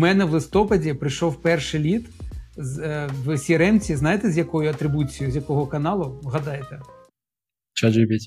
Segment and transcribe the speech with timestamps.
[0.00, 2.08] мене в листопаді прийшов перший лід
[3.24, 6.20] в CRM, знаєте, з якою атрибуцією, з якого каналу?
[6.22, 6.80] Вгадайте?
[7.82, 8.20] ChatGPT.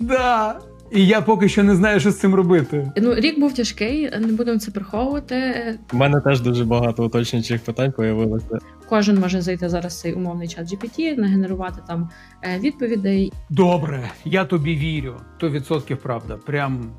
[0.00, 0.60] Да.
[0.92, 2.92] І я поки що не знаю, що з цим робити.
[2.96, 5.78] Ну, рік був тяжкий, не будемо це приховувати.
[5.92, 8.58] У мене теж дуже багато уточнюючих питань появилося.
[8.88, 12.10] Кожен може зайти зараз цей умовний чат GPT, нагенерувати там
[12.42, 13.32] е, відповідей.
[13.50, 15.16] Добре, я тобі вірю.
[15.38, 16.36] То відсотків правда.
[16.46, 16.90] Прям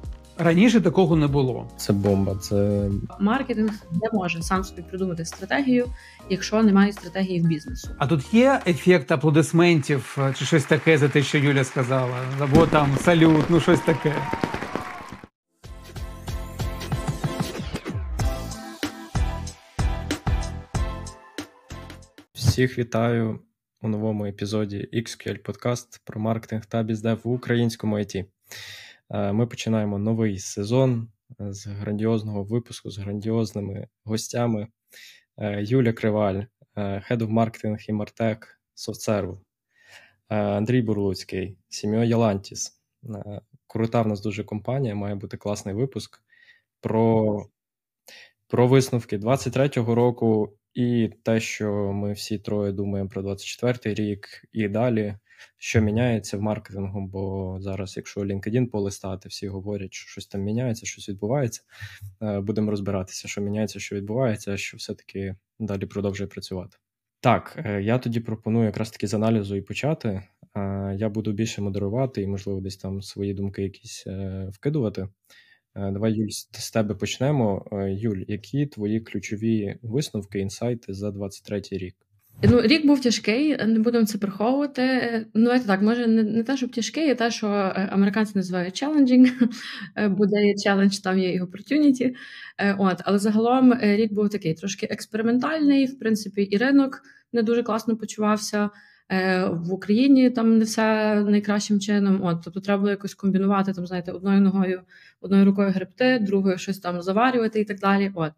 [0.42, 1.68] Раніше такого не було.
[1.78, 2.36] Це бомба.
[2.36, 5.88] Це маркетинг не може сам собі придумати стратегію,
[6.30, 7.90] якщо немає стратегії в бізнесу.
[7.98, 12.68] А тут є ефект аплодисментів е, чи щось таке за те, що Юля сказала, або
[12.68, 14.16] там салют, ну щось таке.
[22.34, 23.40] Всіх вітаю
[23.82, 28.26] у новому епізоді XQL Podcast про маркетинг та біздев в українському IT.
[29.12, 31.08] Е, ми починаємо новий сезон
[31.42, 34.68] е, з грандіозного випуску з грандіозними гостями.
[35.38, 36.44] Е, Юля Криваль,
[36.76, 39.38] Head of Marketing і Мартек SoftServe,
[40.28, 42.82] Андрій Бурлуцький, Сім'о Ялантіс.
[43.68, 46.24] Крута в нас дуже компанія, має бути класний випуск
[46.82, 47.46] про
[48.48, 54.68] про висновки 23-го року і те, що ми всі троє думаємо про 24-й рік і
[54.68, 55.16] далі
[55.58, 60.86] що міняється в маркетингу, бо зараз, якщо LinkedIn полистати, всі говорять, що щось там міняється,
[60.86, 61.62] щось відбувається.
[62.22, 66.78] Е, будемо розбиратися, що міняється, що відбувається, що все-таки далі продовжує працювати.
[67.22, 70.10] Так, е, я тоді пропоную якраз таки з аналізу і почати.
[70.56, 74.08] Е, я буду більше модерувати і, можливо, десь там свої думки якісь
[74.52, 75.08] вкидувати.
[75.76, 77.66] Давай, Юль, з тебе почнемо.
[77.90, 81.96] Юль, які твої ключові висновки, інсайти за 23 рік?
[82.44, 84.84] Ну, рік був тяжкий, не будемо це приховувати.
[85.34, 88.84] Ну, давайте так, може, не не те, щоб тяжкий, а те, що е, американці називають
[88.84, 89.50] challenging,
[89.96, 92.14] е, буде є челендж, там є і opportunity.
[92.58, 95.86] Е, от, але загалом рік був такий трошки експериментальний.
[95.86, 97.02] В принципі, і ринок
[97.34, 98.70] не дуже класно почувався.
[99.52, 102.24] В Україні там не все найкращим чином.
[102.24, 104.82] От, тобто треба було якось комбінувати там, знаєте, одною ногою,
[105.22, 108.12] одною рукою гребти, другою щось там заварювати і так далі.
[108.16, 108.32] От.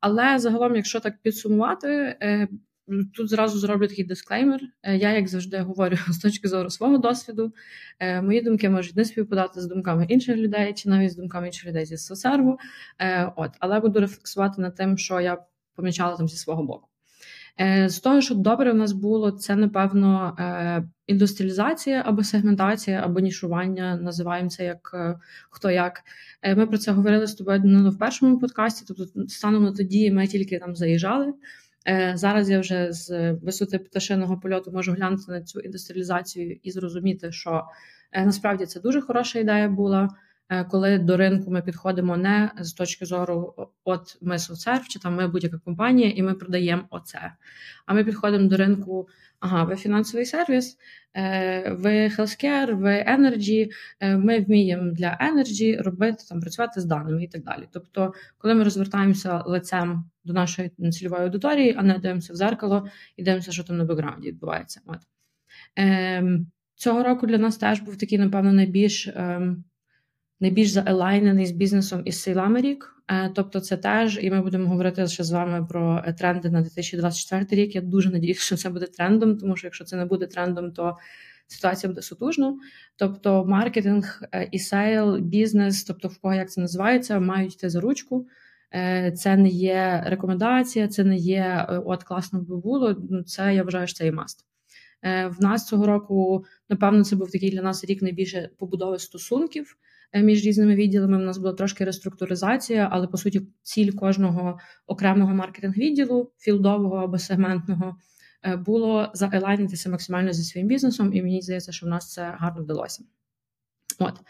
[0.00, 2.16] Але загалом, якщо так підсумувати,
[3.14, 4.60] Тут зразу зроблю такий дисклеймер.
[4.82, 7.52] Е, я, як завжди, говорю з точки зору свого досвіду.
[7.98, 11.66] Е, мої думки можуть не співпадати з думками інших людей, чи навіть з думками інших
[11.68, 12.58] людей зі соцсерву.
[12.98, 15.38] Е, от, але буду рефлексувати над тим, що я
[15.74, 16.88] помічала там зі свого боку.
[17.86, 20.36] З того, що добре у нас було, це напевно
[21.06, 24.94] індустріалізація або сегментація, або нішування, називаємо це як
[25.50, 26.02] хто як.
[26.56, 28.84] Ми про це говорили з тобою ну, в першому подкасті.
[28.88, 31.32] Тобто, станом на тоді ми тільки там заїжджали.
[31.88, 37.32] Е, зараз я вже з висоти пташиного польоту можу глянути на цю індустріалізацію і зрозуміти,
[37.32, 37.64] що
[38.12, 40.08] е, насправді це дуже хороша ідея була.
[40.48, 45.14] Е, коли до ринку ми підходимо не з точки зору, от ми соцсерв, чи там
[45.14, 47.32] ми будь-яка компанія, і ми продаємо оце.
[47.86, 49.08] А ми підходимо до ринку
[49.40, 50.78] ага, ви фінансовий сервіс,
[51.14, 53.70] е, ви healthcare, ви energy,
[54.00, 57.68] е, ми вміємо для energy робити там, працювати з даними і так далі.
[57.72, 63.22] Тобто, коли ми розвертаємося лицем до нашої цільової аудиторії, а не дивимося в зеркало і
[63.22, 64.80] дивимося, що там на бекграунді відбувається.
[64.86, 64.98] От.
[65.76, 69.08] Ем, цього року для нас теж був такий, напевно, найбільш.
[70.40, 72.96] Найбільш заелайнений з бізнесом із сейлами рік.
[73.08, 76.60] Е, тобто, це теж, і ми будемо говорити ще з вами про е, тренди на
[76.60, 77.74] 2024 рік.
[77.74, 80.96] Я дуже надіюся, що це буде трендом, тому що якщо це не буде трендом, то
[81.46, 82.56] ситуація буде сутужна.
[82.96, 87.80] Тобто, маркетинг е, і сейл, бізнес, тобто в кого як це називається, мають йти за
[87.80, 88.26] ручку.
[89.14, 92.96] Це не є рекомендація, це не є от класно би було.
[93.10, 94.46] Ну, це я вважаю, що це і must.
[95.02, 99.76] В нас цього року, напевно, це був такий для нас рік найбільше побудови стосунків.
[100.12, 101.16] Е, між різними відділами.
[101.16, 107.96] У нас була трошки реструктуризація, але по суті, ціль кожного окремого маркетинг-відділу, field-ового або сегментного,
[108.42, 112.62] е, було заелайнитися максимально зі своїм бізнесом, і мені здається, що в нас це гарно
[112.62, 113.04] вдалося.
[113.98, 114.20] От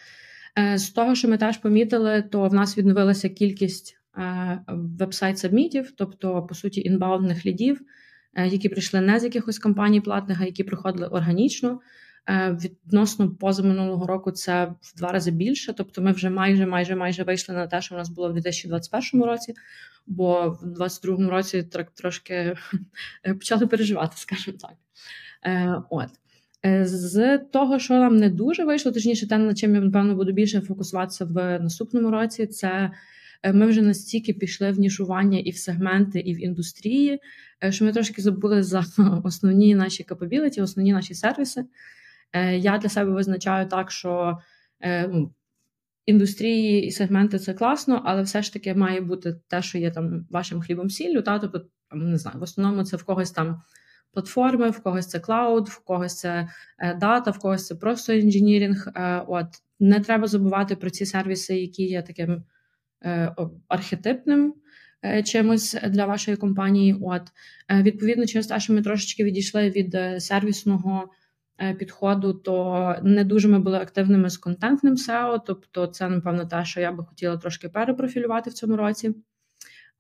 [0.58, 3.96] е, з того, що ми теж помітили, то в нас відновилася кількість
[4.98, 7.80] вебсайт-сабмітів, тобто, по суті, інбаундних лідів,
[8.46, 11.80] які прийшли не з якихось компаній платних, а які приходили органічно.
[12.28, 15.72] Е, відносно позаминулого року це в два рази більше.
[15.72, 19.22] Тобто, ми вже майже майже майже вийшли на те, що в нас було в 2021
[19.22, 19.54] році,
[20.06, 22.56] бо в 2022 році так трошки
[23.24, 24.72] почали переживати, скажімо так.
[25.44, 26.08] Е, от.
[26.64, 30.32] Е, з того, що нам не дуже вийшло, точніше, те, над чим я напевно буду
[30.32, 32.90] більше фокусуватися в наступному році, це
[33.54, 37.20] ми вже настільки пішли в нішування і в сегменти, і в індустрії,
[37.70, 38.84] що ми трошки забули за
[39.24, 41.64] основні наші капабіліті, основні наші сервіси.
[42.32, 44.38] Е, я для себе визначаю так, що
[44.80, 45.34] е, ну,
[46.06, 50.26] індустрії і сегменти це класно, але все ж таки має бути те, що є там
[50.30, 51.22] вашим хлібом сіллю.
[51.22, 53.62] Та тобто, не знаю, в основному це в когось там
[54.12, 58.88] платформи, в когось це клауд, в когось це е, дата, в когось це просто інженірінг.
[58.96, 59.46] Е, от
[59.80, 62.42] не треба забувати про ці сервіси, які є таким
[63.68, 64.54] архетипним.
[65.24, 67.22] Чимось для вашої компанії, от
[67.70, 71.10] відповідно, через те, що ми трошечки відійшли від сервісного
[71.78, 76.80] підходу, то не дуже ми були активними з контентним SEO, Тобто, це напевно те, що
[76.80, 79.14] я би хотіла трошки перепрофілювати в цьому році.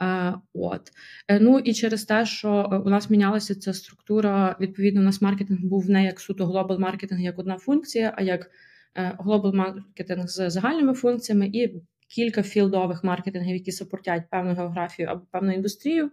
[0.02, 0.90] Е, от
[1.28, 5.22] е, ну і через те, що е, у нас мінялася ця структура, відповідно, у нас
[5.22, 8.50] маркетинг був не як суто глобал маркетинг, як одна функція, а як
[8.94, 15.52] глобал маркетинг з загальними функціями і кілька філдових маркетингів, які супортять певну географію або певну
[15.52, 16.10] індустрію.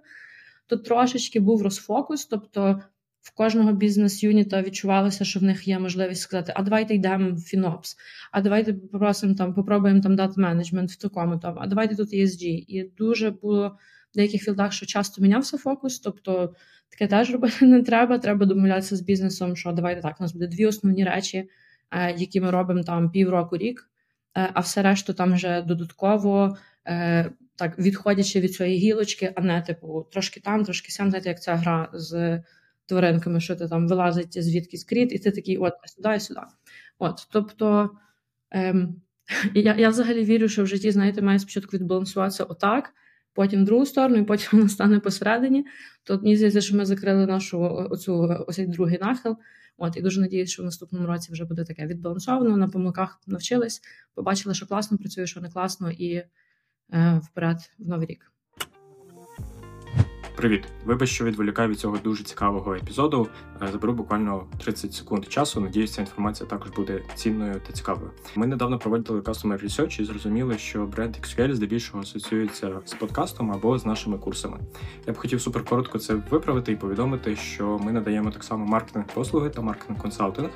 [0.68, 2.82] Тут трошечки був розфокус, тобто
[3.24, 7.98] в кожного бізнес-юніта відчувалося, що в них є можливість сказати: а давайте йдемо в FinOps,
[8.32, 12.66] а давайте попросимо там, попробуємо там data management в такому там, а давайте тут ESG.
[12.68, 13.78] І дуже було
[14.12, 16.00] в деяких field-ах, що часто мінявся фокус.
[16.00, 16.56] Тобто
[16.90, 18.18] таке теж робити не треба.
[18.18, 21.50] Треба домовлятися з бізнесом, що давайте так, у нас буде дві основні речі,
[21.92, 23.90] е, які ми робимо там півроку рік,
[24.38, 26.58] е, а все решту там вже додатково.
[26.88, 31.42] Е, так, відходячи від цієї гілочки, а не типу трошки там, трошки сям, знаєте, як
[31.42, 32.42] ця гра з
[32.94, 36.40] тваринками, що ти там вилазить звідкись кріт, і ти такий, от сюди сюди.
[37.00, 37.90] От, тобто
[38.52, 39.02] ем,
[39.54, 42.94] я я взагалі вірю, що в житті, знаєте, має спочатку відбалансуватися отак,
[43.34, 45.66] потім в другу сторону, і потім вона стане посередині.
[46.04, 47.62] То мені здається, що ми закрили нашу
[47.92, 49.38] оцю ось другий нахил.
[49.78, 52.58] От і дуже надіюсь, що в наступному році вже буде таке відбалансовано.
[52.58, 53.82] На помилках навчились,
[54.14, 58.32] побачили, що класно працює, що не класно, і е, вперед в новий рік.
[60.44, 63.28] Привіт, вибач, що відволікаю від цього дуже цікавого епізоду.
[63.62, 65.62] Е, заберу буквально 30 секунд часу.
[65.62, 68.12] Надіюсь, ця інформація також буде цінною та цікавою.
[68.36, 73.78] Ми недавно проводили Customer Research і зрозуміли, що бренд XQL здебільшого асоціюється з подкастом або
[73.78, 74.60] з нашими курсами.
[75.08, 79.06] Я б хотів супер коротко це виправити і повідомити, що ми надаємо так само маркетинг
[79.14, 80.50] послуги та маркетинг консалтинг.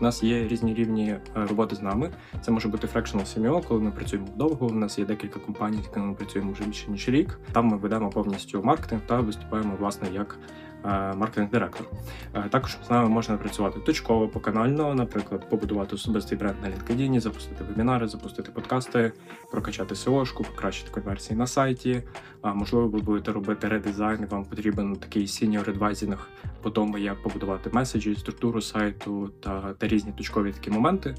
[0.00, 2.10] У нас є різні рівні е, роботи з нами.
[2.40, 4.66] Це може бути fractional CMO, коли ми працюємо довго.
[4.66, 7.40] У нас є декілька компаній, з якими ми працюємо вже більше ніж рік.
[7.52, 10.38] Там ми ведемо повністю маркетинг та виступаємо власне як
[10.84, 11.86] Е, маркетинг-директор.
[12.34, 17.64] Е, також з нами можна працювати точково, поканально, наприклад, побудувати особистий бренд на LinkedIn, запустити
[17.64, 19.12] вебінари, запустити подкасти,
[19.50, 22.02] прокачати SEO-шку, покращити конверсії на сайті.
[22.44, 26.28] Можливо, ви будете робити редизайн, вам потрібен такий senior advising
[26.62, 31.14] по тому, як побудувати меседжі, структуру сайту та, та різні точкові такі моменти.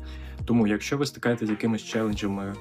[0.45, 2.53] Тому, якщо ви стикаєтеся з якимись челенджами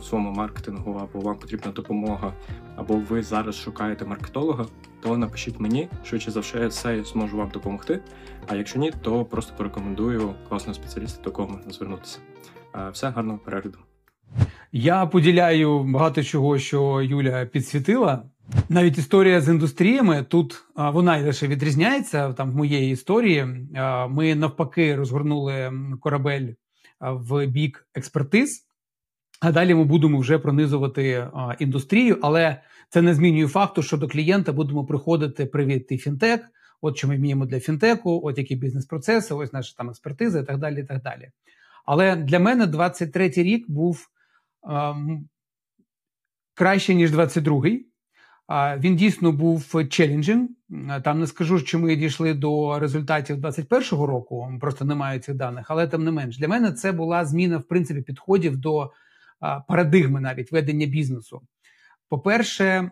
[0.00, 2.32] в своєму маркетингу, або вам потрібна допомога,
[2.76, 4.66] або ви зараз шукаєте маркетолога,
[5.00, 8.00] то напишіть мені, швидше за все, я зможу вам допомогти.
[8.46, 12.18] А якщо ні, то просто порекомендую класного спеціаліста, до кого можна звернутися.
[12.92, 13.78] Все гарного перегляду.
[14.72, 18.22] Я поділяю багато чого, що Юля підсвітила.
[18.68, 22.32] Навіть історія з індустріями тут вона лише відрізняється.
[22.32, 23.46] Там в моєї історії
[24.08, 26.48] ми навпаки розгорнули корабель
[27.00, 28.66] в бік експертиз,
[29.40, 31.28] а далі ми будемо вже пронизувати
[31.58, 36.40] індустрію, але це не змінює факту, що до клієнта будемо приходити привіт, ти фінтек.
[36.80, 40.58] От що ми вміємо для фінтеку, от які бізнес-процеси, ось наша там експертиза і так
[40.58, 40.80] далі.
[40.80, 41.30] і так далі.
[41.86, 44.08] Але для мене 23-й рік був
[46.54, 47.86] краще, ніж 22-й.
[48.78, 50.48] Він дійсно був челенджем.
[51.04, 55.86] Там не скажу, що ми дійшли до результатів 21-го року, просто немає цих даних, але
[55.86, 58.90] тим не менш для мене це була зміна в принципі підходів до
[59.68, 61.42] парадигми навіть ведення бізнесу.
[62.08, 62.90] По-перше,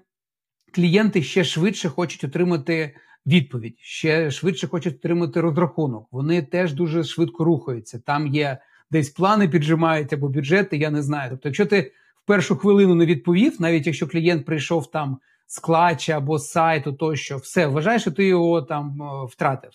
[0.75, 6.09] клієнти ще швидше хочуть отримати відповідь, ще швидше хочуть отримати розрахунок.
[6.11, 7.99] Вони теж дуже швидко рухаються.
[7.99, 8.59] Там є
[8.92, 11.30] десь плани піджимають або бюджети, я не знаю.
[11.30, 11.92] Тобто, якщо ти
[12.25, 16.92] в першу хвилину не відповів, навіть якщо клієнт прийшов там з клача або з сайту,
[16.92, 19.70] тощо все вважаєш, що ти його там втратив.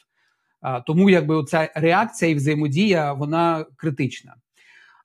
[0.87, 4.35] Тому якби ця реакція і взаємодія вона критична.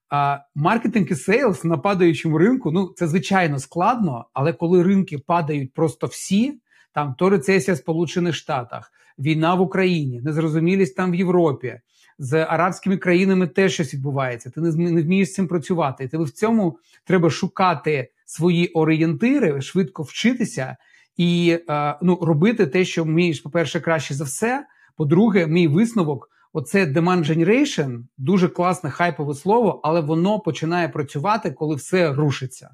[0.08, 5.74] А маркетинг і сейлс на падаючому ринку ну це звичайно складно, але коли ринки падають
[5.74, 6.60] просто всі,
[6.94, 11.80] там то рецесія в Сполучених Штатах, війна в Україні, незрозумілість там в Європі,
[12.22, 14.50] з арабськими країнами теж щось відбувається.
[14.50, 16.08] Ти не вмієш з цим працювати.
[16.08, 20.76] Ти в цьому треба шукати свої орієнтири, швидко вчитися
[21.16, 24.66] і е, ну, робити те, що вмієш, по-перше, краще за все.
[24.96, 26.30] По-друге, мій висновок.
[26.52, 32.70] Оце demand generation, дуже класне хайпове слово, але воно починає працювати, коли все рушиться.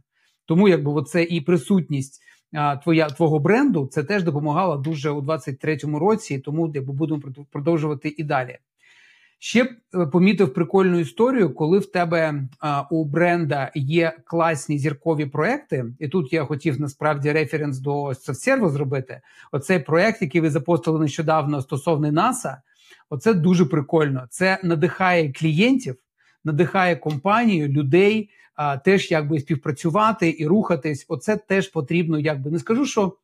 [0.47, 5.99] Тому якби оце і присутність а, твоя твого бренду це теж допомагало дуже у 23-му
[5.99, 8.59] році, тому якби будемо продовжувати і далі.
[9.41, 15.85] Ще е, помітив прикольну історію, коли в тебе а, у бренда є класні зіркові проекти,
[15.99, 19.21] і тут я хотів насправді референс до SoftServe зробити.
[19.53, 22.63] Оцей проект, який ви запостили нещодавно стосовно НАСА,
[23.11, 24.27] оце дуже прикольно.
[24.31, 25.97] Це надихає клієнтів,
[26.45, 31.07] надихає компанію, людей а, теж якби співпрацювати і рухатись.
[31.09, 33.17] Оце теж потрібно, якби не скажу, що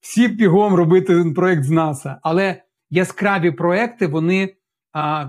[0.00, 4.54] всі бігом робити проект з НАСА, але яскраві проекти вони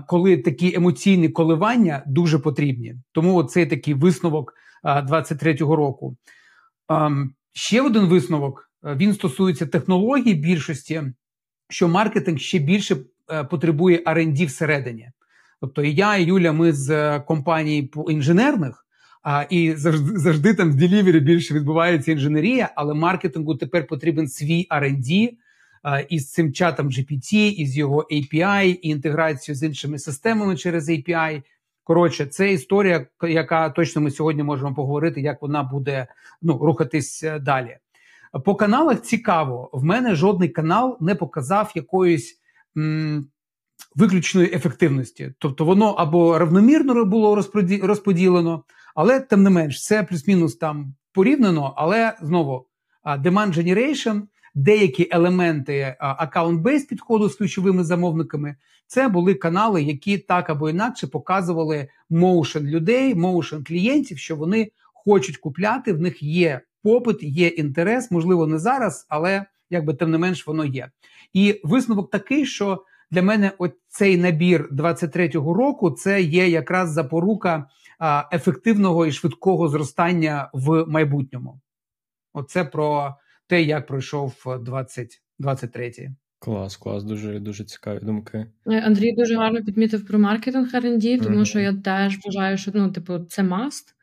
[0.06, 2.94] коли такі емоційні коливання дуже потрібні.
[3.12, 4.54] Тому цей такий висновок
[4.84, 6.16] 23-го року.
[7.52, 11.02] Ще один висновок він стосується технологій більшості,
[11.68, 12.96] що маркетинг ще більше
[13.32, 15.10] е, потребує R&D всередині.
[15.60, 18.86] Тобто, я і Юля, ми з е, компаній інженерних,
[19.22, 24.66] а, і завжди завжди там в ділівері більше відбувається інженерія, але маркетингу тепер потрібен свій
[24.70, 25.30] R&D,
[26.08, 31.42] із цим чатом GPT, із його API, і інтеграцією з іншими системами через API.
[31.84, 36.06] Коротше, це історія, яка точно ми сьогодні можемо поговорити, як вона буде
[36.42, 37.76] ну, рухатись е, далі.
[38.44, 42.40] По каналах цікаво, в мене жодний канал не показав якоїсь
[42.76, 43.26] м,
[43.96, 45.34] виключної ефективності.
[45.38, 47.44] Тобто воно або равномірно було
[47.82, 52.66] розподілено, але тим не менш, це плюс-мінус там порівняно, але знову
[53.04, 54.22] demand generation
[54.54, 58.56] деякі елементи account-based підходу з ключовими замовниками.
[58.86, 65.36] Це були канали, які так або інакше показували motion людей, motion клієнтів, що вони хочуть
[65.36, 65.92] купляти.
[65.92, 70.64] В них є попит, є інтерес, можливо, не зараз, але якби тим не менш воно
[70.64, 70.90] є.
[71.32, 73.52] І висновок такий, що для мене
[73.88, 77.66] цей набір 23-го року це є якраз запорука
[78.32, 81.60] ефективного і швидкого зростання в майбутньому.
[82.32, 83.14] Оце про
[83.52, 85.92] те, як пройшов 2023.
[86.38, 88.46] Клас, клас, дуже дуже цікаві думки.
[88.66, 91.44] Е, Андрій дуже гарно підмітив про маркетинг R&D, тому mm-hmm.
[91.44, 93.94] що я теж вважаю, що ну, типу, це маст.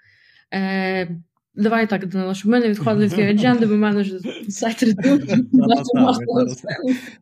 [0.53, 1.21] Е,
[1.55, 4.69] Давай так, Данило, щоб ми не відходили від адженди, бо в мене вже все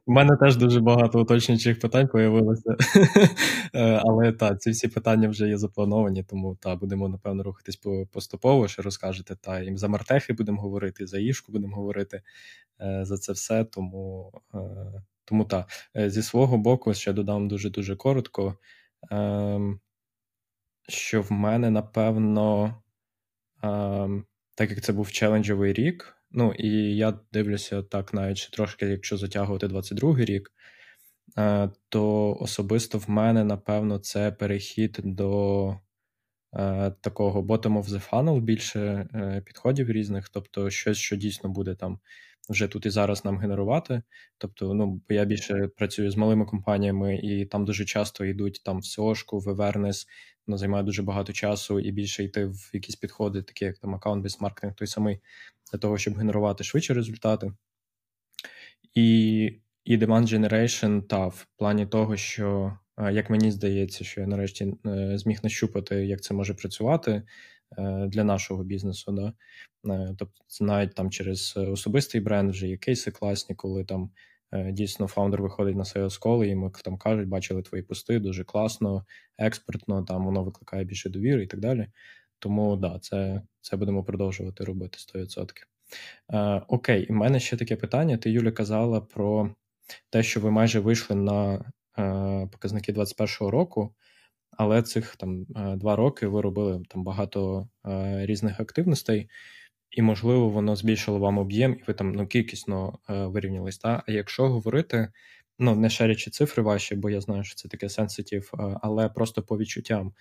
[0.06, 2.76] У мене теж дуже багато уточнюючих питань появилося.
[3.74, 7.80] Е, але так, ці всі питання вже є заплановані, тому та будемо, напевно, рухатись
[8.12, 9.36] поступово, що розкажете.
[9.36, 12.22] Та і за Мартехи будемо говорити, за Ішку будемо говорити
[12.82, 13.64] е, за це все.
[13.64, 14.60] Тому е,
[15.26, 15.66] тому так.
[15.96, 18.56] Зі свого боку, ще додам дуже-дуже коротко,
[19.12, 19.80] ем,
[20.90, 22.76] що в мене, напевно.
[23.64, 26.18] Ем, так як це був челенджовий рік.
[26.32, 30.52] Ну і я дивлюся так, навіть трошки, якщо затягувати 22-й рік,
[31.38, 35.70] е, то особисто в мене, напевно, це перехід до
[36.54, 41.76] е, такого bottom of the funnel, більше е, підходів різних, тобто щось, що дійсно буде
[41.76, 42.00] там
[42.50, 44.02] вже тут і зараз нам генерувати.
[44.38, 48.84] Тобто, ну я більше працюю з малими компаніями, і там дуже часто йдуть там в
[48.84, 50.08] SEO-шку, в awareness,
[50.48, 54.24] воно займає дуже багато часу і більше йти в якісь підходи, такі як там аккаунт
[54.24, 55.20] без маркетинг той самий,
[55.72, 57.54] для того, щоб генерувати швидше результати.
[58.94, 59.52] І
[59.86, 62.78] і demand generation, та в плані того, що
[63.12, 67.24] як мені здається, що я нарешті е, зміг нащупати, як це може працювати е,
[68.08, 69.12] для нашого бізнесу.
[69.12, 69.34] Да?
[69.94, 74.10] Е, тобто, навіть там через особистий бренд вже є кейси класні, коли там
[74.72, 79.06] дійсно фаундер виходить на sales call, і йому там кажуть, бачили твої пости, дуже класно,
[79.38, 81.88] експертно, там воно викликає більше довіри і так далі.
[82.40, 85.52] Тому да, це це будемо продовжувати робити 100%.
[86.34, 88.18] Е, Окей, і в мене ще таке питання.
[88.18, 89.56] Ти, Юля, казала про
[90.10, 93.96] те, що ви майже вийшли на е, показники 2021 року,
[94.58, 99.30] але цих там е, два роки ви робили там багато е, різних активностей
[99.92, 103.78] і, можливо, воно збільшило вам об'єм, і ви там ну, кількісно е, вирівнялись.
[103.78, 104.04] Та?
[104.08, 105.12] А якщо говорити,
[105.60, 109.44] ну не шарячи цифри ваші, бо я знаю, що це таке сенситив, е, але просто
[109.44, 110.14] по відчуттям,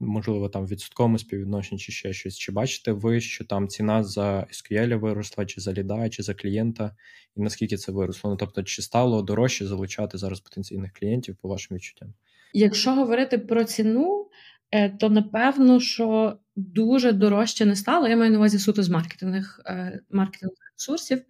[0.00, 2.38] можливо, там в відсотковому співвідношенні чи ще щось.
[2.38, 6.96] Чи бачите ви, що там ціна за SQL виросла, чи за ліда, чи за клієнта,
[7.36, 8.30] і наскільки це виросло?
[8.30, 12.14] Ну тобто, чи стало дорожче залучати зараз потенційних клієнтів по вашим відчуттям?
[12.54, 14.28] Якщо говорити про ціну,
[14.74, 18.08] Е, то напевно, що дуже дорожче не стало.
[18.08, 21.22] Я маю на увазі суто з маркетингових е, маркетингових ресурсів.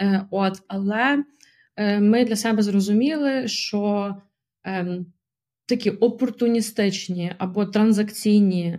[0.00, 1.24] Е, от, Але
[2.00, 4.14] ми для себе зрозуміли, що
[4.64, 5.06] ем,
[5.66, 8.78] такі опортуністичні або транзакційні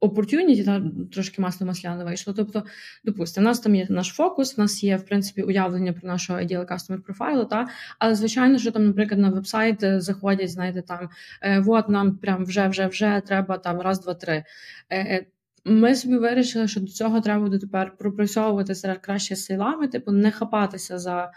[0.00, 2.34] opportunity, та трошки масло масляне вийшло.
[2.36, 2.64] Тобто,
[3.04, 6.38] допустимо, у нас там є наш фокус, у нас є в принципі уявлення про нашого
[6.38, 11.08] ideal customer профайлу, та але звичайно, що там, наприклад, на вебсайт е, заходять, знаєте, там
[11.42, 14.44] е, от нам прям вже вже вже треба там раз, два, три.
[14.92, 15.26] Е,
[15.64, 20.30] ми собі вирішили, що до цього треба буде тепер пропрацьовувати серед краще силами, типу не
[20.30, 21.32] хапатися за.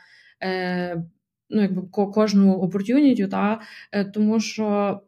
[1.50, 3.62] ну, якби кожну опортюнітю, та
[4.14, 5.00] тому що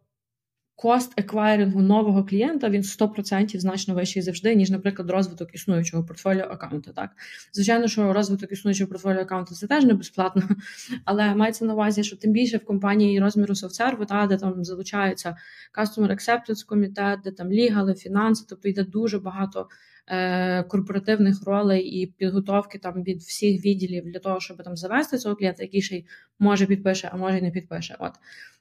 [0.76, 6.94] кост еквайрингу нового клієнта він 100% значно вищий завжди, ніж, наприклад, розвиток існуючого портфоліо аккаунту.
[6.94, 7.10] Так,
[7.54, 10.44] звичайно, що розвиток існуючого портфоліо аккаунту це теж не безплатно,
[11.06, 15.38] але мається на увазі, що тим більше в компанії розміру софтсерву, та де там залучаються
[15.78, 19.68] Customer Acceptance комітет, де там лігали, фінанси, тобто йде дуже багато.
[20.08, 25.36] Е, корпоративних ролей і підготовки там від всіх відділів для того, щоб там завести цього
[25.36, 26.06] клієнта, який ще й
[26.40, 27.96] може підпише, а може й не підпише.
[28.00, 28.12] От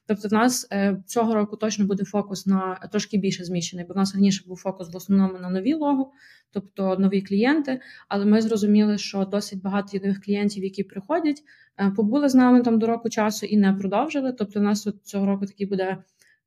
[0.07, 3.97] Тобто, в нас е, цього року точно буде фокус на трошки більше зміщений, бо в
[3.97, 6.11] нас раніше був фокус в основному на нові логу,
[6.51, 7.81] тобто нові клієнти.
[8.07, 11.43] Але ми зрозуміли, що досить багато нових клієнтів, які приходять,
[11.79, 14.33] е, побули з нами там до року часу і не продовжили.
[14.33, 15.97] Тобто, в нас тут цього року такий буде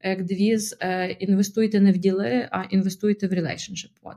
[0.03, 0.77] як девіз
[1.19, 3.91] інвестуйте не в діли, а інвестуйте в релейшншип.
[4.03, 4.17] От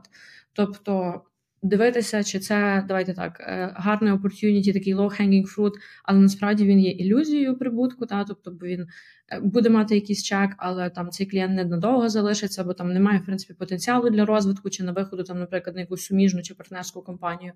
[0.52, 1.22] тобто
[1.62, 5.72] дивитися, чи це давайте так е, гарний opportunity, такий low-hanging fruit,
[6.04, 8.86] але насправді він є ілюзією прибутку, та тобто він
[9.28, 13.18] е, буде мати якийсь чек, але там цей клієнт не надовго залишиться, бо там немає
[13.18, 17.02] в принципі потенціалу для розвитку чи на виходу, там, наприклад, на якусь суміжну чи партнерську
[17.02, 17.52] компанію.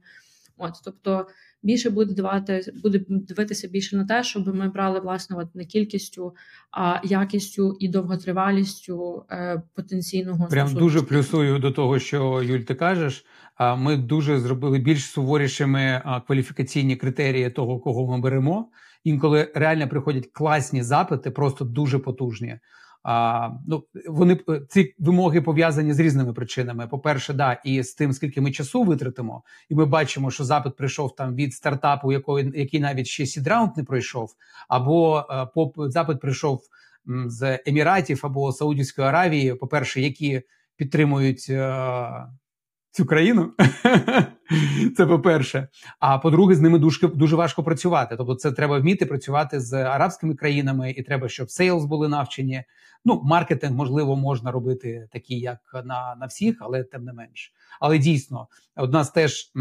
[0.58, 1.26] От, тобто
[1.62, 6.34] більше буде давати, буде дивитися більше на те, щоб ми брали власне от не кількістю,
[6.70, 10.84] а якістю і довготривалістю е, потенційного Прям стосунку.
[10.84, 13.24] дуже плюсую до того, що Юль, ти кажеш.
[13.54, 18.68] А ми дуже зробили більш суворішими кваліфікаційні критерії того, кого ми беремо.
[19.04, 22.58] Інколи реально приходять класні запити, просто дуже потужні.
[23.04, 26.86] А, ну, Вони ці вимоги пов'язані з різними причинами.
[26.86, 31.16] По-перше, да, і з тим, скільки ми часу витратимо, і ми бачимо, що запит прийшов
[31.16, 34.30] там від стартапу, якої який навіть ще сідраунд не пройшов,
[34.68, 36.60] або а, поп запит прийшов
[37.08, 39.54] м, з Еміратів або Саудівської Аравії.
[39.54, 40.42] По перше, які
[40.76, 42.28] підтримують а,
[42.94, 43.52] цю країну.
[44.96, 45.68] Це по-перше.
[45.98, 48.16] А по-друге, з ними дуже дуже важко працювати.
[48.16, 52.64] Тобто, це треба вміти працювати з арабськими країнами, і треба, щоб сейлс були навчені.
[53.04, 57.52] Ну, маркетинг можливо можна робити такий, як на на всіх, але тим не менш.
[57.80, 59.52] Але дійсно, у нас теж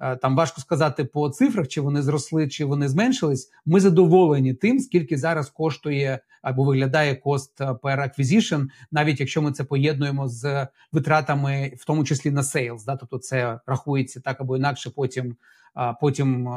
[0.00, 3.50] е, там важко сказати по цифрах, чи вони зросли, чи вони зменшились.
[3.66, 9.64] Ми задоволені тим, скільки зараз коштує або виглядає кост per acquisition, навіть якщо ми це
[9.64, 12.84] поєднуємо з витратами, в тому числі на сейлс.
[12.84, 12.96] Да?
[12.96, 15.36] Тобто це рахується так або інакше, потім.
[16.00, 16.48] Потім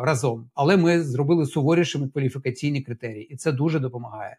[0.00, 4.36] разом, але ми зробили суворішими кваліфікаційні критерії, і це дуже допомагає.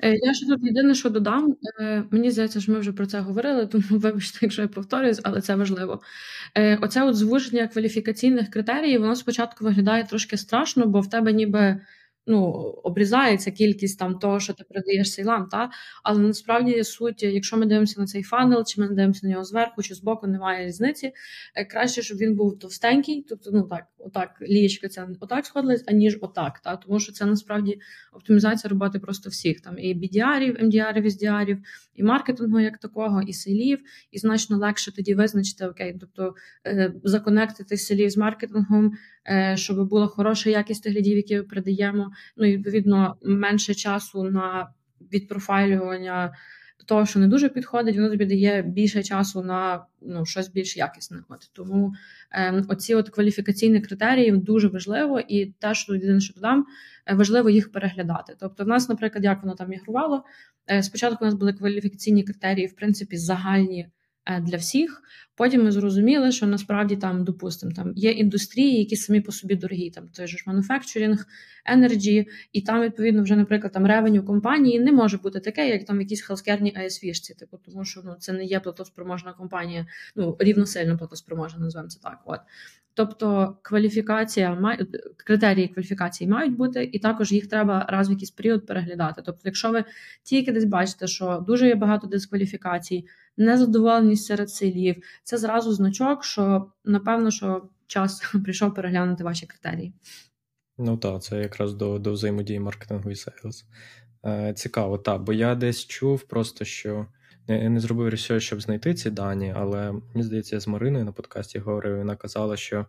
[0.00, 1.56] Е, я ще тут єдине, що додам.
[1.80, 5.40] Е, мені здається, що ми вже про це говорили, тому вибачте, якщо я повторююсь, але
[5.40, 6.00] це важливо.
[6.54, 11.80] Е, оце от звуження кваліфікаційних критеріїв, воно спочатку виглядає трошки страшно, бо в тебе ніби
[12.26, 12.42] ну,
[12.84, 15.70] обрізається кількість там того, що ти передаєш сейлам, та?
[16.02, 19.82] але насправді суть, якщо ми дивимося на цей funnel, чи ми дивимося на нього зверху,
[19.82, 21.12] чи збоку, немає різниці.
[21.54, 26.18] Е, краще, щоб він був товстенький, тобто, ну так, отак, лієчка ця отак сходилась, аніж
[26.20, 26.60] отак.
[26.60, 26.76] Та?
[26.76, 27.78] Тому що це насправді
[28.12, 29.60] оптимізація роботи просто всіх.
[29.60, 31.58] Там І BDR-ів, MDR-ів, SDR-ів,
[31.94, 33.78] і маркетингу як такого, і селів,
[34.10, 36.34] і значно легше тоді визначити, окей, тобто
[36.66, 38.92] е, законектити сейлів з маркетингом,
[39.54, 42.10] щоб була хороша якість глядів, які ми передаємо.
[42.36, 44.68] Ну і відповідно менше часу на
[45.12, 46.32] відпрофайлювання
[46.86, 51.18] того, що не дуже підходить, воно тобі дає більше часу на ну, щось більш якісне.
[51.28, 51.94] От Тому
[52.32, 56.66] е, оці от кваліфікаційні критерії дуже важливо, і те, що єдине, що додам,
[57.06, 58.36] е, важливо їх переглядати.
[58.40, 60.24] Тобто, в нас, наприклад, як воно там мігрувало,
[60.70, 63.88] е, спочатку у нас були кваліфікаційні критерії, в принципі, загальні.
[64.26, 65.02] Е, для всіх.
[65.34, 69.90] Потім ми зрозуміли, що насправді там, допустимо, там є індустрії, які самі по собі дорогі,
[69.90, 71.26] там той же ж manufacturing,
[71.66, 76.00] energy, і там, відповідно, вже, наприклад, там revenue компанії не може бути таке, як там
[76.00, 81.60] якісь healthcare-ні ISV-шці, типу, тому що ну, це не є платоспроможна компанія, ну рівносильно платоспроможна,
[81.60, 82.18] називаємо це так.
[82.24, 82.40] От.
[82.94, 84.76] Тобто кваліфікація
[85.16, 89.22] критерії кваліфікації мають бути, і також їх треба раз в якийсь період переглядати.
[89.24, 89.84] Тобто, якщо ви
[90.22, 96.72] тільки десь бачите, що дуже є багато дискваліфікацій, незадоволеність серед сейлів, це зразу значок, що
[96.84, 99.92] напевно, що час прийшов переглянути ваші критерії.
[100.78, 103.64] Ну так, це якраз до до взаємодії маркетингу і sales.
[104.24, 107.06] Е, Цікаво, так, бо я десь чув просто, що
[107.48, 111.12] я не зробив research, щоб знайти ці дані, але мені здається, я з Мариною на
[111.12, 112.86] подкасті говорив, вона казала, що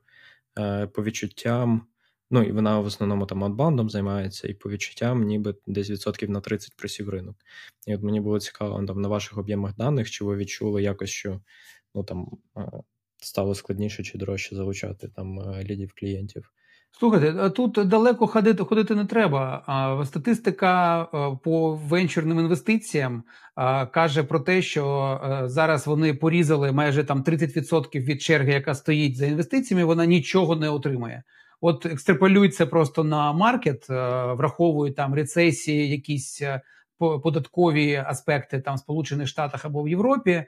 [0.60, 1.88] е, по відчуттям,
[2.32, 6.42] ну і вона в основному там outbound-ом займається, і по відчуттям, ніби десь відсотків на
[6.42, 7.36] 30 просів ринок.
[7.88, 11.42] І от мені було цікаво там на ваших об'ємах даних, чи ви відчули якось, що
[11.96, 12.72] ну там е,
[13.18, 16.52] стало складніше чи дорожче залучати там е, лідів клієнтів.
[17.00, 20.04] Слухайте, тут далеко ходити ходити не треба.
[20.06, 23.24] Статистика е, по венчурним інвестиціям
[23.92, 29.18] каже про те, що е, зараз вони порізали майже там 30% від черги, яка стоїть
[29.18, 29.86] за інвестиціями.
[29.86, 31.24] Вона нічого не отримає.
[31.62, 33.90] От екстраполюється просто на маркет,
[34.38, 36.42] враховують там рецесії, якісь
[37.00, 40.46] податкові аспекти там в Сполучених Штатах або в Європі,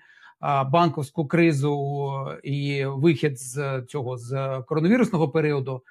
[0.72, 2.12] банковську кризу
[2.44, 5.82] і вихід з цього з коронавірусного періоду.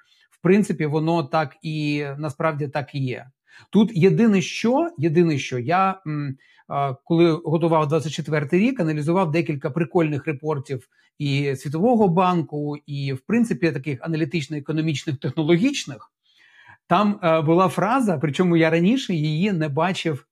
[0.45, 3.29] Принципі, воно так і насправді так і є.
[3.69, 6.01] Тут єдине, що єдине, що я
[7.03, 13.99] коли готував 24-й рік, аналізував декілька прикольних репортів і Світового банку, і в принципі таких
[14.01, 16.11] аналітично-економічних технологічних.
[16.87, 20.25] Там була фраза, причому я раніше її не бачив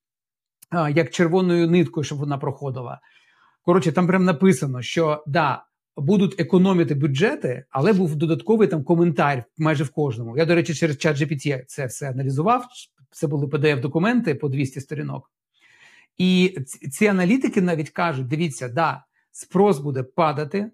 [0.96, 3.00] як червоною ниткою, щоб вона проходила.
[3.62, 5.64] Коротше, там прям написано, що да,
[5.98, 10.38] будуть економити бюджети, але був додатковий там коментар майже в кожному.
[10.38, 12.66] Я, до речі, через чат GPT це все аналізував.
[13.12, 15.32] Це були pdf документи по 200 сторінок.
[16.18, 16.58] І
[16.92, 20.72] ці аналітики навіть кажуть: дивіться, да, спрос буде падати,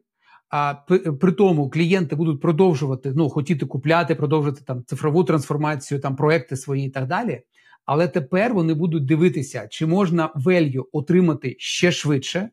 [0.49, 0.73] а
[1.19, 6.87] при тому клієнти будуть продовжувати ну, хотіти купляти, продовжувати там цифрову трансформацію, там проекти свої
[6.87, 7.41] і так далі.
[7.85, 12.49] Але тепер вони будуть дивитися, чи можна value отримати ще швидше,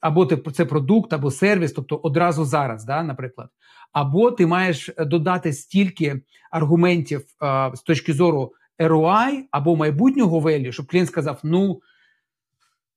[0.00, 3.48] або ти це продукт, або сервіс, тобто одразу зараз, да, наприклад.
[3.92, 10.86] Або ти маєш додати стільки аргументів а, з точки зору ROI або майбутнього value, щоб
[10.86, 11.80] клієнт сказав: Ну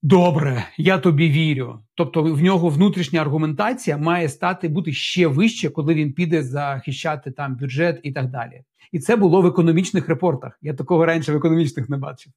[0.01, 1.79] добре, я тобі вірю.
[1.95, 7.55] Тобто в нього внутрішня аргументація має стати бути ще вище, коли він піде захищати там
[7.55, 8.63] бюджет і так далі.
[8.91, 10.59] І це було в економічних репортах.
[10.61, 12.33] Я такого раніше в економічних не бачив.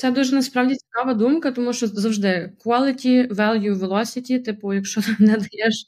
[0.00, 5.86] Це дуже насправді цікава думка, тому що завжди quality, value, velocity, типу, якщо не даєш.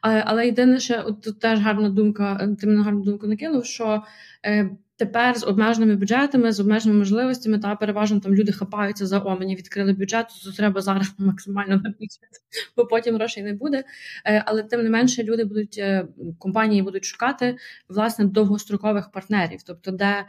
[0.00, 4.02] Але єдине, ще от тут теж гарна думка, ти мене гарну думку накинув, що
[4.46, 9.38] е, Тепер з обмеженими бюджетами, з обмеженими можливостями, та переважно там люди хапаються за о,
[9.38, 12.38] мені відкрили бюджет, то треба зараз максимально напічати,
[12.76, 13.84] бо потім грошей не буде.
[14.26, 16.06] Е, але тим не менше, люди будуть е,
[16.38, 17.56] компанії будуть шукати
[17.88, 20.26] власне довгострокових партнерів, тобто де е,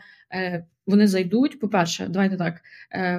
[0.88, 1.60] вони зайдуть.
[1.60, 2.62] По-перше, давайте так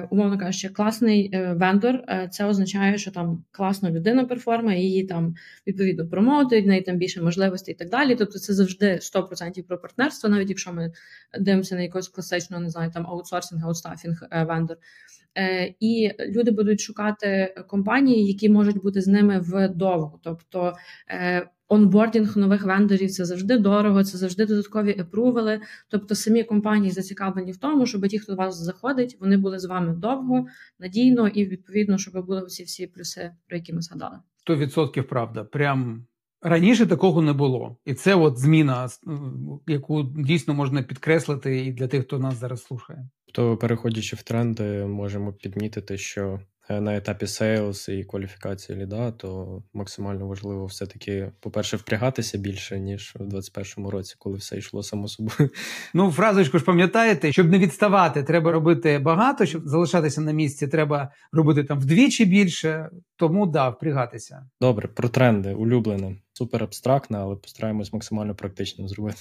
[0.09, 2.03] умовно кажучи, класний вендор.
[2.31, 5.35] Це означає, що там класна людина перформає, її там
[5.67, 8.15] відповідно промовують, в неї там більше можливостей і так далі.
[8.15, 10.91] Тобто, це завжди 100% про партнерство, навіть якщо ми
[11.39, 14.77] дивимося на якогось класичного, не знаю, там аутсорсинг, аутстафінг е, вендор.
[15.37, 20.19] Е, і люди будуть шукати компанії, які можуть бути з ними вдовго.
[20.23, 20.73] Тобто
[21.09, 25.61] е, онбордінг нових вендорів це завжди дорого, це завжди додаткові епрували.
[25.89, 29.65] Тобто самі компанії зацікавлені в тому, щоб ті, хто до вас заходить, вони були з
[29.65, 30.45] вами довго,
[30.79, 34.17] надійно і відповідно, щоб були всі всі плюси, про які ми згадали.
[34.49, 35.43] 100% правда.
[35.43, 36.05] Прям
[36.41, 38.89] Раніше такого не було, і це от зміна,
[39.67, 43.09] яку дійсно можна підкреслити і для тих, хто нас зараз слухає.
[43.33, 49.61] То переходячи в тренди, можемо підмітити, що Е, на етапі sales і кваліфікації ліда, то
[49.73, 55.49] максимально важливо все-таки, по-перше, впрягатися більше, ніж в 2021 році, коли все йшло само собою.
[55.93, 61.11] Ну, фразочку ж пам'ятаєте, щоб не відставати, треба робити багато, щоб залишатися на місці, треба
[61.31, 62.89] робити там вдвічі більше.
[63.15, 64.49] Тому да, впрягатися.
[64.61, 66.15] Добре, про тренди улюблене.
[66.33, 69.17] Супер абстрактно, але постараємось максимально практично зробити.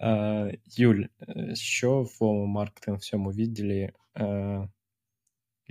[0.00, 3.90] Uh, Юль, е, що в маркетинг в цьому відділі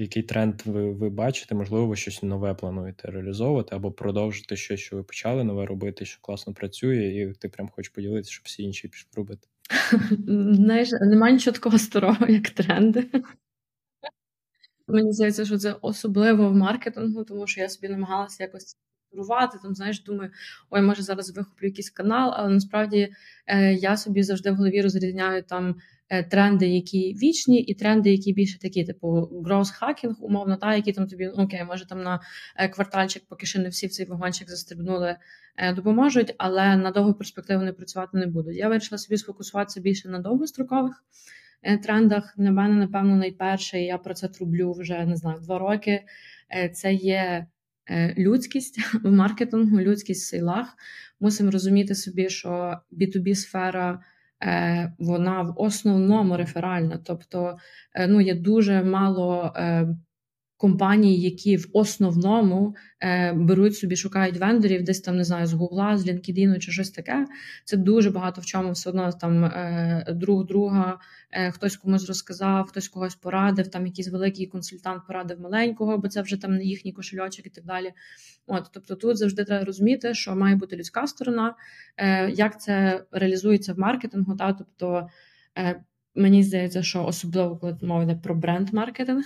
[0.02, 1.56] який тренд ви ви бачите?
[1.56, 6.22] Можливо, ви щось нове плануєте реалізовувати або продовжити щось, що ви почали нове робити, що
[6.22, 9.48] класно працює, і ти прям хочеш поділитися, щоб всі інші пішли робити?
[10.56, 13.08] Знаєш, немає нічого такого старого, як тренди.
[14.88, 18.78] Мені здається, що це особливо в маркетингу, тому що я собі намагалася якось
[19.12, 19.58] керувати.
[19.64, 20.32] Там знаєш, думаю,
[20.70, 23.14] ой, може зараз вихоплю якийсь канал, але насправді
[23.48, 25.76] е, я собі завжди в голові розрізняю там
[26.30, 29.08] тренди, які вічні, і тренди, які більше такі, типу
[29.45, 32.19] growth hacking, умовно, та які там тобі ну, окей, може там на
[32.56, 35.15] е, квартальчик, поки ще не всі в цей вагончик застрибнули,
[35.58, 38.56] е, допоможуть, але на довгу перспективу вони працювати не будуть.
[38.56, 41.04] Я вирішила собі сфокусуватися більше на довгострокових
[41.84, 42.34] трендах.
[42.38, 46.04] На мене, напевно, найперше, я про це трублю вже не знаю два роки.
[46.74, 47.47] Це є.
[48.17, 50.67] Людськість в маркетингу, людськість в сейлах.
[51.19, 54.00] Мусимо розуміти собі, що B2B сфера Е,
[54.99, 56.99] вона в основному реферальна.
[57.04, 57.58] Тобто
[57.93, 59.54] е, ну, є дуже мало
[60.62, 62.76] е, компаній, які в основному
[63.36, 67.28] беруть собі, шукають вендорів, десь там не знаю, з Гугла, з LinkedIn чи щось таке.
[67.65, 69.52] Це дуже багато в чому все одно там
[70.19, 71.00] друг друга,
[71.52, 76.38] хтось комусь розказав, хтось когось порадив, там якийсь великий консультант порадив маленького, бо це вже
[76.38, 77.91] там не їхній кошельочок і так далі.
[78.47, 81.56] От, Тобто тут завжди треба розуміти, що має бути людська сторона,
[81.97, 84.36] е, як це реалізується в маркетингу.
[84.36, 84.54] Та?
[84.54, 85.10] Тобто
[85.58, 85.82] е,
[86.15, 89.24] мені здається, що особливо коли мова йде про бренд-маркетинг.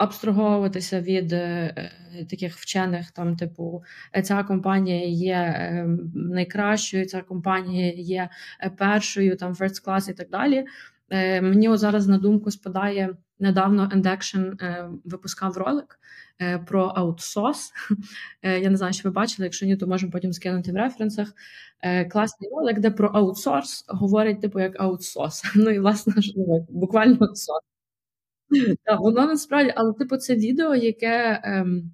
[0.00, 1.90] Е, абстраговуватися від е,
[2.30, 3.82] таких вчених, там, типу,
[4.24, 8.28] ця компанія є е, найкращою, ця компанія є
[8.78, 10.64] першою, там first class і так далі.
[11.10, 15.98] Е, Мені зараз на думку спадає недавно Endaction е, випускав ролик
[16.40, 17.72] е, про аутсорс.
[18.42, 19.46] Е, я не знаю, що ви бачили.
[19.46, 21.28] Якщо ні, то можемо потім скинути в референсах.
[21.82, 25.44] Е, класний ролик, де про аутсорс говорить, типу, як аутсорс.
[25.54, 27.69] Ну і власне ну, буквально аутсорс.
[28.84, 31.40] Так, воно насправді, але типу, це відео, яке.
[31.44, 31.92] Ем,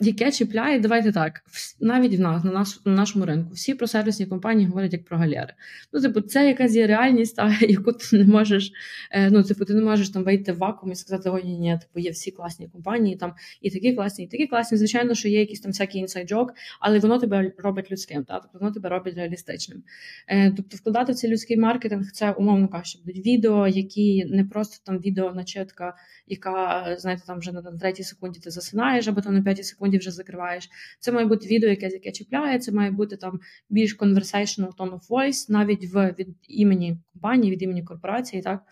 [0.00, 1.42] яке чіпляє, давайте так,
[1.80, 5.18] навіть в нас на наш, на нашому ринку всі про сервісні компанії говорять як про
[5.18, 5.54] галери.
[5.92, 8.72] Ну, типу, це якась є реальність, та, яку ти не можеш,
[9.10, 11.78] е, ну, типу, ти не можеш там вийти в вакуум і сказати, ой, ні, ні,
[11.80, 14.78] типу, є всі класні компанії, там і такі класні, і такі класні.
[14.78, 16.48] Звичайно, що є якісь там всякі inside joke,
[16.80, 19.82] але воно тебе робить людським, та, тобто воно тебе робить реалістичним.
[20.28, 24.98] Е, Тобто, вкладати цей людський маркетинг, це умовно кажучи, будуть відео, які не просто там
[24.98, 29.62] відео начитка, яка, знаєте, там вже на третій секунді ти засинаєш, або там на п'ятій
[29.62, 30.68] секунді секунді вже закриваєш.
[31.00, 35.08] Це має бути відео, яке яке чіпляє, це має бути там більш conversational tone of
[35.08, 38.42] voice, навіть в від імені компанії, від імені корпорації.
[38.42, 38.62] так.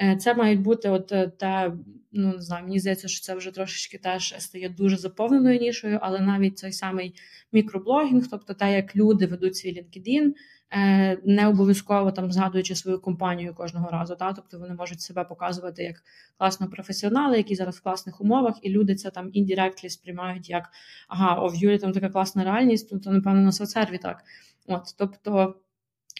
[0.00, 1.72] Е, це має бути от е, те,
[2.12, 6.20] ну не знаю, мені здається, що це вже трошечки теж стає дуже заповненою нішою, але
[6.20, 7.14] навіть цей самий
[7.52, 10.32] мікроблогінг, тобто те, як люди ведуть свій LinkedIn,
[11.24, 14.16] не обов'язково там згадуючи свою компанію кожного разу.
[14.16, 14.32] Та?
[14.32, 15.96] Тобто вони можуть себе показувати як
[16.38, 20.70] класно професіонали, які зараз в класних умовах, і люди це там індиректлі сприймають як
[21.08, 24.24] ага, о, в Юлі там така класна реальність, то, то напевно на соцсерві так.
[24.66, 25.54] От, тобто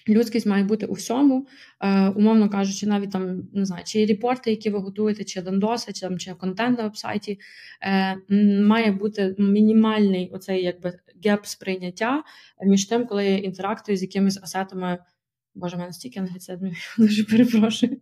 [0.08, 1.46] Людськість має бути у всьому,
[1.80, 6.00] е, умовно кажучи, навіть там не знаю, чи репорти, які ви готуєте, чи дандоси, чи
[6.00, 7.40] там чи контент на вебсайті,
[7.82, 8.16] е,
[8.62, 10.92] має бути мінімальний оцей якби
[11.24, 12.22] геп сприйняття
[12.66, 14.98] між тим, коли я інтерактую з якимись асетами.
[15.54, 18.00] Боже, мене стільки англіцизмів, дуже перепрошую.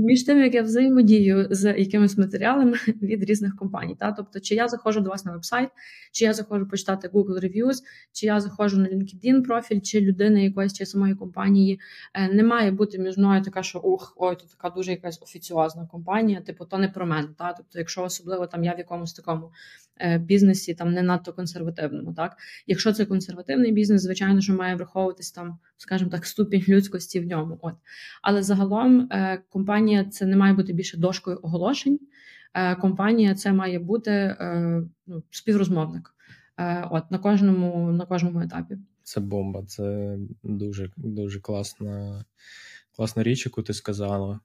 [0.00, 3.96] Між тим, як я взаємодію з якимись матеріалами від різних компаній.
[4.00, 4.12] Та?
[4.12, 5.68] Тобто, чи я заходжу до вас на вебсайт,
[6.12, 7.76] чи я заходжу почитати Google Reviews,
[8.12, 11.80] чи я заходжу на LinkedIn профіль, чи людина якоїсь чи самої компанії
[12.14, 15.86] е, не має бути між мною така, що ух, ой, то така дуже якась офіціозна
[15.86, 17.28] компанія, типу, то не про мене.
[17.38, 17.52] Та?
[17.52, 19.52] Тобто, якщо особливо там я в якомусь такому
[20.20, 22.14] бізнесі, там не надто консервативному.
[22.14, 22.36] Так?
[22.66, 27.58] Якщо це консервативний бізнес, звичайно, що має враховуватись там, скажімо так, ступінь людськості в ньому.
[27.62, 27.74] От.
[28.22, 29.08] Але загалом.
[29.10, 31.98] Е, компанія це не має бути більше дошкою оголошень.
[32.54, 36.14] Е, компанія це має бути е, ну, співрозмовник.
[36.90, 38.78] От на кожному на кожному етапі.
[39.02, 42.24] Це бомба, це дуже дуже класна
[42.96, 44.40] класна річ, яку ти сказала.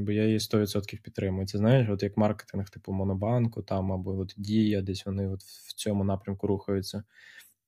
[0.00, 1.46] Бо я її 100% підтримую.
[1.46, 5.74] Це знаєш, от як маркетинг, типу Монобанку, там або от Дія, десь вони от в
[5.74, 7.02] цьому напрямку рухаються.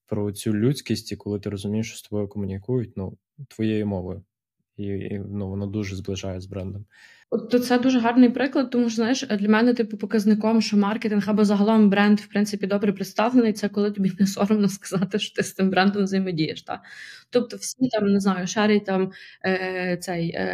[0.07, 4.25] Про цю людськість, і коли ти розумієш, що з тобою комунікують, ну, твоєю мовою
[4.77, 6.85] і, і ну, воно дуже зближає з брендом.
[7.35, 11.45] От це дуже гарний приклад, тому що знаєш, для мене типу показником, що маркетинг або
[11.45, 15.55] загалом бренд в принципі добре представлений, це коли тобі не соромно сказати, що ти з
[15.55, 16.63] цим брендом взаємодієш.
[16.63, 16.83] Та?
[17.31, 19.13] Тобто, всі там не знаю, шарять там
[19.45, 20.45] е, цей е,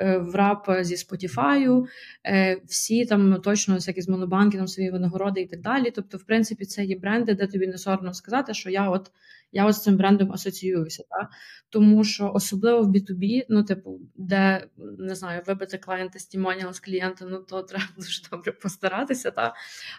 [0.00, 1.84] е, в зі Spotify,
[2.26, 5.90] е, всі там точно всякі з монобанки, там свої винагороди і так далі.
[5.90, 9.10] Тобто, в принципі, це є бренди, де тобі не соромно сказати, що я от
[9.54, 11.02] я ось з цим брендом асоціююся.
[11.10, 11.28] Та?
[11.70, 14.66] Тому що особливо в B2B, ну, типу, де
[14.98, 19.30] не знаю, вибити клієнта стімоніал з клієнта, ну то треба дуже добре постаратися.
[19.30, 19.54] Та?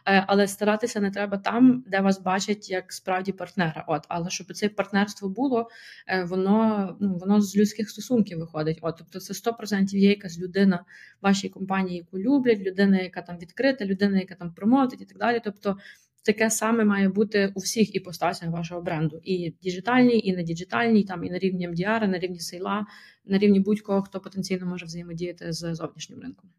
[0.08, 3.86] Е, але старатися не треба там, де вас бачать як справді партнера.
[3.88, 5.70] От, Але щоб це партнерство було,
[6.08, 8.80] е, воно ну, воно з людських стосунків виходить.
[8.82, 10.86] От, Тобто це 100% є якась людина
[11.22, 15.42] вашій компанії, яку люблять, людина, яка там відкрита, людина, яка там промовить і так далі.
[15.44, 15.78] Тобто
[16.26, 21.24] таке саме має бути у всіх іпостасях вашого бренду: і діджитальній, і не діджитальній, там
[21.24, 22.86] і на рівні MDR, на рівні сейла,
[23.26, 26.50] на рівні будь-кого, хто потенційно може взаємодіяти з зовнішнім ринком.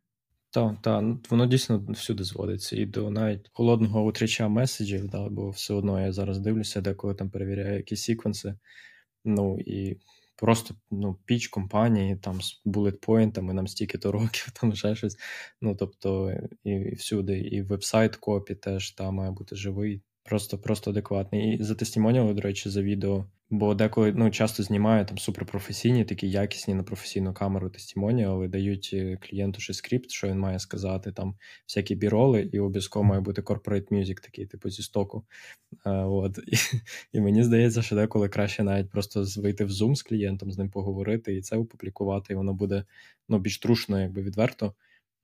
[0.51, 5.51] Так, так, ну, воно дійсно всюди зводиться і до навіть холодного утріча меседжів, да, бо
[5.51, 8.55] все одно я зараз дивлюся, деколи там перевіряю якісь секвенси.
[9.25, 9.97] Ну і
[10.37, 15.17] просто ну, піч компанії там з булетпойнтами, нам стільки-то років, там ще щось.
[15.61, 16.33] Ну тобто,
[16.65, 20.03] і, і всюди, і вебсайт копі теж там має бути живий.
[20.27, 21.55] Просто просто адекватний.
[21.55, 23.27] І за тестімоніали, до речі, за відео.
[23.51, 29.19] Бо деколи ну, часто знімаю там суперпрофесійні, такі якісні на професійну камеру тестімоніали, дають е,
[29.23, 31.35] клієнту ще скрипт, що він має сказати, там
[31.69, 35.25] всякі біроли, і обов'язково має бути corporate music, такий, типу, зі стоку.
[35.85, 36.39] А, от.
[36.47, 36.57] І,
[37.13, 40.71] і мені здається, що деколи краще навіть просто вийти в Zoom з клієнтом, з ним
[40.71, 42.85] поговорити і це опублікувати, і воно буде
[43.29, 44.75] ну, більш трушно, якби відверто,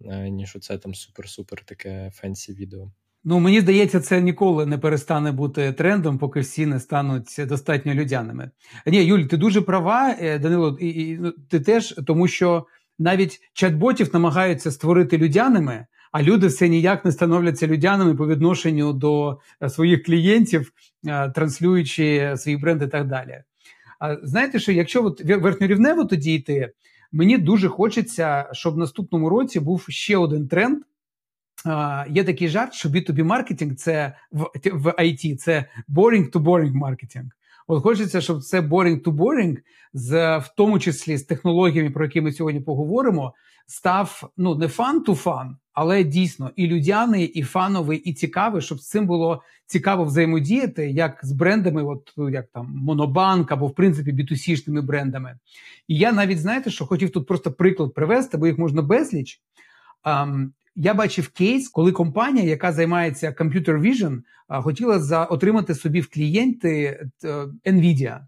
[0.05, 2.93] е, ніж оце там супер-супер таке фенсі відео.
[3.25, 8.51] Ну, мені здається, це ніколи не перестане бути трендом, поки всі не стануть достатньо людяними.
[8.87, 12.67] Ні, Юль, ти дуже права, е, Данило, і, і ну, ти теж, тому що
[12.99, 19.39] навіть чат-ботів намагаються створити людяними, а люди все ніяк не становляться людянами по відношенню до
[19.63, 20.73] е, своїх клієнтів,
[21.07, 23.43] е, транслюючи свої бренди і так далі.
[23.99, 26.73] А знаєте, що якщо от верхньорівнево тоді йти,
[27.13, 30.79] мені дуже хочеться, щоб в наступному році був ще один тренд.
[32.11, 37.31] Є такий жарт, що B2B маркетинг це в в IT, це boring to boring маркетинг.
[37.67, 39.57] От хочеться, щоб це boring to boring,
[39.93, 43.35] з в тому числі з технологіями, про які ми сьогодні поговоримо,
[43.67, 48.81] став ну не fun to fun, але дійсно і людяний, і фановий, і цікавий, щоб
[48.81, 54.13] з цим було цікаво взаємодіяти, як з брендами, от як там Монобанк або в принципі
[54.13, 55.39] B2C-шними брендами.
[55.89, 59.41] І я навіть знаєте, що хотів тут просто приклад привести, бо їх можна безліч.
[60.05, 64.21] Um, я бачив кейс, коли компанія, яка займається Computer Vision,
[64.63, 67.01] хотіла за отримати собі в клієнти
[67.67, 68.21] NVIDIA.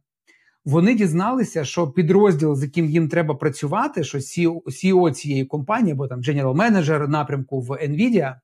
[0.64, 6.20] Вони дізналися, що підрозділ, з яким їм треба працювати, що CEO цієї компанії, або там
[6.20, 8.34] General Manager напрямку в NVIDIA,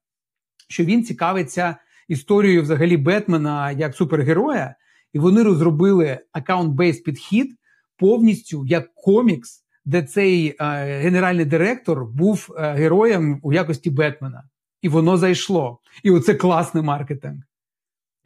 [0.69, 1.77] що він цікавиться
[2.09, 4.75] історією взагалі Бетмена як супергероя,
[5.13, 7.57] і вони розробили account-based підхід
[7.97, 10.64] повністю як комікс де цей е,
[11.00, 14.44] генеральний директор був е, героєм у якості Бетмена.
[14.83, 15.79] І воно зайшло.
[16.03, 17.42] І оце класний маркетинг.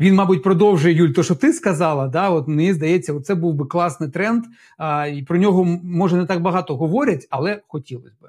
[0.00, 2.08] Він, мабуть, продовжує Юль, то що ти сказала.
[2.08, 4.44] да, от Мені здається, це був би класний тренд.
[4.78, 8.28] А, І про нього може не так багато говорять, але хотілося б.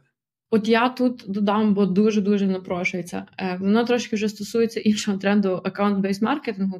[0.49, 3.25] От я тут додам, бо дуже дуже напрошується.
[3.39, 6.79] Е, воно трошки вже стосується іншого тренду account-based маркетингу,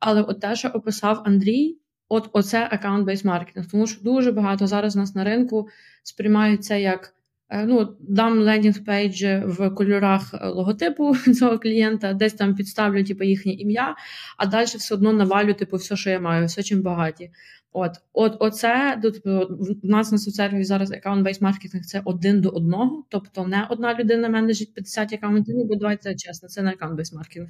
[0.00, 1.78] але от те, що описав Андрій,
[2.12, 5.68] От оце account-based маркетинг, тому що дуже багато зараз нас на ринку
[6.02, 7.14] сприймають це як
[7.48, 13.24] е, ну, дам landing page в кольорах е, логотипу цього клієнта, десь там підставлю типу,
[13.24, 13.96] їхнє ім'я,
[14.36, 17.30] а далі все одно навалю типу, все, що я маю, все чим багаті.
[17.72, 23.46] От, от оце в нас на соцсерві зараз account-based маркетинг це один до одного, тобто
[23.46, 27.48] не одна людина менеджить 50 аккаунтів, бо давайте чесно, це не account-based маркетинг.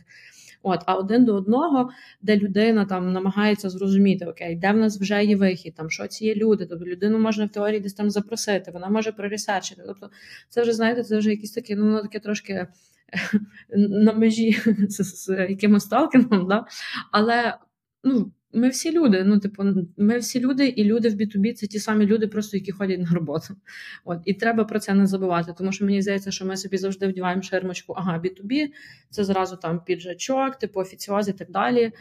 [0.62, 1.90] От, а один до одного,
[2.22, 6.27] де людина там намагається зрозуміти, окей, де в нас вже є вихід, там що ці
[6.27, 9.83] є люди, тобто людину можна в теорії десь там запросити, вона може про research ити.
[9.87, 10.11] Тобто,
[10.48, 12.66] це вже знаєте, це вже якісь такі, ну воно таке трошки.
[13.77, 14.53] На межі
[14.88, 16.66] з, з якимось сталкінгом, да?
[17.11, 17.59] але
[18.05, 19.24] ну, ми всі люди.
[19.24, 19.64] Ну, типу,
[19.96, 23.10] ми всі люди, і люди в B2B це ті самі люди, просто які ходять на
[23.10, 23.56] роботу.
[24.04, 25.54] От і треба про це не забувати.
[25.58, 27.92] Тому що мені здається, що ми собі завжди вдіваємо ширмочку.
[27.92, 28.66] Ага, B2B,
[29.10, 31.92] це зразу там піджачок, типу офіціоз і так далі.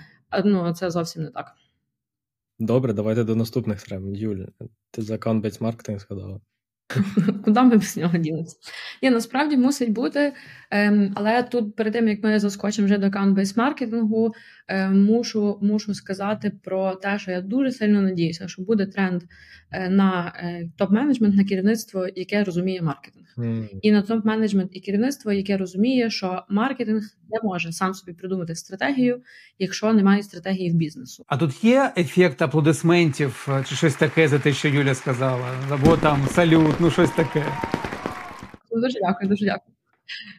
[0.46, 1.56] Ну це зовсім не так.
[2.60, 4.16] Добре, давайте до наступних трем.
[4.16, 4.48] Юлі,
[4.92, 6.42] ти за аккаунт маркетинг сказала.
[7.46, 8.58] Куди ми без нього ділимося?
[9.04, 10.34] Ні, насправді мусить бути.
[10.72, 14.34] Ем, але тут перед тим як ми заскочимо вже до account-based маркетингу,
[14.92, 19.24] мушу мушу сказати про те, що я дуже сильно надіюся, що буде тренд
[19.72, 23.68] е, на е, топ-менеджмент, на керівництво, яке розуміє маркетинг, mm.
[23.82, 27.02] і на топ-менеджмент і керівництво, яке розуміє, що маркетинг
[27.32, 29.22] не може сам собі придумати стратегію,
[29.60, 31.26] якщо немає стратегії в бізнесу.
[31.28, 35.98] А тут є ефект аплодисментів е, чи щось таке за те, що Юля сказала, або
[35.98, 37.46] там салют, ну щось таке.
[38.72, 39.76] Дуже дякую, дуже дякую.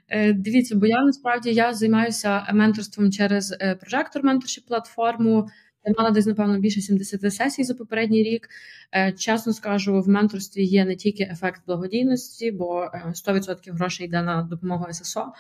[0.09, 5.49] Е, дивіться, бо я насправді я займаюся менторством через е, прожектор менторшіп платформу.
[5.85, 8.49] Я мала десь, напевно, більше 70 сесій за попередній рік.
[8.95, 14.43] Е, чесно скажу, в менторстві є не тільки ефект благодійності, бо 100% грошей йде на
[14.43, 15.33] допомогу ССО,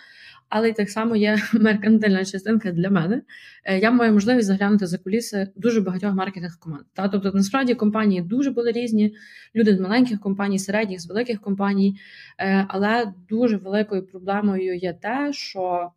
[0.54, 3.22] але й так само є меркантильна частинка для мене.
[3.64, 6.84] Е, я маю можливість заглянути за куліси дуже багатьох маркетинг команд.
[6.94, 9.14] Та тобто, насправді компанії дуже були різні,
[9.54, 11.96] люди з маленьких компаній, середніх, з великих компаній,
[12.38, 15.90] е, але дуже великою проблемою є те, що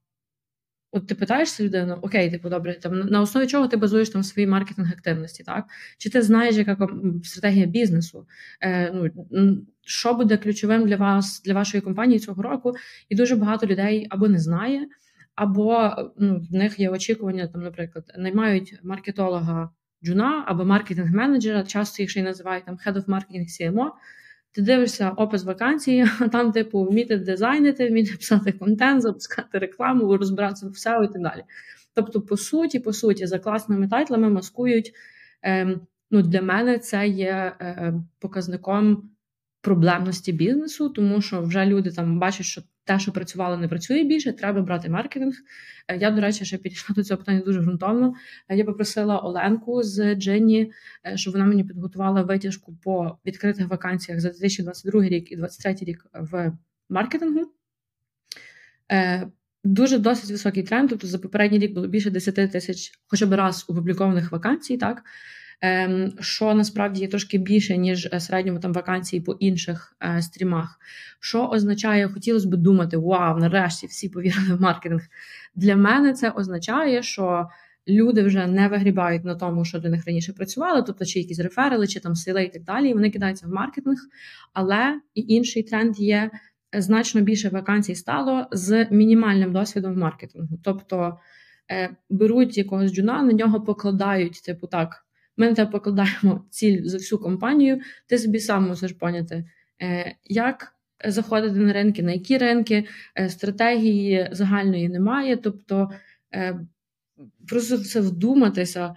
[0.95, 4.47] От ти питаєшся людину, окей, типу, добре, там на основі чого ти базуєш там свої
[4.47, 5.65] маркетинг активності, так?
[5.97, 6.77] Чи ти знаєш, яка
[7.23, 8.27] стратегія бізнесу?
[8.62, 8.91] Е,
[9.31, 12.73] ну, Що буде ключовим для вас, для вашої компанії цього року?
[13.10, 14.88] І дуже багато людей або не знає,
[15.36, 19.69] або ну, в них є очікування, там, наприклад, наймають маркетолога
[20.03, 23.89] джуна або маркетинг-менеджера, часто їх ще й називають там Head of Marketing CMO,
[24.56, 30.68] ти дивишся опис вакансії, а там, типу, вміти дизайнити, вміти писати контент, запускати рекламу, розбиратися
[30.68, 31.44] в SEO і так далі.
[31.94, 34.94] Тобто, по суті, по суті, за класними тайтлами маскують.
[35.44, 35.80] Е,
[36.12, 39.10] ну, Для мене це є е, показником
[39.62, 44.34] проблемності бізнесу, тому що вже люди там бачать, що те, що працювало, не працює більше,
[44.34, 45.34] треба брати маркетинг.
[45.88, 48.14] Е, я, до речі, ще підійшла до цього питання дуже ґрунтовно.
[48.49, 50.72] Е, я попросила Оленку з Дженні,
[51.05, 56.05] е, щоб вона мені підготувала витяжку по відкритих вакансіях за 2022 рік і 2023 рік
[56.14, 56.51] в
[56.89, 57.51] маркетингу.
[59.64, 60.89] Дуже досить високий тренд.
[60.89, 65.03] Тобто за попередній рік було більше 10 тисяч, хоча б раз опублікованих вакансій, так
[66.20, 70.80] що насправді є трошки більше, ніж е, середньому там вакансії по інших е, стрімах.
[71.20, 75.01] Що означає, хотілося б думати, вау, нарешті всі повірили в маркетинг.
[75.56, 77.47] Для мене це означає, що
[77.88, 81.88] люди вже не вигрібають на тому, що для них раніше працювали, тобто чи якісь реферали,
[81.88, 82.93] чи там сили і так далі.
[82.93, 83.97] Вони кидаються в маркетинг.
[84.53, 86.32] Але і інший тренд є
[86.74, 90.60] значно більше вакансій стало з мінімальним досвідом в маркетингу.
[90.64, 91.20] Тобто
[91.72, 95.05] е, беруть якогось джуна, на нього покладають, типу, так,
[95.38, 99.45] ми на тебе покладаємо ціль за всю компанію, ти собі сам мусиш поняти,
[99.81, 100.71] е, як.
[101.05, 102.86] Заходити на ринки, на які ринки,
[103.19, 105.38] е, стратегії загальної немає.
[105.38, 105.89] Тобто
[107.47, 108.95] просто це вдуматися,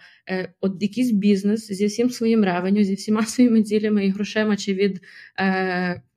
[0.61, 5.01] от якийсь бізнес зі всім своїм ревеню, зі всіма своїми цілями і грошима, чи від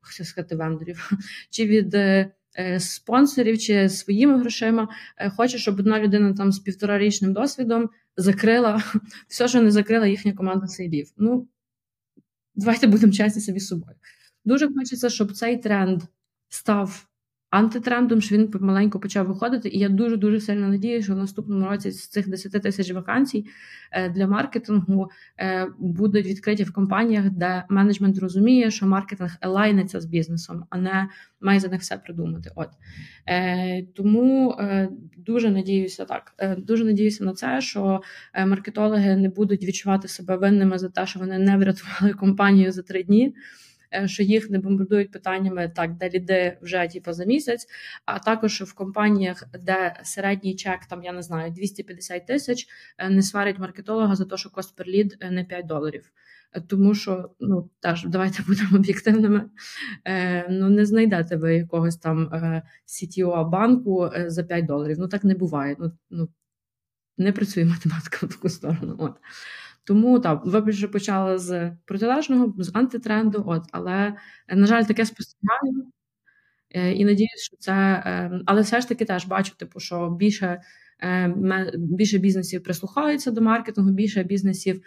[0.02, 1.10] хотів сказати вендорів,
[1.50, 2.30] чи від е, е,
[2.78, 4.88] спонсорів, чи своїми грошима.
[5.36, 8.82] Хочу, хоче, щоб одна людина там з півторарічним досвідом закрила
[9.28, 11.12] все, що не закрила їхня команда сейлів.
[11.16, 11.48] Ну,
[12.54, 13.96] давайте будемо чесні собі собою.
[14.44, 16.02] Дуже хочеться, щоб цей тренд
[16.48, 17.06] став
[17.52, 19.68] антитрендом, що він помаленьку почав виходити.
[19.68, 23.46] І я дуже дуже сильно надію, що в наступному році з цих 10 тисяч вакансій
[23.90, 30.04] е, для маркетингу е, будуть відкриті в компаніях, де менеджмент розуміє, що маркетинг елайниться з
[30.04, 31.08] бізнесом, а не
[31.40, 32.50] має за них все придумати.
[32.54, 32.68] От
[33.28, 34.56] е, тому
[35.16, 38.02] дуже надіюся, так дуже надіюся на це, що
[38.46, 43.02] маркетологи не будуть відчувати себе винними за те, що вони не врятували компанію за три
[43.02, 43.34] дні.
[43.94, 47.66] Е, що їх не бомбардують питаннями так, де ліди вже типу, за місяць,
[48.04, 52.66] а також в компаніях, де середній чек, там я не знаю, 250 тисяч,
[52.98, 56.12] е, не сварить маркетолога за те, що кост пер лід е, не 5 доларів.
[56.68, 59.50] Тому що ну теж давайте будемо об'єктивними.
[60.04, 64.96] Е, Ну не знайдете ви якогось там е, CTO банку за 5 доларів.
[65.00, 65.76] Ну так не буває.
[65.78, 66.28] Ну ну
[67.18, 68.96] не працює математика в таку сторону.
[68.98, 69.16] От
[69.84, 74.14] тому так, ви вже почали з протилежного, з антитренду, от, але,
[74.48, 75.92] на жаль, таке спостерігаю.
[76.74, 77.72] Е, і надіюсь, що це.
[77.72, 80.60] Е, але все ж таки теж бачу, типу, що більше
[81.02, 81.34] е,
[81.76, 84.82] більше бізнесів прислухаються до маркетингу, більше бізнесів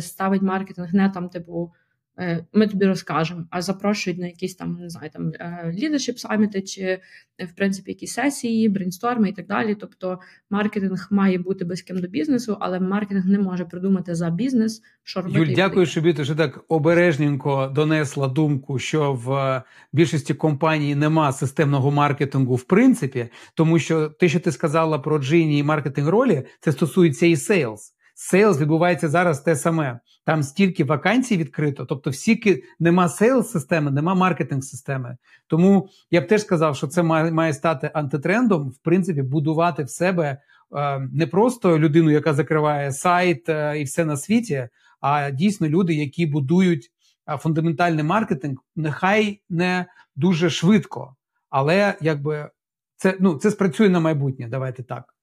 [0.00, 1.72] ставить маркетинг не там, типу.
[2.18, 5.32] Е, ми тобі розкажемо, а запрошують на якісь там не знаю, там
[5.72, 7.00] leadership саміти чи е,
[7.44, 9.74] в принципі якісь сесії, брейнсторми і так далі.
[9.74, 10.18] Тобто
[10.50, 15.38] маркетинг має бути близьким до бізнесу, але маркетинг не може придумати за бізнес, що робити.
[15.40, 19.62] Юль, дякую, що ти так обережненько донесла думку, що в
[19.92, 25.58] більшості компаній нема системного маркетингу в принципі, тому що те, що ти сказала про джині
[25.58, 27.95] і маркетинг ролі, це стосується і sales.
[28.18, 30.00] Sales відбувається зараз те саме.
[30.24, 35.16] Там стільки вакансій відкрито, тобто всі нема sales системи, нема маркетинг системи.
[35.46, 40.38] Тому я б теж сказав, що це має, стати антитрендом, в принципі, будувати в себе
[40.76, 44.68] е, не просто людину, яка закриває сайт е, і все на світі,
[45.00, 46.90] а дійсно люди, які будують
[47.28, 49.86] е, фундаментальний маркетинг, нехай не
[50.16, 51.16] дуже швидко,
[51.50, 52.50] але якби
[52.96, 54.48] це ну це спрацює на майбутнє.
[54.48, 55.15] Давайте так.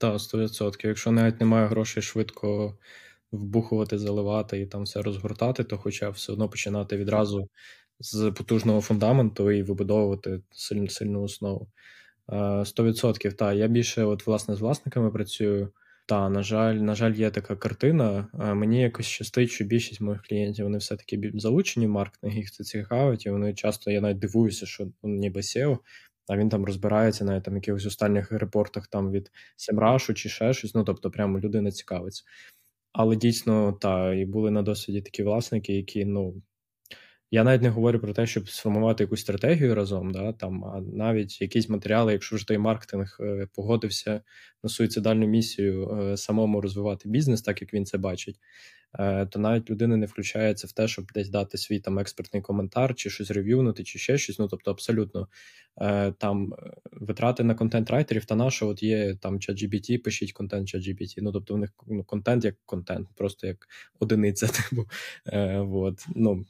[0.00, 0.86] Так, 100%.
[0.86, 2.78] Якщо навіть немає грошей швидко
[3.32, 7.48] вбухувати, заливати і там все розгортати, то хоча все одно починати відразу
[7.98, 11.68] з потужного фундаменту і вибудовувати сильну сильну основу.
[12.28, 13.32] 100%.
[13.32, 15.72] Так, я більше от власне з власниками працюю.
[16.06, 18.28] Та, на жаль, на жаль, є така картина.
[18.54, 23.26] Мені якось щастить, що більшість моїх клієнтів вони все-таки залучені в маркетинг, їх це цікавить,
[23.26, 25.78] і вони часто я навіть дивуюся, що ну, ніби SEO,
[26.30, 30.74] а він там розбирається на там якихось останніх репортах там від Семрашу чи ще щось.
[30.74, 32.24] Ну тобто, прямо людина цікавиться.
[32.92, 36.42] Але дійсно, та, і були на досвіді такі власники, які, ну.
[37.32, 41.40] Я навіть не говорю про те, щоб сформувати якусь стратегію разом, да, там, а навіть
[41.40, 44.20] якісь матеріали, якщо ж той маркетинг е, погодився
[44.62, 48.36] на суїцидальну місію е, самому розвивати бізнес, так як він це бачить,
[49.30, 53.10] то навіть людина не включається в те, щоб десь дати свій там експертний коментар, чи
[53.10, 54.38] щось рев'юнути, чи ще щось.
[54.38, 55.28] Ну тобто, абсолютно
[55.80, 61.14] е, там е, витрати на контент-райтерів та наша от є там ChatGPT, пишіть контент ChatGPT,
[61.16, 63.68] Ну тобто, в них ну, контент як контент, просто як
[64.00, 64.46] одиниця.
[64.70, 64.86] Типу,
[65.72, 66.44] от, ну,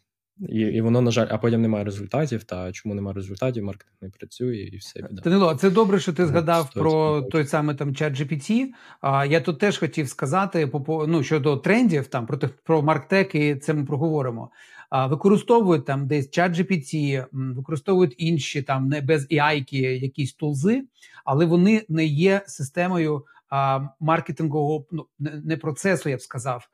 [0.49, 2.45] і і воно, на жаль, а потім немає результатів.
[2.45, 5.22] Та чому немає результатів, маркетинг не працює і все біда.
[5.22, 8.66] Данило, це добре, що ти згадав про той самий там чат GPT.
[9.01, 13.74] А я тут теж хотів сказати ну, щодо трендів там про про марктек, і це
[13.74, 14.51] ми проговоримо.
[14.91, 20.85] А використовують там десь чат GPT, використовують інші там не без AI якісь тулзи,
[21.24, 26.68] але вони не є системою а, маркетингового ну, не процесу, я б сказав.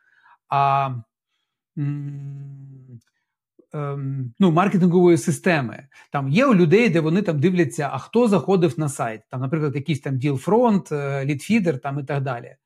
[0.48, 0.90] а
[3.76, 5.88] ем, ну, маркетингової системи.
[6.12, 9.20] Там є у людей, де вони там дивляться, а хто заходив на сайт.
[9.30, 10.92] Там, наприклад, якийсь там Ділфронт,
[11.24, 12.56] лідфідер там і так далі.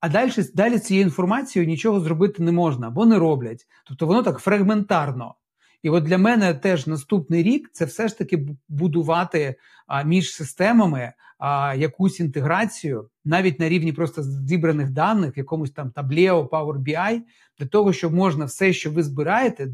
[0.00, 3.66] А далі далі цією інформацією нічого зробити не можна, бо не роблять.
[3.86, 5.34] Тобто воно так фрагментарно.
[5.82, 9.54] І от для мене теж наступний рік це все ж таки будувати
[9.86, 16.44] а, між системами а, якусь інтеграцію, навіть на рівні просто зібраних даних, якомусь там Таблео,
[16.44, 17.20] Power BI,
[17.58, 19.66] для того, щоб можна все, що ви збираєте,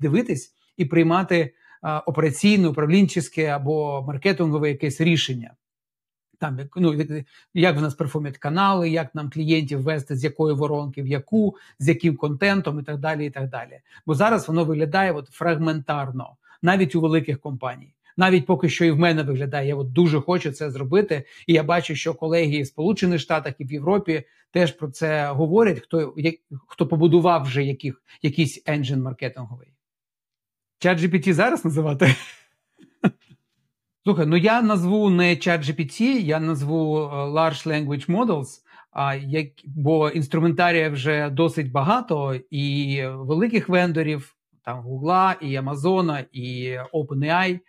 [0.00, 1.54] дивитись і приймати
[2.06, 5.54] операційне, управлінче або маркетингове якесь рішення
[6.42, 7.04] там ну,
[7.54, 11.88] як в нас перформять канали, як нам клієнтів вести, з якої воронки, в яку, з
[11.88, 13.26] яким контентом і так далі.
[13.26, 13.80] і так далі.
[14.06, 17.94] Бо зараз воно виглядає от фрагментарно, навіть у великих компаній.
[18.16, 21.24] Навіть поки що і в мене виглядає, я от дуже хочу це зробити.
[21.46, 25.80] І я бачу, що колеги в Сполучених Штатах і в Європі теж про це говорять.
[25.80, 26.34] Хто як,
[26.66, 29.68] хто побудував вже яких, якийсь енджин маркетинговий.
[30.78, 32.14] Чат GPT зараз називати?
[34.04, 38.46] Слухай, ну я назву не ChatGPT, я назву е, Large Language Models,
[38.90, 44.34] а як бо інструментарія вже досить багато, і великих вендорів,
[44.64, 47.60] там Google, і Amazon, і OpenAI,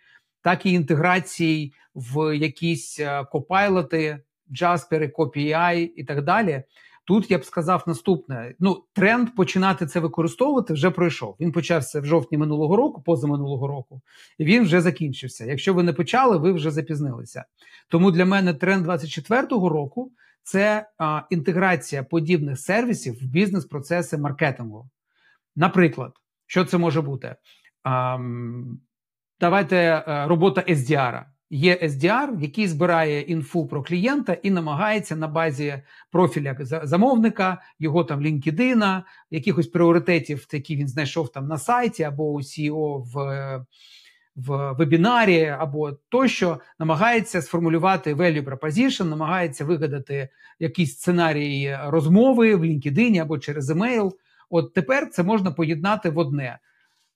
[0.42, 4.18] так і інтеграцій в якісь е, копайлоти,
[4.60, 6.62] Jasper, CopyAI і так далі.
[7.06, 11.36] Тут я б сказав наступне: ну, тренд починати це використовувати вже пройшов.
[11.40, 14.00] Він почався в жовтні минулого року, позаминулого року,
[14.38, 15.44] і він вже закінчився.
[15.44, 17.44] Якщо ви не почали, ви вже запізнилися.
[17.88, 24.88] Тому для мене тренд 24-го року це а, інтеграція подібних сервісів в бізнес-процеси маркетингу.
[25.56, 26.12] Наприклад,
[26.46, 27.36] що це може бути?
[27.82, 28.18] А,
[29.40, 29.76] давайте
[30.06, 31.24] а, робота SDR
[31.54, 38.20] є SDR, який збирає інфу про клієнта і намагається на базі профіля замовника, його там
[38.20, 43.66] LinkedIn, якихось пріоритетів, які він знайшов там на сайті або у CEO в
[44.36, 50.28] в вебінарі, або тощо, намагається сформулювати value proposition, намагається вигадати
[50.58, 54.12] якийсь сценарій розмови в LinkedIn або через email.
[54.50, 56.58] От тепер це можна поєднати в одне.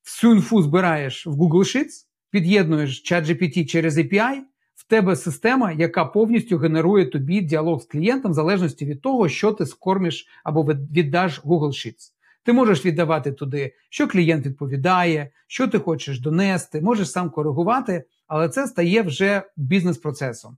[0.05, 4.39] Всю інфу збираєш в Google Sheets, під'єднуєш ChatGPT через API,
[4.74, 9.53] в тебе система, яка повністю генерує тобі діалог з клієнтом в залежності від того, що
[9.53, 12.12] ти скормиш або віддаш Google Sheets.
[12.45, 18.49] Ти можеш віддавати туди, що клієнт відповідає, що ти хочеш донести, можеш сам коригувати, але
[18.49, 20.57] це стає вже бізнес-процесом.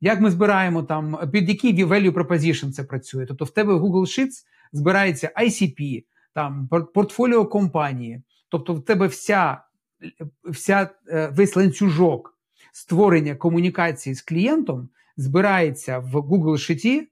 [0.00, 3.26] Як ми збираємо там, під який value proposition це працює?
[3.26, 6.04] Тобто в тебе в Google Sheets збирається ICP,
[6.34, 9.62] там портфоліо компанії, тобто в тебе вся
[10.44, 12.38] вся, е, весь ланцюжок
[12.72, 17.02] створення комунікації з клієнтом збирається в Google Sheet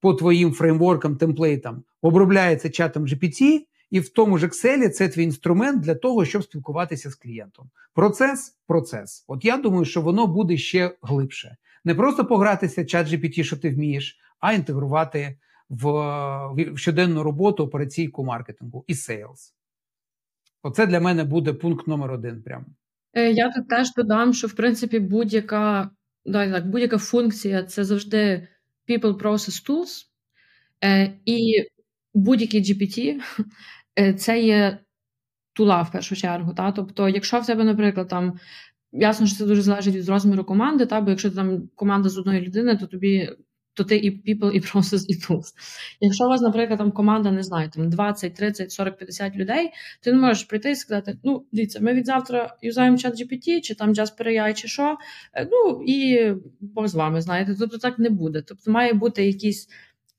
[0.00, 3.60] по твоїм фреймворкам, темплейтам, обробляється чатом GPT,
[3.90, 7.70] і в тому ж Excel це твій інструмент для того, щоб спілкуватися з клієнтом.
[7.94, 9.24] Процес процес.
[9.28, 11.56] От я думаю, що воно буде ще глибше.
[11.84, 15.38] Не просто погратися чат GPT, що ти вмієш, а інтегрувати
[15.70, 19.54] в щоденну роботу операційку маркетингу і сейлс.
[20.62, 22.42] Оце для мене буде пункт номер один.
[22.42, 22.64] Прямо.
[23.12, 25.90] Е, я тут теж додам, що в принципі будь-яка
[26.24, 28.48] да, так, будь-яка функція це завжди
[28.88, 30.06] people process tools,
[30.84, 31.64] е, і
[32.14, 33.20] будь-який GPT
[33.98, 34.78] е, це є
[35.52, 36.54] тула в першу чергу.
[36.54, 36.72] Та?
[36.72, 38.38] Тобто, якщо в тебе, наприклад, там.
[38.92, 41.00] Ясно, що це дуже залежить від розміру команди, та?
[41.00, 43.30] бо якщо там команда з одної людини, то тобі
[43.78, 45.54] то ти і people, і process, і tools.
[46.00, 49.70] Якщо у вас, наприклад, там команда, не знаю, там 20, 30, 40, 50 людей,
[50.00, 53.74] ти не можеш прийти і сказати: ну, дивіться, ми від завтра юзаємо чат GPT, чи
[53.74, 54.96] там Jasper AI, чи що.
[55.34, 58.42] Е, ну і Бог з вами, знаєте, тобто так не буде.
[58.42, 59.68] Тобто має бути якісь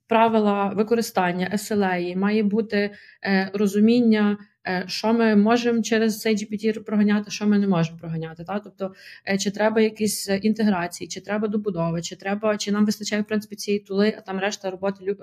[0.08, 2.92] правила використання, SLA, має бути
[3.24, 4.38] е, розуміння.
[4.68, 8.44] Е, що ми можемо через цей GPT проганяти, що ми не можемо проганяти.
[8.44, 8.60] Та?
[8.60, 8.94] Тобто,
[9.28, 13.56] е, чи треба якісь інтеграції, чи треба добудови, чи треба, чи нам вистачає в принципі
[13.56, 15.16] цієї тули, а там решта роботи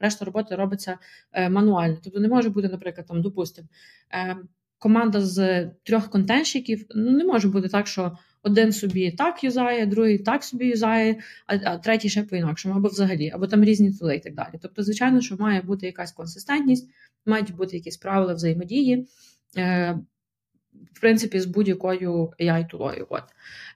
[0.00, 0.98] решта роботи робиться
[1.32, 1.98] е, мануально.
[2.04, 3.68] Тобто не може бути, наприклад, там, допустимо,
[4.78, 8.18] команда з трьох контентщиків, ну не може бути так, що.
[8.42, 13.30] Один собі так юзає, другий так собі юзає, а а третій ще по-інакшому, або взагалі,
[13.30, 14.54] або там різні тули і так далі.
[14.62, 16.90] Тобто, звичайно, що має бути якась консистентність,
[17.26, 19.08] мають бути якісь правила взаємодії,
[19.56, 19.98] е,
[20.92, 23.24] в принципі, з будь-якою ai тулою От.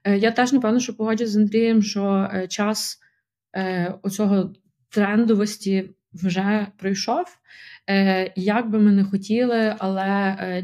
[0.04, 3.00] Е, я теж, напевно, що погоджуюсь з Андрієм, що е, час
[4.02, 4.54] оцього
[4.88, 5.90] трендовості
[6.22, 7.24] вже пройшов.
[8.36, 10.04] Як би ми не хотіли, але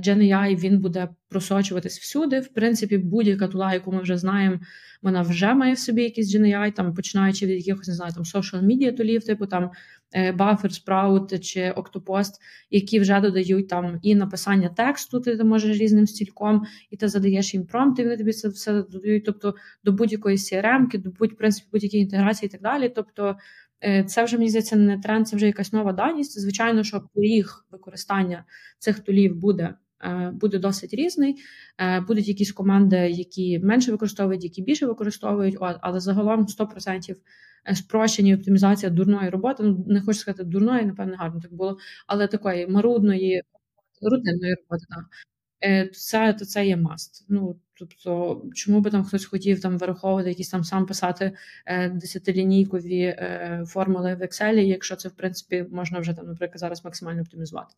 [0.04, 2.40] GenAI він буде просочуватись всюди.
[2.40, 4.60] В принципі, будь-яка тула, яку ми вже знаємо,
[5.02, 8.64] вона вже має в собі якийсь GenAI, там починаючи від якихось не знаю, там social
[8.64, 9.70] media тулів, типу там
[10.16, 12.32] Buffer, Sprout чи Octopost,
[12.70, 17.66] які вже додають там і написання тексту, ти можеш різним стільком, і ти задаєш їм
[17.66, 22.02] промпт, і вони тобі це все додають, тобто до будь-якої CRM, до будь принципі будь-якої
[22.02, 22.92] інтеграції і так далі.
[22.94, 23.36] Тобто Е,
[24.06, 26.40] це вже мені здається не тренд, це вже якась нова даність.
[26.40, 28.44] Звичайно, що поріг використання
[28.78, 29.74] цих тулів буде.
[30.04, 31.36] Е, буде досить різний.
[31.78, 37.16] Е, будуть якісь команди, які менше використовують, які більше використовують, але загалом 100%
[37.74, 39.62] спрощення оптимізація дурної роботи.
[39.62, 43.42] Ну не хочу сказати дурної, напевне, гарно так було, але такої марудної,
[44.02, 44.86] рутинної роботи.
[44.90, 45.04] Так.
[45.62, 47.26] Е, то це то це є маст.
[47.28, 51.32] Ну тобто, чому би там хтось хотів там вираховувати якісь там сам писати
[51.66, 56.84] е, десятилінійкові е, формули в Excel, якщо це в принципі можна вже там, наприклад, зараз
[56.84, 57.74] максимально оптимізувати.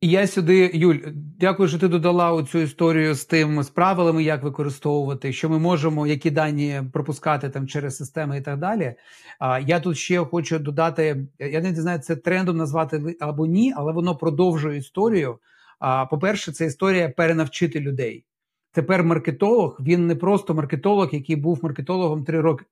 [0.00, 0.96] І я сюди, Юль,
[1.40, 6.06] дякую, що ти додала цю історію з тим з правилами, як використовувати, що ми можемо,
[6.06, 8.94] які дані пропускати там через системи і так далі.
[9.38, 13.92] А я тут ще хочу додати: я не знаю, це трендом назвати або ні, але
[13.92, 15.38] воно продовжує історію.
[15.78, 18.24] А по-перше, це історія перенавчити людей.
[18.72, 22.64] Тепер маркетолог, він не просто маркетолог, який був маркетологом три роки,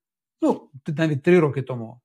[0.42, 2.00] ну навіть три роки тому.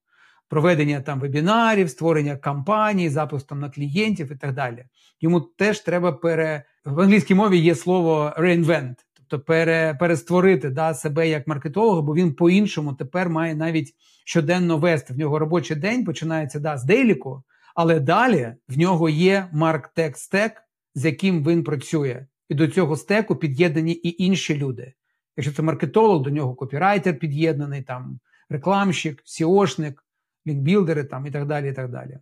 [0.50, 4.86] Проведення там вебінарів, створення кампаній, запуск там на клієнтів і так далі.
[5.22, 11.30] Йому теж треба пере в англійській мові є слово reinvent, тобто пере, перестворити да, себе
[11.30, 13.96] як маркетолога, бо він по-іншому тепер має навіть
[14.26, 15.14] щоденно вести.
[15.14, 17.44] В нього робочий день починається да, з дейліку,
[17.76, 20.64] але далі в нього є марктек стек,
[21.00, 24.94] з яким він працює, і до цього стеку під'єднані і інші люди.
[25.38, 28.20] Якщо це маркетолог, до нього копірайтер під'єднаний, там
[28.50, 30.06] рекламщик, сіошник,
[30.48, 31.70] лінкбілдери там і так далі.
[31.70, 32.20] І так далі.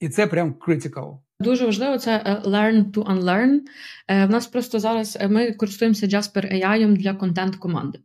[0.00, 1.18] І це прям critical.
[1.40, 3.60] Дуже важливо це е, learn to unlearn.
[4.08, 7.98] Е, в нас просто зараз е, ми користуємося Jasper AI для контент команди.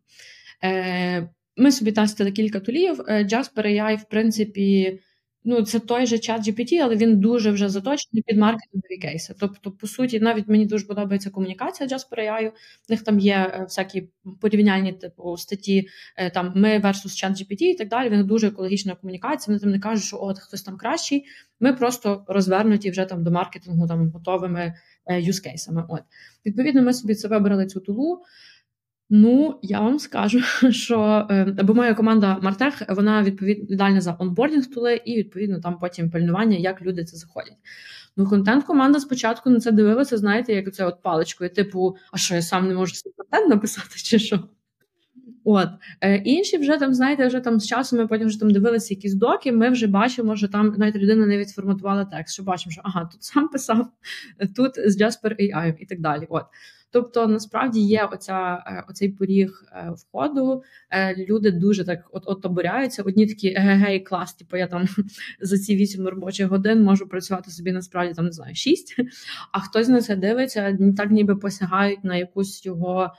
[1.58, 3.00] Ми собі тестили кілька тулів.
[3.10, 5.00] Jasper AI, в принципі,
[5.46, 9.36] Ну, це той же чат GPT, але він дуже вже заточений під маркетингові кейси.
[9.40, 12.50] Тобто, по суті, навіть мені дуже подобається комунікація Jasper AI.
[12.88, 14.10] В них там є е, всякі
[14.42, 15.88] порівняльні типу статті,
[16.18, 18.10] е, там ми versus чат GPT і так далі.
[18.10, 19.54] Він дуже екологічна комунікація.
[19.54, 21.26] Вони там не кажуть, що от хтось там кращий.
[21.60, 24.74] Ми просто розвернуті вже там до маркетингу там готовими
[25.20, 25.86] юзкейсами.
[25.90, 26.02] От
[26.46, 28.22] відповідно, ми собі це вибрали цю тулу.
[29.16, 30.42] Ну, я вам скажу,
[30.72, 36.12] що е, бо моя команда Мартех вона відповідальна за онбордінг тули і відповідно там потім
[36.12, 37.58] пильнування, як люди це заходять.
[38.18, 42.42] Ну, контент-команда спочатку на це дивилася, знаєте, як це от паличкою, типу, а що я
[42.42, 44.40] сам не можу свій контент написати, чи що?
[45.44, 45.70] От
[46.02, 49.14] е, інші вже там, знаєте, вже там з часом ми потім вже там дивилися якісь
[49.14, 49.52] доки.
[49.52, 53.24] Ми вже бачимо, що там навіть людина не відформатувала текст, що бачимо, що ага, тут
[53.24, 53.88] сам писав,
[54.56, 56.26] тут з Jasper AI і так далі.
[56.30, 56.44] От.
[56.94, 60.64] Тобто, насправді є оця е, оцей поріг е, входу.
[60.92, 63.04] Е, люди дуже так от обуряються.
[63.04, 64.86] Одні такі гей, клас, типу я там
[65.42, 68.96] за ці вісім робочих годин можу працювати собі насправді там не знаю шість.
[69.52, 73.14] А хтось на це дивиться, так ніби посягають на якусь його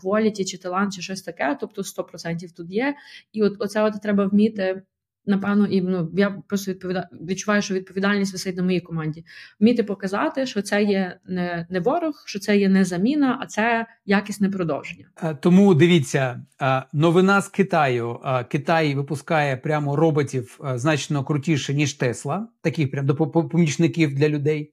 [0.00, 1.56] кваліті чи талант, чи щось таке.
[1.60, 2.94] Тобто 100% тут є.
[3.32, 4.82] І от оце от треба вміти.
[5.26, 7.08] Напевно, і ну я просто відповіда...
[7.12, 9.24] відчуваю, що відповідальність висить на моїй команді.
[9.60, 13.86] Вміти показати, що це є не не ворог, що це є не заміна, а це
[14.06, 15.06] якісне продовження.
[15.22, 18.20] Е, тому дивіться, е, новина з Китаю.
[18.24, 24.72] Е, Китай випускає прямо роботів значно крутіше ніж Тесла, таких прям допомічників для людей.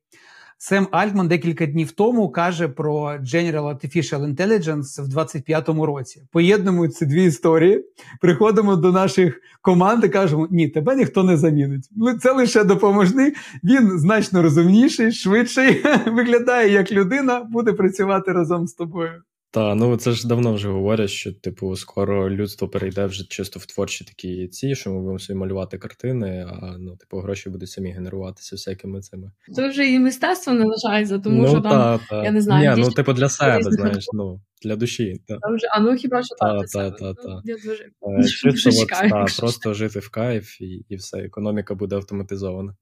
[0.64, 6.24] Сем Альтман декілька днів тому каже про General Artificial Intelligence в 25-му році.
[6.32, 7.86] Поєднуємо ці дві історії,
[8.22, 11.90] приходимо до наших команд і кажемо: ні, тебе ніхто не замінить.
[12.22, 13.34] Це лише допоможний.
[13.64, 19.12] Він значно розумніший, швидший, виглядає як людина, буде працювати разом з тобою.
[19.54, 23.66] Та ну це ж давно вже говорять, що типу скоро людство перейде вже чисто в
[23.66, 27.92] творчі такі ці, що ми будемо собі малювати картини, а ну типу гроші будуть самі
[27.92, 29.32] генеруватися всякими цими.
[29.54, 32.24] Це вже і мистецтво не лишається, тому ну, що там та.
[32.24, 32.76] я не знаю.
[32.76, 35.22] Ні, ну типу для себе, знаєш, ну для душі.
[35.28, 35.34] Та.
[35.34, 37.42] Вже, а ну хіба що та, та, та, та.
[37.44, 37.90] Я дуже
[38.54, 42.76] е, чисто от, та, просто жити в кайф і і все, економіка буде автоматизована.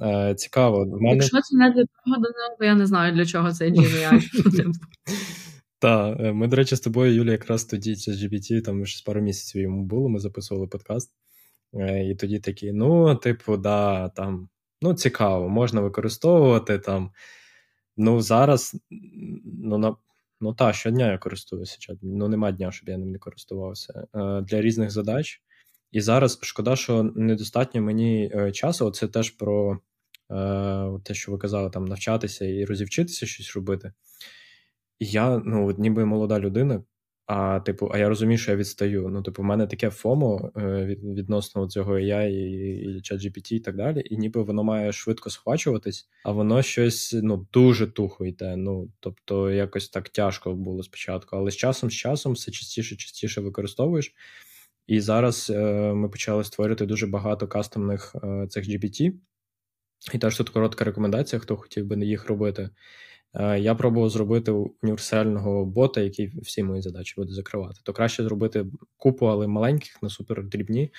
[0.00, 0.84] Е, Цікаво.
[0.84, 1.14] В мене...
[1.14, 2.16] Якщо це не для того,
[2.58, 4.22] то я не знаю для чого це GNI.
[5.80, 9.20] Так, е, ми, до речі, з тобою, Юля, якраз тоді це GPT, там ще пару
[9.20, 11.12] місяців йому було, ми записували подкаст.
[11.74, 14.48] Е, і тоді такі, ну, типу, да, там,
[14.82, 17.10] ну, цікаво, можна використовувати там.
[17.96, 18.76] Ну, зараз,
[19.44, 19.96] ну, на,
[20.40, 21.78] ну та, щодня я користуюся.
[22.02, 25.42] Ну, нема дня, щоб я ним не користувався е, для різних задач.
[25.92, 28.90] І зараз шкода, що недостатньо мені часу.
[28.90, 29.80] Це теж про
[31.04, 33.92] те, що ви казали, там навчатися і розівчитися щось робити
[35.00, 36.82] я, ну, от ніби молода людина,
[37.26, 39.08] а типу, а я розумію, що я відстаю.
[39.08, 43.60] Ну, типу, в мене таке FOMO е, від, відносно цього AI і, і ChatGPT і
[43.60, 48.56] так далі, і ніби воно має швидко схвачуватись, а воно щось ну, дуже тухо йде.
[48.56, 51.36] Ну, тобто, якось так тяжко було спочатку.
[51.36, 54.14] Але з часом, з часом все частіше частіше використовуєш.
[54.86, 55.62] І зараз е,
[55.94, 59.12] ми почали створити дуже багато кастомних е, цих GPT.
[60.12, 62.70] І теж тут коротка рекомендація, хто хотів би їх робити.
[63.34, 64.52] Е, я пробував зробити
[64.82, 67.80] універсального бота, який всі мої задачі буде закривати.
[67.82, 68.66] То краще зробити
[68.96, 70.92] купу, але маленьких, на супер дрібні.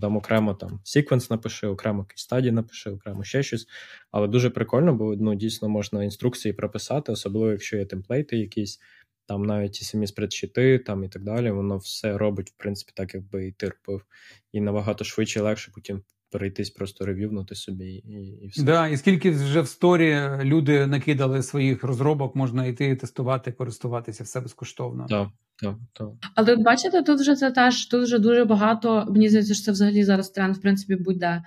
[0.00, 3.66] Там окремо там секвенс напиши, окремо якийсь стадії напиши, окремо ще щось.
[4.10, 8.80] Але дуже прикольно, бо ну, дійсно можна інструкції прописати, особливо якщо є темплейти якісь,
[9.26, 11.50] там навіть ті самі спредшіти там і так далі.
[11.50, 14.04] Воно все робить, в принципі, так, якби і ти робив.
[14.52, 18.62] І набагато швидше і легше потім перейтись, просто ревівнути собі і і все.
[18.62, 24.40] Да, і скільки вже в сторі люди накидали своїх розробок, можна йти тестувати, користуватися все
[24.40, 25.06] безкоштовно.
[25.08, 25.28] Так,
[25.62, 26.08] так, так.
[26.34, 29.06] Але бачите, тут вже це теж тут вже дуже багато.
[29.10, 31.42] Мені здається, що це взагалі зараз тренд, в принципі, буде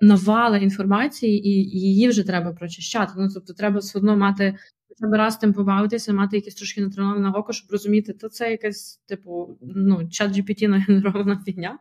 [0.00, 1.50] навала інформації, і
[1.80, 3.12] її вже треба прочищати.
[3.16, 4.56] Ну тобто, треба все одно мати.
[4.98, 9.58] Треба раз тим побавитися, мати якісь трошки натреноване око, щоб розуміти, то це якась, типу,
[9.62, 11.78] ну, чат GPT нагенерована фігня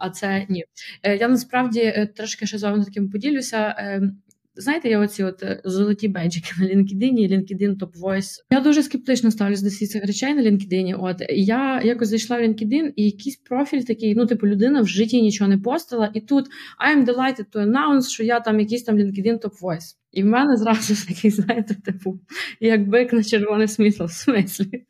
[0.00, 0.64] а це ні.
[1.02, 3.74] Е, я насправді е, трошки ще з вами таким поділюся.
[3.78, 4.16] Ем,
[4.54, 8.30] знаєте, я оці от е, золоті беджики на LinkedIn, LinkedIn Top Voice.
[8.50, 10.96] Я дуже скептично ставлюсь до всіх цих речей на LinkedIn.
[10.98, 15.22] От я якось зайшла в LinkedIn, і якийсь профіль такий, ну, типу, людина в житті
[15.22, 16.46] нічого не постила, і тут
[16.86, 19.96] I'm delighted to announce, що я там якийсь там LinkedIn Top Voice.
[20.12, 22.20] І в мене зразу ж такий, знаєте, типу,
[22.60, 24.84] як бик на червоне світло в смислі.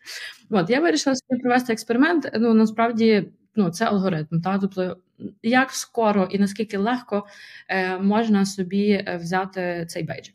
[0.51, 2.31] От я вирішила собі провести експеримент.
[2.35, 3.25] Ну насправді
[3.57, 4.41] ну, це алгоритм.
[4.41, 4.59] Та?
[4.59, 4.97] Тобто,
[5.43, 7.27] як скоро і наскільки легко
[7.69, 10.35] е, можна собі е, взяти цей бейджик.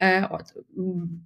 [0.00, 0.42] Е, от.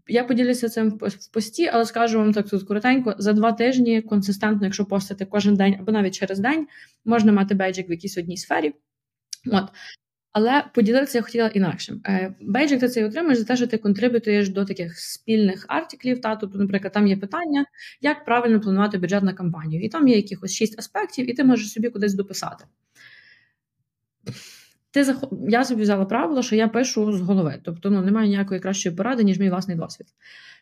[0.08, 4.66] Я поділюся цим в пості, але скажу вам так тут коротенько: за два тижні консистентно,
[4.66, 6.66] якщо постити кожен день або навіть через день,
[7.04, 8.74] можна мати бейджик в якійсь одній сфері.
[9.52, 9.64] От.
[10.34, 12.02] Але поділитися я хотіла інакшим.
[12.40, 16.20] Бейджинг ти цей отримуєш за те, що ти контрибутуєш до таких спільних артиклів.
[16.20, 17.66] Та тобто, наприклад, там є питання,
[18.00, 19.82] як правильно планувати бюджет на кампанію.
[19.84, 22.64] І там є якихось шість аспектів, і ти можеш собі кудись дописати.
[24.94, 25.24] Ти зах...
[25.48, 27.60] Я собі взяла правило, що я пишу з голови.
[27.64, 30.06] Тобто ну, немає ніякої кращої поради, ніж мій власний досвід.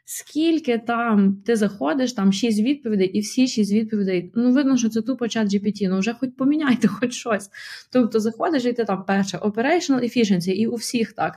[0.05, 5.03] Скільки там ти заходиш, там шість відповідей, і всі шість відповідей, ну видно, що це
[5.03, 7.51] тупо чат GPT, ну вже хоч поміняйте хоч щось.
[7.93, 11.37] Тобто заходиш, і ти там перше operational efficiency, і у всіх так.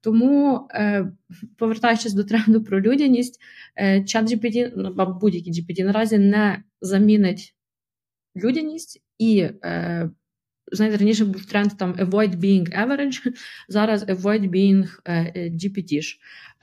[0.00, 1.12] Тому, е,
[1.56, 3.40] повертаючись до тренду про людяність,
[3.76, 7.54] е, чат GPT, ну, будь-який GPT наразі не замінить
[8.36, 9.38] людяність і.
[9.64, 10.10] Е,
[10.72, 13.32] Знаєте, раніше був тренд там avoid being average,
[13.68, 14.86] зараз avoid being
[15.36, 16.00] GPT.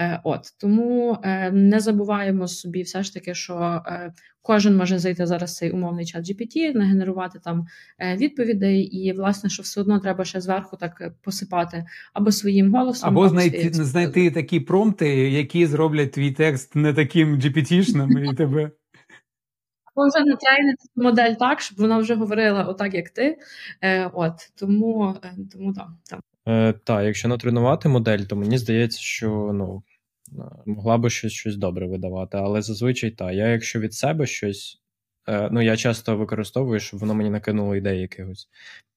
[0.02, 5.26] Е, от тому е, не забуваємо собі, все ж таки, що е, кожен може зайти
[5.26, 7.66] зараз цей умовний чат GPT, нагенерувати там
[8.18, 13.20] відповідей, і власне, що все одно треба ще зверху так посипати або своїм голосом, або,
[13.20, 18.72] або знайти знайти такі промпти, які зроблять твій текст не таким GPT-шним і тебе.
[19.98, 23.38] Або вже натрейнити модель так, щоб вона вже говорила отак, як ти.
[23.82, 25.16] Е, От тому
[25.52, 25.88] тому так.
[26.10, 26.20] так.
[26.48, 29.84] Е, Так, якщо натренувати модель, то мені здається, що ну
[30.66, 32.38] могла би щось щось добре видавати.
[32.38, 33.34] Але зазвичай так.
[33.34, 34.82] Я, якщо від себе щось,
[35.30, 38.50] е, ну я часто використовую, щоб воно мені накинуло ідеї якихось.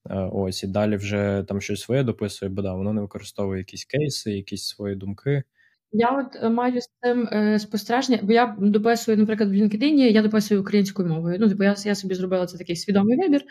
[0.09, 3.85] Е, ось, і далі вже там щось своє дописує, бо да, воно не використовує якісь
[3.85, 5.43] кейси, якісь свої думки.
[5.91, 10.21] Я от е, маю з цим е, спостереження, бо я дописую, наприклад, в LinkedIn, я
[10.21, 11.37] дописую українською мовою.
[11.39, 13.41] Ну, типу, я я собі зробила це такий свідомий вибір.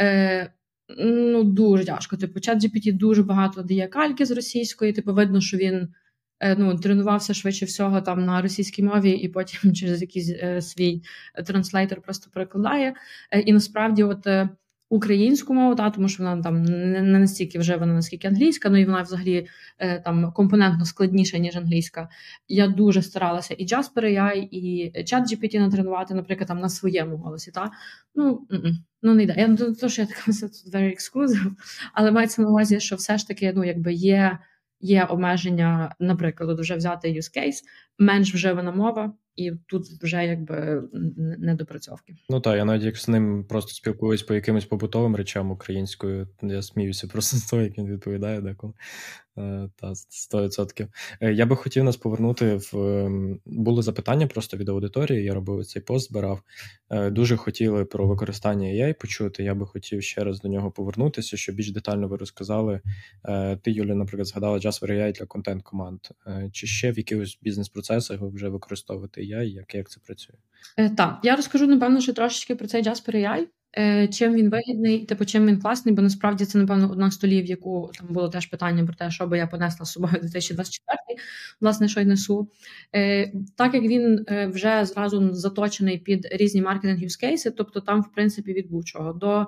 [0.00, 0.52] Е,
[0.98, 2.16] Ну, дуже тяжко.
[2.16, 5.88] Типу, чат GPT дуже багато дає кальки з російської, типу, видно, що він
[6.40, 11.02] Е, ну, тренувався швидше всього там на російській мові, і потім через якийсь е, свій
[11.46, 12.94] транслейтер просто перекладає.
[13.30, 14.48] Е, і насправді, от е,
[14.90, 18.84] українську мову, та, тому що вона там не, настільки вже вона наскільки англійська, ну і
[18.84, 19.46] вона взагалі
[19.78, 22.08] е, там компонентно складніша, ніж англійська.
[22.48, 27.50] Я дуже старалася і Jasper AI, і ChatGPT натренувати, наприклад, там на своєму голосі.
[27.50, 27.70] Та?
[28.14, 28.46] Ну,
[29.02, 29.34] ну не йде.
[29.38, 31.50] Я не то, що я така це тут very exclusive,
[31.92, 34.38] але мається на увазі, що все ж таки ну, якби є
[34.80, 37.62] є обмеження, наприклад, вже взяти use case,
[37.98, 40.82] менш вживана мова, і тут вже якби
[41.38, 42.16] недопрацьовки.
[42.28, 46.28] Ну так, я навіть як з ним просто спілкуюсь по якимось побутовим речам українською.
[46.42, 48.72] Я сміюся просто з того, як він відповідає деколи.
[49.38, 50.88] Е, та 100%.
[51.20, 55.24] Е, я би хотів нас повернути в ем, було запитання просто від аудиторії.
[55.24, 56.42] Я робив цей пост, збирав.
[56.90, 59.44] Е, дуже хотіли про використання AI почути.
[59.44, 62.80] Я би хотів ще раз до нього повернутися, щоб більш детально ви розказали.
[63.62, 66.00] Ти, Юля, наприклад, згадала Jasper AI для контент команд.
[66.52, 69.44] Чи ще в якихось бізнес-процесах ви вже використовуєте AI?
[69.44, 70.36] Як як це працює?
[70.96, 73.46] Так, я розкажу напевно, що трошечки про цей Jasper AI.
[73.78, 77.46] Е, чим він вигідний, типу, чим він класний, бо насправді це, напевно, одна з столів,
[77.46, 80.98] яку там було теж питання про те, що би я понесла з собою 2024,
[81.60, 82.48] власне, що й несу.
[82.94, 88.12] Е, так як він е, вже зразу заточений під різні маркетинг юзкейси, тобто там, в
[88.12, 89.46] принципі, від будь-чого до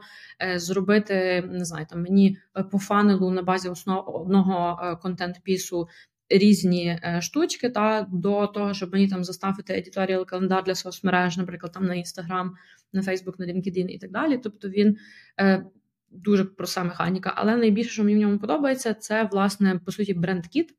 [0.56, 2.36] зробити, не знаю, там мені
[2.70, 5.88] по фанелу на базі основ одного контент-пісу
[6.30, 11.72] різні е, штучки, та до того, щоб мені там заставити едіторіал календар для соцмереж, наприклад,
[11.72, 12.50] там на Instagram,
[12.92, 14.38] на Facebook, на LinkedIn і так далі.
[14.38, 14.96] Тобто він
[15.40, 15.64] е,
[16.10, 17.32] дуже проста механіка.
[17.36, 20.74] Але найбільше, що мені в ньому подобається, це власне по суті бренд-кіт,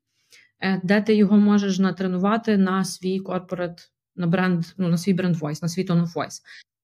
[0.60, 3.88] е, де ти його можеш натренувати на свій корпорат.
[4.16, 6.40] На бренд, ну на свій бренд voice, на свій tone of voice.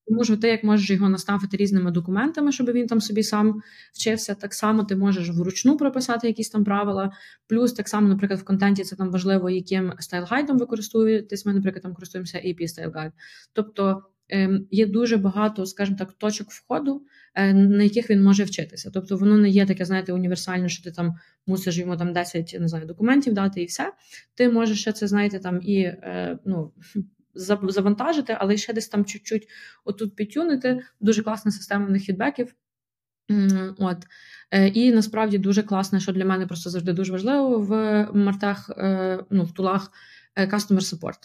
[0.09, 4.35] Тому ти як можеш його наставити різними документами, щоб він там собі сам вчився.
[4.35, 7.13] Так само ти можеш вручну прописати якісь там правила.
[7.47, 11.47] Плюс так само, наприклад, в контенті це там важливо, яким стайл-гайдом ви користуєтесь.
[11.47, 13.13] Ми, наприклад, там користуємося AP Style Guide.
[13.53, 17.03] Тобто ем, є дуже багато, скажімо так, точок входу,
[17.35, 18.91] е, на яких він може вчитися.
[18.95, 21.15] Тобто воно не є таке, знаєте, універсальне, що ти там
[21.47, 23.93] мусиш йому там 10 не знаю, документів дати і все.
[24.35, 26.73] Ти можеш ще це, знаєте, там і е, ну
[27.35, 29.49] завантажити, але ще десь там чуть-чуть
[29.85, 30.85] отут під tune ити.
[31.01, 32.55] Дуже класна система в них фідбеків.
[33.79, 34.07] От.
[34.51, 37.73] Е, і насправді дуже класно, що для мене просто завжди дуже важливо в
[38.15, 39.93] мартех, е, ну, в tool ах
[40.37, 41.19] е, customer support.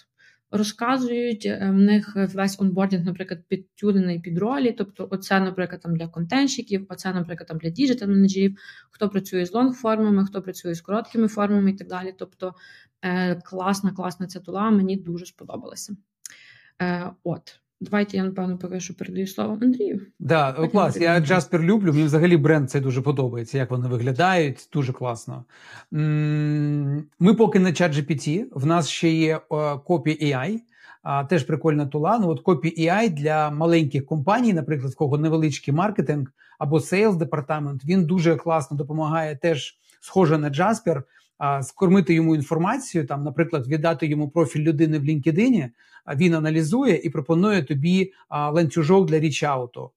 [0.51, 4.71] Розказують в них весь онбордінг, наприклад, під tune ений під ролі.
[4.71, 8.57] Тобто, оце, наприклад, там для контентщиків, оце, наприклад, там для діджитал менеджерів,
[8.91, 12.13] хто працює з long-form ами, хто працює з короткими формами і так далі.
[12.17, 12.53] Тобто
[13.43, 15.95] класна, класна ця tool а, мені дуже сподобалася.
[16.81, 17.59] Е, от.
[17.81, 20.01] Давайте я, напевно, поки що передаю слово Андрію.
[20.19, 20.97] Да, клас.
[20.97, 21.93] Я Jasper люблю.
[21.93, 24.69] Мені взагалі бренд цей дуже подобається, як вони виглядають.
[24.73, 25.45] Дуже класно.
[25.91, 30.59] Ми поки на ChatGPT, В нас ще є Copy AI,
[31.29, 32.19] теж прикольна tool а.
[32.19, 36.27] Ну, от Copy AI для маленьких компаній, наприклад, в кого невеличкий маркетинг
[36.59, 41.03] або sales департамент, він дуже класно допомагає теж схоже на Jasper,
[41.61, 45.69] скормити йому інформацію, там, наприклад, віддати йому профіль людини в LinkedIn,
[46.15, 49.91] він аналізує і пропонує тобі ланцюжок для річауту,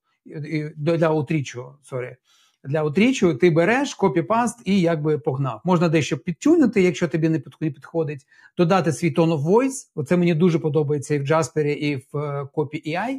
[0.76, 2.16] для утрічу, сорі.
[2.64, 5.60] Для утрічу ти береш copy-paste і якби погнав.
[5.64, 8.26] Можна дещо під tune ити, якщо тобі не підходить,
[8.56, 9.90] додати свій tone of voice.
[9.94, 12.16] Оце мені дуже подобається і в Jasper, і в
[12.54, 13.18] Copy AI.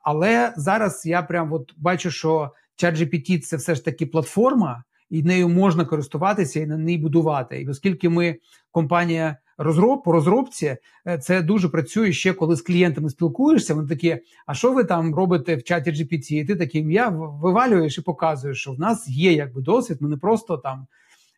[0.00, 2.50] Але зараз я прям от бачу, що
[2.82, 4.84] ChatGPT– це все ж таки платформа,
[5.14, 7.60] і нею можна користуватися і на ній будувати.
[7.60, 8.36] І оскільки ми
[8.70, 13.74] компанія розроб по розробці, е, це дуже працює ще коли з клієнтами спілкуєшся.
[13.74, 16.32] Вони такі, а що ви там робите в чаті GPT?
[16.32, 17.08] І ти такий ім'я
[17.42, 19.98] вивалюєш і показуєш, що в нас є якби досвід.
[20.00, 20.86] Ми не просто там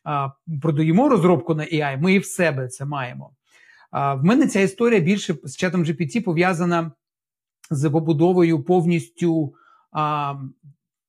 [0.03, 0.29] а,
[0.61, 3.31] продаємо розробку на AI, ми і в себе це маємо.
[3.91, 6.91] А, В мене ця історія більше з чатом GPT пов'язана
[7.71, 9.53] з побудовою повністю.
[9.91, 10.35] А,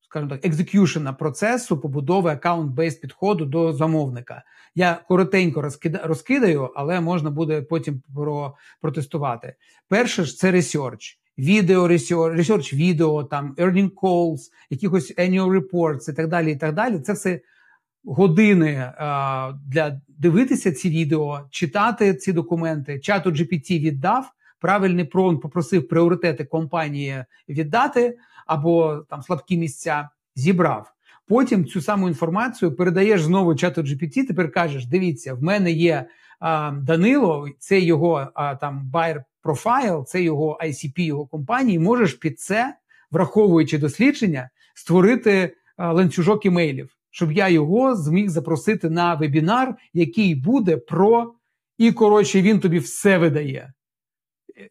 [0.09, 4.43] скажімо так, execution а процесу побудови account-based підходу до замовника.
[4.75, 5.69] Я коротенько
[6.03, 9.55] розкидаю, але можна буде потім про, протестувати.
[9.87, 11.15] Перше ж це research.
[11.37, 14.39] Відео, research відео, там earning calls,
[14.69, 16.51] якихось annual reports і так далі.
[16.51, 16.99] і так далі.
[16.99, 17.41] Це все
[18.05, 22.99] години а, для дивитися ці відео, читати ці документи.
[22.99, 24.31] ChatGPT віддав.
[24.59, 28.17] Правильний промпт попросив пріоритети компанії віддати
[28.49, 30.93] або там слабкі місця зібрав.
[31.27, 36.05] Потім цю саму інформацію передаєш знову чату GPT, Тепер кажеш: дивіться, в мене є
[36.39, 41.79] а, Данило, це його а, там buyer profile, це його ICP його компанії.
[41.79, 42.75] Можеш під це,
[43.11, 50.77] враховуючи дослідження, створити а, ланцюжок імейлів, щоб я його зміг запросити на вебінар, який буде
[50.77, 51.33] про
[51.77, 53.73] і коротше він тобі все видає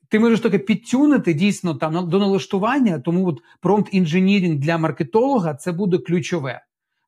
[0.09, 5.72] ти можеш таке підтюнити дійсно там до налаштування, тому от промпт інженірінг для маркетолога це
[5.72, 6.61] буде ключове.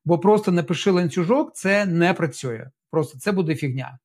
[0.05, 2.69] Бо просто напиши ланцюжок, це не працює.
[2.91, 3.99] Просто це буде фігня.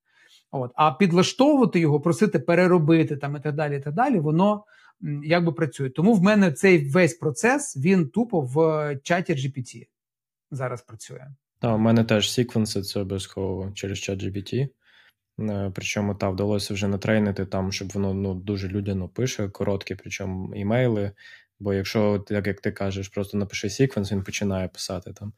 [0.50, 0.72] От.
[0.74, 4.64] А підлаштовувати його, просити переробити там і так далі, і так далі, воно
[5.24, 5.90] якби працює.
[5.90, 9.86] Тому в мене цей весь процес він тупо в чаті GPT
[10.50, 11.26] зараз працює.
[11.58, 14.68] Так, у мене теж секвенси це обов'язково через чат GPT.
[15.40, 20.54] Е, причому та вдалося вже натрейнити там, щоб воно ну, дуже людяно пише, короткі, причому
[20.54, 21.12] імейли.
[21.60, 25.32] Бо якщо, так як ти кажеш, просто напиши секвенс, він починає писати там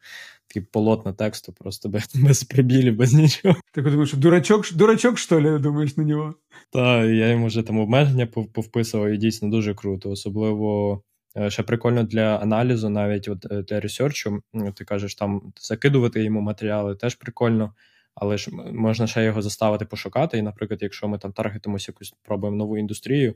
[0.47, 3.55] такі полотна тексту, просто без без прибілів, без нічого.
[3.73, 6.35] Ти думаєш, дурачок, дурачок, що ли, думаєш на нього?
[6.69, 10.09] Так, я йому вже там обмеження повписував, і дійсно дуже круто.
[10.09, 11.01] Особливо
[11.37, 14.41] е, ще прикольно для аналізу, навіть от е, для ресерчу,
[14.75, 17.73] ти кажеш, там закидувати йому матеріали теж прикольно
[18.21, 20.37] але ж можна ще його заставити пошукати.
[20.37, 23.35] І, наприклад, якщо ми там таргетимося якусь пробуємо нову індустрію,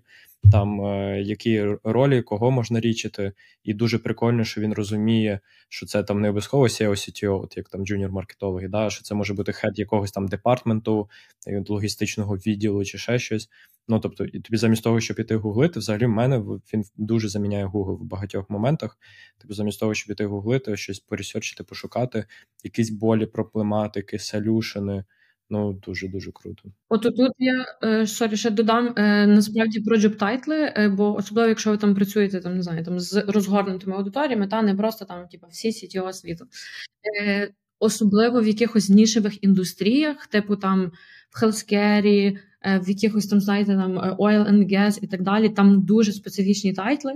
[0.52, 3.32] там е, які ролі, кого можна річити,
[3.64, 7.70] і дуже прикольно, що він розуміє, що це там не обов'язково SEO, CTO, от як
[7.70, 11.10] там джуніор-маркетологи, да, що це може бути хед якогось там департменту,
[11.48, 13.50] е, логістичного відділу чи ще щось.
[13.88, 16.40] Ну тобто, і тобі замість того, щоб іти гуглити, взагалі в мене
[16.74, 18.98] він дуже заміняє Google в багатьох моментах.
[19.38, 22.26] Типу, замість того, щоб іти гуглити, щось по research ити, пошукати,
[22.64, 25.04] якісь болі, проблематики, solution и.
[25.50, 26.64] Ну, дуже дуже круто.
[26.90, 31.16] От тут я е, sorry, ще додам е, насправді про job title и, е, бо
[31.16, 35.06] особливо, якщо ви там працюєте там, не знаю, там з розгорнутими аудиторіями, та не просто
[35.06, 36.46] там, типу, всі CTO світу.
[37.80, 40.92] Особливо в якихось нішевих індустріях, типу там
[41.34, 46.74] хелскері, в якихось там, знаєте, там oil and gas і так далі, там дуже специфічні
[46.74, 47.14] тайтли.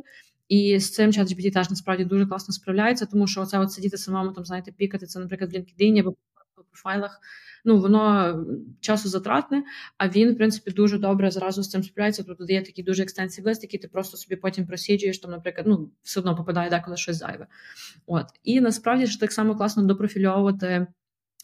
[0.50, 3.98] І з цим чат GPT теж насправді дуже класно справляється, тому що оце от сидіти
[3.98, 6.12] самому там, знаєте, пікати це, наприклад, в LinkedIn або
[6.56, 7.22] по профайлах
[7.66, 8.36] ну воно
[8.80, 9.64] часу затратне,
[9.98, 12.24] а він, в принципі, дуже добре зразу з цим справляється.
[12.24, 15.90] Тобто дає такий дуже екстенсив лист, який ти просто собі потім просіджуєш, там, наприклад, ну,
[16.04, 17.48] все одно попадає деколи щось зайве.
[18.06, 18.26] От.
[18.44, 20.88] І насправді ж так само класно допрофільовувати.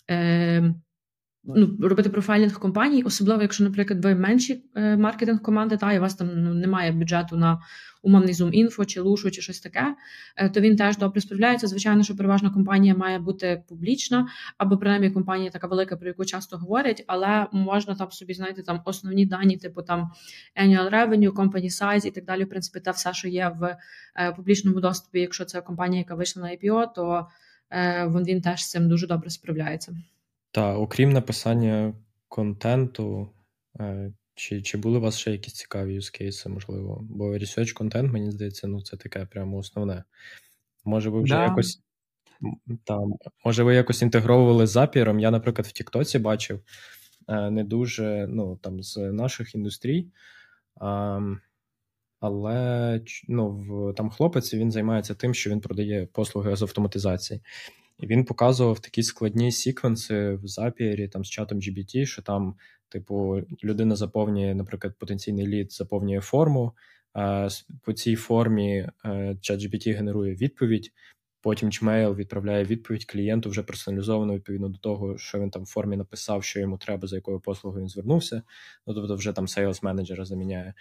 [0.10, 0.74] Е,
[1.44, 6.02] ну, робити профайлінг компаній, особливо, якщо, наприклад, ви менші е, маркетинг команди, та і у
[6.02, 7.62] вас там ну, немає бюджету на
[8.02, 9.96] умовний Zoom інфо чи лушу, чи щось таке,
[10.36, 11.68] е, то він теж добре справляється.
[11.68, 14.28] Звичайно, що переважна компанія має бути публічна,
[14.58, 18.82] або принаймні компанія така велика, про яку часто говорять, але можна там собі знайти там
[18.86, 20.12] основні дані, типу там
[20.64, 22.44] annual revenue, company size і так далі.
[22.44, 23.78] В принципі, те все, що є в
[24.16, 25.20] е, публічному доступі.
[25.20, 27.28] Якщо це компанія, яка вийшла на IPO, то
[28.28, 29.96] він теж з цим дуже добре справляється.
[30.54, 31.94] Та, окрім написання
[32.28, 33.30] контенту,
[33.80, 37.00] е, чи чи були у вас ще якісь цікаві юзкейси, можливо?
[37.10, 40.04] Бо research контент, мені здається, ну це таке прямо основне.
[40.86, 41.44] Може, ви вже да.
[41.44, 41.82] якось
[42.84, 43.14] там,
[43.46, 45.20] може, ви якось інтегровували з запіром?
[45.20, 46.62] Я, наприклад, в Тіктоці бачив
[47.28, 50.08] е, не дуже ну, там, з наших індустрій.
[52.20, 57.42] Але ну, в, там хлопець він займається тим, що він продає послуги з автоматизації.
[58.00, 62.56] І він показував такі складні секвенси в запіері там з чатом GBT, що там,
[62.90, 66.74] типу, людина заповнює, наприклад, потенційний лід заповнює форму.
[67.82, 70.92] По цій формі е, чат GPT генерує відповідь.
[71.42, 75.98] Потім Gmail відправляє відповідь клієнту вже персоналізовано відповідно до того, що він там в формі
[75.98, 78.42] написав, що йому треба, за якою послугою він звернувся.
[78.88, 80.74] Ну тобто, вже там сейлс менеджера заміняє.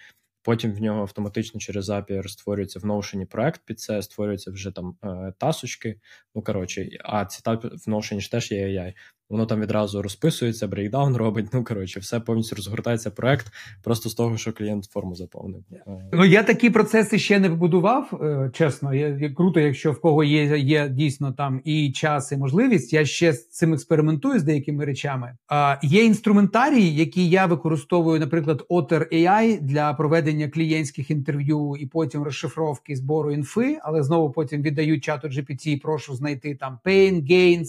[0.42, 4.96] Потім в нього автоматично через API створюється в Notion проект під це, створюються вже там
[5.04, 6.00] е, тасочки.
[6.34, 8.94] Ну коротше, а ці та в Notion ж теж є AI
[9.32, 11.46] воно там відразу розписується, breakdown робить.
[11.52, 13.46] Ну коротше, все повністю розгортається проект
[13.82, 15.62] просто з того, що клієнт форму заповнив.
[15.72, 18.20] Е, ну я такі процеси ще не побудував.
[18.22, 22.92] Е, чесно, я круто, якщо в кого є є дійсно там і час, і можливість.
[22.92, 25.36] Я ще з цим експериментую з деякими речами.
[25.48, 32.22] А є інструментарії, які я використовую, наприклад, Otter AI для проведення клієнтських інтерв'ю і потім
[32.22, 37.68] розшифровки збору інфи, але знову потім віддаю чату GPT, прошу знайти там pain, gains,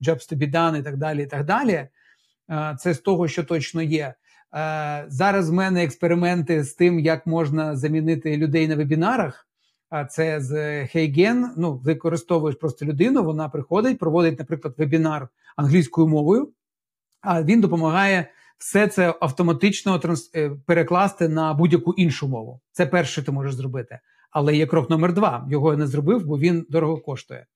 [0.00, 1.22] jobs to be done і так далі.
[1.22, 1.88] і так далі.
[2.50, 4.14] Е, це з того, що точно є.
[4.54, 9.48] Е, зараз в мене експерименти з тим, як можна замінити людей на вебінарах.
[10.10, 11.44] Це з Heygen.
[11.56, 16.52] Ну, використовуєш просто людину, вона приходить, проводить, наприклад, вебінар англійською мовою,
[17.20, 18.28] а він допомагає
[18.58, 20.00] все це автоматично
[20.34, 22.60] е, перекласти на будь-яку іншу мову.
[22.72, 23.98] Це перше, ти можеш зробити.
[24.30, 25.46] Але є крок номер два.
[25.50, 27.46] Його я не зробив, бо він дорого коштує.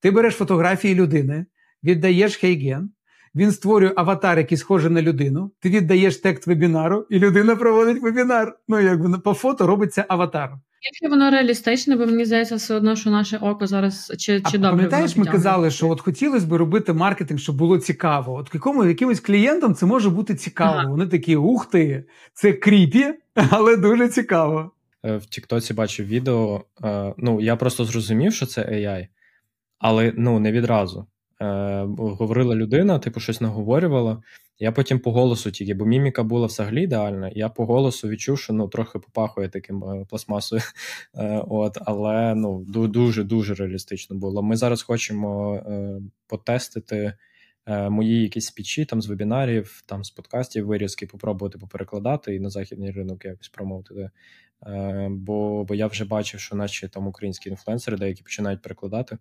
[0.00, 1.46] Ти береш фотографії людини,
[1.86, 2.90] віддаєш хейген,
[3.34, 5.50] він створює аватар, який схожий на людину.
[5.60, 8.56] Ти віддаєш текст вебінару, і людина проводить вебінар.
[8.68, 10.52] Ну, якби по фото робиться аватар.
[10.82, 14.50] Якщо воно реалістичне, бо мені здається, все одно, що наше око зараз чи чи а
[14.50, 14.70] добре.
[14.70, 18.34] Пам'ятаєш, ми казали, що от хотілося б робити маркетинг, щоб було цікаво.
[18.34, 20.76] От якому якимось клієнтам це може бути цікаво.
[20.78, 20.88] Ага.
[20.88, 23.14] Вони такі, ух ти, це кріпі,
[23.50, 24.70] але дуже цікаво.
[25.04, 26.64] Е, в Тіктоці бачив відео.
[26.84, 29.06] Е, ну я просто зрозумів, що це AI,
[29.78, 31.06] але ну не відразу
[31.40, 31.46] е,
[31.98, 34.22] говорила людина, типу, щось наговорювала.
[34.58, 37.30] Я потім по голосу тільки, бо міміка була взагалі ідеальна.
[37.34, 40.62] Я по голосу відчув, що ну трохи попахує таким е, пластмасою.
[41.18, 44.42] Е, от, Але ну дуже дуже реалістично було.
[44.42, 47.12] Ми зараз хочемо е, потестити.
[47.66, 52.50] Е, мої якісь спічі там з вебінарів, там з подкастів, вирізки, попробувати поперекладати і на
[52.50, 54.10] західний ринок якось промовити.
[55.08, 59.18] Бо бо я вже бачив, що наші там українські інфлюенсери деякі починають перекладати.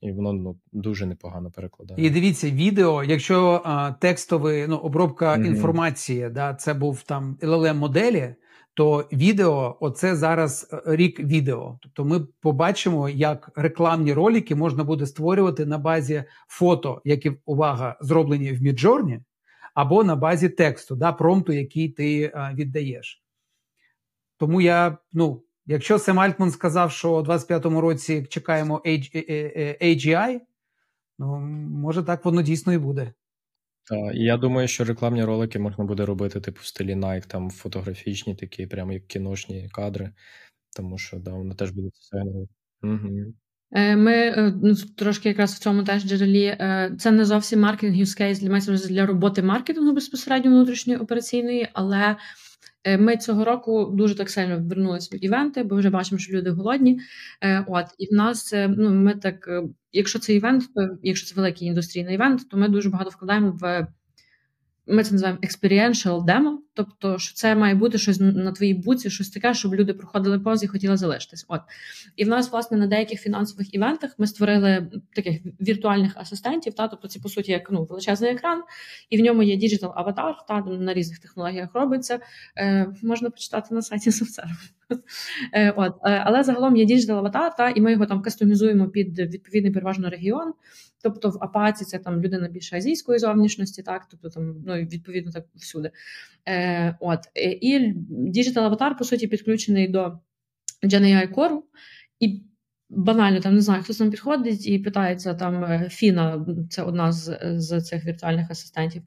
[0.00, 2.06] І воно ну, дуже непогано перекладає.
[2.06, 5.46] І дивіться, відео, якщо а, текстовий ну, обробка mm-hmm.
[5.46, 8.34] інформації, да, це був там LLM моделі,
[8.74, 11.78] то відео оце зараз е, рік відео.
[11.82, 18.52] Тобто ми побачимо, як рекламні ролики можна буде створювати на базі фото, які увага зроблені
[18.52, 19.20] в Midjourney,
[19.74, 23.22] або на базі тексту, да, промпту, який ти а, віддаєш.
[24.38, 28.82] Тому я, ну, якщо Сем Альтман сказав, що у 25-му році чекаємо
[29.82, 30.40] AGI,
[31.18, 31.40] ну,
[31.70, 33.12] може так воно дійсно і буде.
[33.88, 37.50] Так, і я думаю, що рекламні ролики можна буде робити, типу, в стилі Nike, там
[37.50, 40.12] фотографічні, такі, прямо як кіношні кадри,
[40.76, 42.18] тому що да, воно теж буде це.
[42.82, 43.34] Угу.
[43.96, 46.44] Ми е, ну, трошки якраз в цьому теж джерелі.
[46.44, 52.16] Е, це не зовсім маркетинг use case для для роботи маркетингу безпосередньо внутрішньої операційної, але
[52.98, 57.00] ми цього року дуже так сильно вернулися в івенти, бо вже бачимо, що люди голодні.
[57.66, 59.48] От і в нас ну ми так,
[59.92, 63.86] якщо це івент, то якщо це великий індустрійний івент, то ми дуже багато вкладаємо в
[64.86, 69.30] ми це називаємо experiential demo, тобто, що це має бути щось на твоїй буці, щось
[69.30, 71.44] таке, щоб люди проходили повз і хотіли залишитись.
[71.48, 71.60] От
[72.16, 76.74] і в нас, власне, на деяких фінансових івентах ми створили таких віртуальних асистентів.
[76.74, 78.62] Та тобто, це по суті як ну величезний екран,
[79.10, 80.36] і в ньому є digital аватар.
[80.48, 82.20] Та на різних технологіях робиться.
[82.56, 84.10] Е, Можна почитати на сайті.
[85.52, 89.18] Е, от, е, але загалом є діджитал аватар, та і ми його там кастомізуємо під
[89.18, 90.52] відповідний переважно регіон.
[91.02, 95.32] Тобто в APAC і це там людина більше азійської зовнішності, так тобто там ну відповідно
[95.32, 95.90] так всюди.
[96.48, 96.65] Е,
[97.00, 100.18] От е, і Digital Avatar, по суті, підключений до
[100.82, 101.58] GenAI Core,
[102.20, 102.42] і
[102.88, 107.38] банально там не знаю, хтось там підходить і питається там е, Фіна, це одна з
[107.42, 109.02] з цих віртуальних асистентів.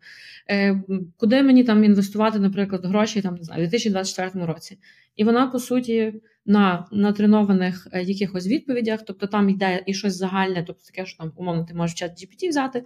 [0.50, 0.84] Е,
[1.18, 4.78] Куди мені там інвестувати, наприклад, гроші там не знаю, у 2024 році?
[5.16, 10.64] І вона по суті на натренованих е, якихось відповідях, тобто там йде і щось загальне,
[10.68, 12.84] тобто таке, що там умовно ти можеш чат GPT взяти,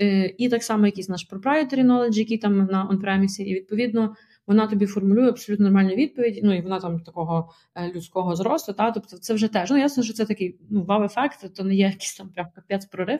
[0.00, 4.14] е, і так само якийсь наш proprietary knowledge, який там на on-premise, і відповідно.
[4.46, 8.72] Вона тобі формулює абсолютно нормальну відповідь, ну і вона там такого е, людського зросту.
[8.72, 11.84] Та тобто, це вже теж ну ясно, що це такий ну вау-ефект, то не є
[11.86, 13.18] якийсь там прям капець прорив.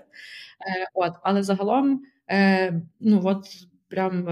[0.94, 2.02] От, але загалом,
[3.00, 3.46] ну от
[3.88, 4.28] прям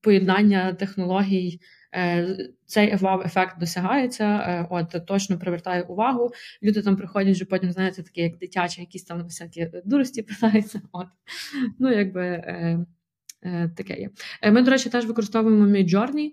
[0.00, 1.60] поєднання технологій
[2.66, 6.30] цей вау-ефект досягається, е, от точно привертає увагу.
[6.62, 10.80] Люди там приходять вже потім, знаєте, такі як дитячі, якісь там всякі дурості питаються.
[10.92, 11.06] От
[11.78, 12.86] ну якби е,
[13.42, 14.10] е, таке є.
[14.42, 16.30] Е, ми, до речі, теж використовуємо Midjourney.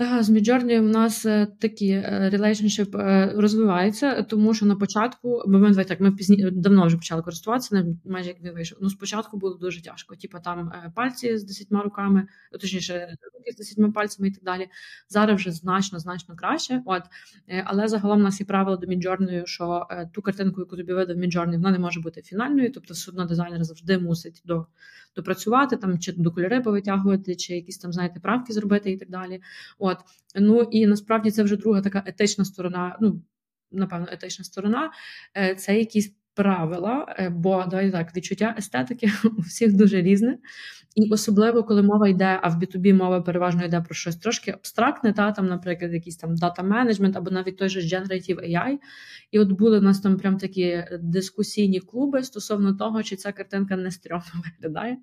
[0.00, 2.94] З Midjourney в нас е, такі релейшншип
[3.34, 8.28] розвивається, тому що на початку, бо ми так, ми пізні давно вже почали користуватися, майже
[8.28, 8.78] як він вийшов.
[8.82, 10.16] Ну, спочатку було дуже тяжко.
[10.16, 12.26] Типу там е, пальці з десятьма руками,
[12.60, 14.68] точніше, руки з десятьма пальцями і так далі.
[15.08, 16.82] Зараз вже значно, значно краще.
[16.86, 17.02] От,
[17.48, 21.16] е, але загалом у нас є правило до Midjourney, що ту картинку, яку тобі видав
[21.16, 24.66] Midjourney, вона не може бути фінальною, тобто все дизайнер завжди мусить до
[25.18, 29.42] допрацювати там, чи до кольори повитягувати, чи якісь там, знаєте, правки зробити і так далі.
[29.78, 29.98] От
[30.34, 32.98] ну і насправді це вже друга така етична сторона.
[33.00, 33.22] Ну
[33.70, 34.90] напевно, етична сторона.
[35.36, 40.38] Е, це якісь правила, е, бо давайте так, відчуття естетики у всіх дуже різне.
[40.94, 45.12] І особливо, коли мова йде, а в B2B мова переважно йде про щось трошки абстрактне,
[45.12, 48.78] та там, наприклад, якийсь там дата менеджмент або навіть той же Generative AI.
[49.30, 53.76] І от були у нас там прям такі дискусійні клуби стосовно того, чи ця картинка
[53.76, 54.96] не стрьомно виглядає.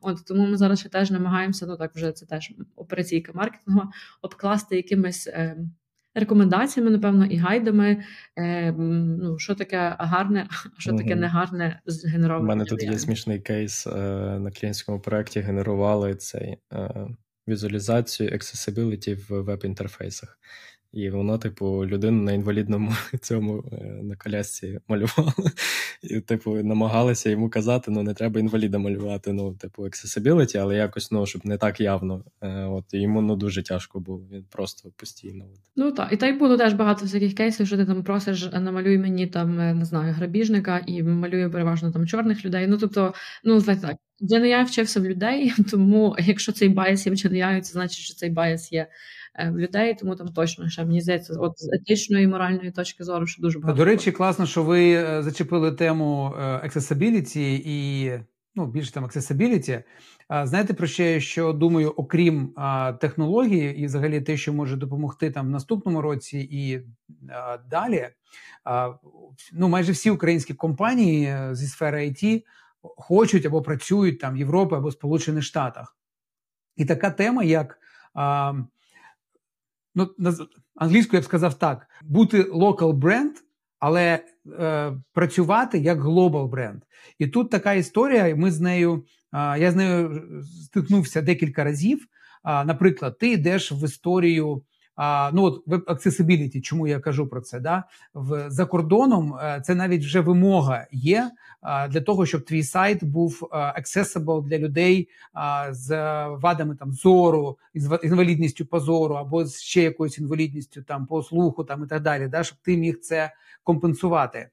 [0.00, 3.90] От тому ми зараз ще теж намагаємося, ну так вже це теж операційка маркетингова,
[4.22, 5.26] обкласти якимись.
[5.26, 5.56] Е,
[6.16, 8.04] рекомендаціями, напевно, і гайдами.
[8.38, 12.44] Е, ну, Що таке гарне, а що таке негарне згенероване.
[12.44, 13.90] У мене тут є смішний кейс е,
[14.38, 15.40] на клієнтському проєкті.
[15.40, 17.06] Генерували цей е,
[17.48, 20.38] візуалізацію accessibility в веб-інтерфейсах.
[20.96, 25.32] І воно, типу, людину на інвалідному цьому е, на колясці малювало.
[26.02, 31.10] І, типу, намагалися йому казати, ну не треба інваліда малювати, ну, типу, accessibility, але якось
[31.10, 32.24] ну, щоб не так явно.
[32.40, 34.22] Е, от йому ну, дуже тяжко було.
[34.32, 35.44] Він просто постійно.
[35.76, 39.26] Ну так, і так було теж багато всяких кейсів, що ти там просиш, намалюй мені
[39.26, 42.66] там, е, не знаю, грабіжника і малює переважно там чорних людей.
[42.66, 43.96] Ну тобто, ну так.
[44.20, 48.30] GenAI вчився в людей, тому якщо цей bias є в GenAI, це значить, що цей
[48.30, 48.88] bias є Е,
[49.38, 53.26] в людей, тому там точно ще мені здається, от з етичної і моральної точки зору,
[53.26, 53.78] що дуже багато.
[53.78, 58.10] До речі, класно, що ви е, зачепили тему е, accessibility і
[58.54, 59.82] ну, більше там accessibility.
[60.42, 65.46] Знаєте про ще, що думаю, окрім а, технології і взагалі те, що може допомогти там
[65.46, 66.80] в наступному році і
[67.30, 68.08] а, далі.
[68.64, 68.92] А,
[69.52, 72.42] ну, майже всі українські компанії зі сфери IT
[72.82, 75.96] хочуть або працюють там в Європі або Сполучених Штатах.
[76.76, 77.78] І така тема, як
[79.96, 80.08] ну,
[80.74, 83.32] англійською я б сказав так: бути local бренд,
[83.78, 84.24] але
[84.60, 86.82] е, працювати як глобал бренд.
[87.18, 88.36] І тут така історія.
[88.36, 90.22] Ми з нею, е, я з нею
[90.64, 91.98] стикнувся декілька разів.
[91.98, 94.62] Е, наприклад, ти йдеш в історію
[94.96, 97.60] а, ну от веб accessibility, чому я кажу про це?
[97.60, 97.84] Да?
[98.14, 103.04] В, За кордоном е, це навіть вже вимога є а, для того, щоб твій сайт
[103.04, 105.88] був accessible для людей а, з
[106.28, 107.58] вадами там зору,
[108.02, 112.28] інвалідністю по зору, або з ще якоюсь інвалідністю там по слуху там і так далі,
[112.28, 112.42] да?
[112.42, 113.32] щоб ти міг це
[113.64, 114.48] компенсувати.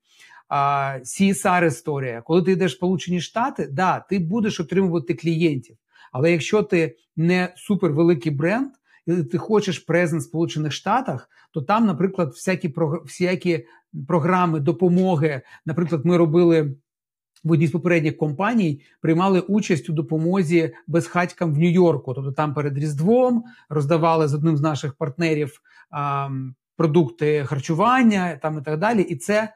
[1.04, 5.78] CSR історія, коли ти йдеш в Сполучені Штати, да, ти будеш отримувати клієнтів.
[6.12, 8.72] Але якщо ти не супервеликий бренд,
[9.32, 12.74] ти хочеш презент в Сполучених Штатах, то там, наприклад, всякі
[13.06, 13.66] всякі
[14.08, 15.42] програми допомоги.
[15.66, 16.76] Наприклад, ми робили
[17.44, 22.14] в одній з попередніх компаній, приймали участь у допомозі безхатькам в Нью-Йорку.
[22.14, 25.62] Тобто там перед Різдвом роздавали з одним з наших партнерів
[25.92, 26.30] а,
[26.78, 29.02] продукти харчування там і так далі.
[29.02, 29.54] І це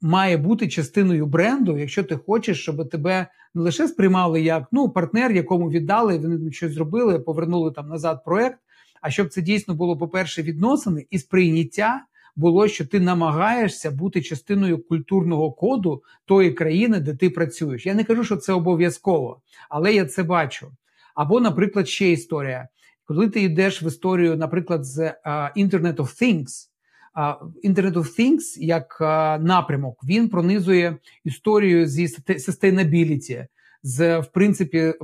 [0.00, 5.32] має бути частиною бренду, якщо ти хочеш, щоб тебе не лише сприймали як ну партнер,
[5.32, 8.58] якому віддали, вони щось зробили, повернули там назад проект.
[9.00, 12.04] А щоб це дійсно було, по-перше, відносини і сприйняття
[12.36, 17.86] було, що ти намагаєшся бути частиною культурного коду тої країни, де ти працюєш.
[17.86, 20.72] Я не кажу, що це обов'язково, але я це бачу.
[21.14, 22.68] Або, наприклад, ще історія.
[23.04, 25.14] Коли ти йдеш в історію, наприклад, з
[25.56, 26.68] Internet of Things,
[27.64, 28.96] Internet of Things як
[29.42, 33.46] напрямок, він пронизує історію зі sustainability,
[33.82, 34.94] з в принципі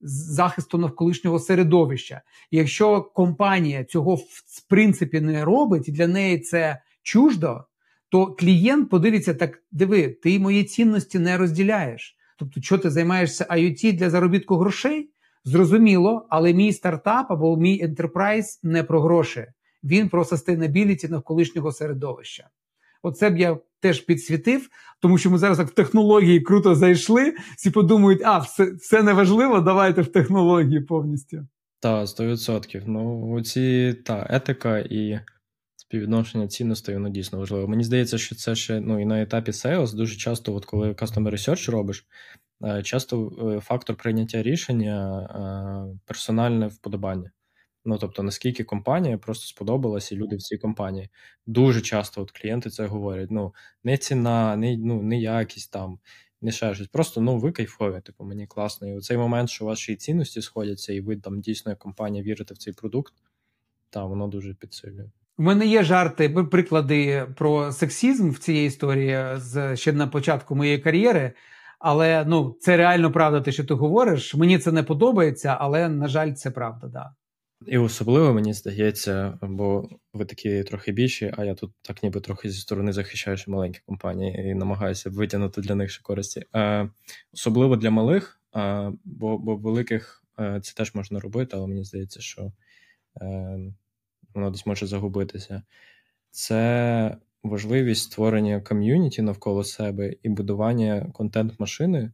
[0.00, 2.22] захисту навколишнього середовища.
[2.50, 7.64] Якщо компанія цього в принципі не робить, і для неї це чуждо,
[8.08, 12.16] то клієнт подивиться так: диви, ти мої цінності не розділяєш.
[12.38, 15.10] Тобто, що ти займаєшся IoT для заробітку грошей?
[15.44, 19.46] Зрозуміло, але мій стартап або мій ентерпрайз не про гроші.
[19.84, 22.48] Він про sustainability навколишнього середовища.
[23.04, 24.68] Оце б я теж підсвітив,
[25.00, 27.34] тому що ми зараз так в технології круто зайшли.
[27.56, 31.46] Всі подумають, а все все неважливо, давайте в технології повністю.
[31.80, 32.82] Так, 100%.
[32.86, 35.20] Ну, оці та етика і
[35.76, 37.68] співвідношення цінностей, воно дійсно важливо.
[37.68, 41.30] Мені здається, що це ще ну, і на етапі sales дуже часто, от коли customer
[41.30, 42.06] research робиш,
[42.64, 47.30] е, часто е, фактор прийняття рішення е, персональне вподобання.
[47.84, 51.08] Ну, тобто, наскільки компанія просто сподобалася, і люди в цій компанії.
[51.46, 53.54] Дуже часто от клієнти це говорять: ну,
[53.84, 55.98] не ціна, не ну, не якість там,
[56.42, 56.88] не ще щось.
[56.88, 58.88] Просто ну, ви кайфові, типу, мені класно.
[58.88, 62.54] І у цей момент, що ваші цінності сходяться, і ви там дійсно як компанія вірите
[62.54, 63.14] в цей продукт,
[63.90, 65.10] та воно дуже підсилює.
[65.38, 70.78] У мене є жарти, приклади про сексізм в цій історії з ще на початку моєї
[70.78, 71.32] кар'єри.
[71.78, 74.34] Але ну це реально правда, те, що ти говориш.
[74.34, 77.14] Мені це не подобається, але на жаль, це правда, да.
[77.66, 82.50] І особливо мені здається, бо ви такі трохи більші, а я тут так ніби трохи
[82.50, 86.44] зі сторони захищаю маленькі компанії і намагаюся витягнути для них ще користі.
[86.54, 86.88] Е,
[87.32, 92.20] Особливо для малих, е, бо бо великих е, це теж можна робити, але мені здається,
[92.20, 92.52] що
[93.22, 93.58] е,
[94.34, 95.62] воно десь може загубитися.
[96.30, 102.12] Це важливість створення ком'юніті навколо себе і будування контент-машини.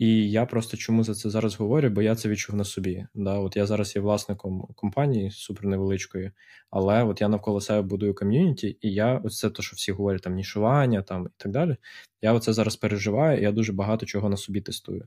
[0.00, 3.06] І я просто чому за це зараз говорю, бо я це відчув на собі.
[3.14, 6.30] Да, От я зараз є власником компанії супер невеличкої,
[6.70, 10.34] але от я навколо себе будую ком'юніті, і я оце те, що всі говорять, там
[10.34, 11.76] нішування там і так далі.
[12.22, 15.06] Я оце зараз переживаю, і я дуже багато чого на собі тестую.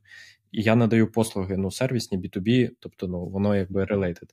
[0.51, 4.29] І я надаю послуги ну, сервісні, B2B, тобто ну, воно якби related.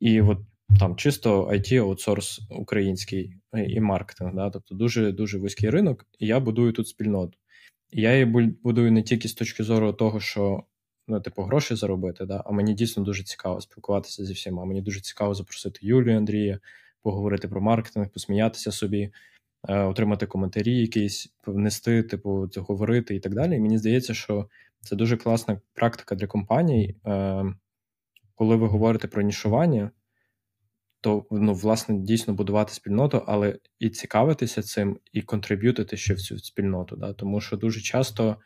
[0.00, 0.38] І от
[0.78, 3.36] там чисто IT аутсорс український
[3.68, 7.38] і маркетинг, да, тобто дуже дуже вузький ринок, і я будую тут спільноту.
[7.90, 8.24] Я її
[8.62, 10.64] будую не тільки з точки зору того, що
[11.08, 14.64] ну, типу, гроші заробити, да, а мені дійсно дуже цікаво спілкуватися зі всіма.
[14.64, 16.60] Мені дуже цікаво запросити Юлію Андрія,
[17.02, 19.12] поговорити про маркетинг, посміятися собі,
[19.68, 23.56] е, отримати коментарі, якісь внести, типу, говорити і так далі.
[23.56, 24.48] І мені здається, що
[24.80, 27.44] це дуже класна практика для компаній, е,
[28.34, 29.90] коли ви говорите про нішування
[31.06, 36.38] то ну, власне дійсно будувати спільноту, але і цікавитися цим, і контриб'ютити ще в цю
[36.38, 36.96] спільноту.
[36.96, 37.12] Да?
[37.12, 38.36] Тому що дуже часто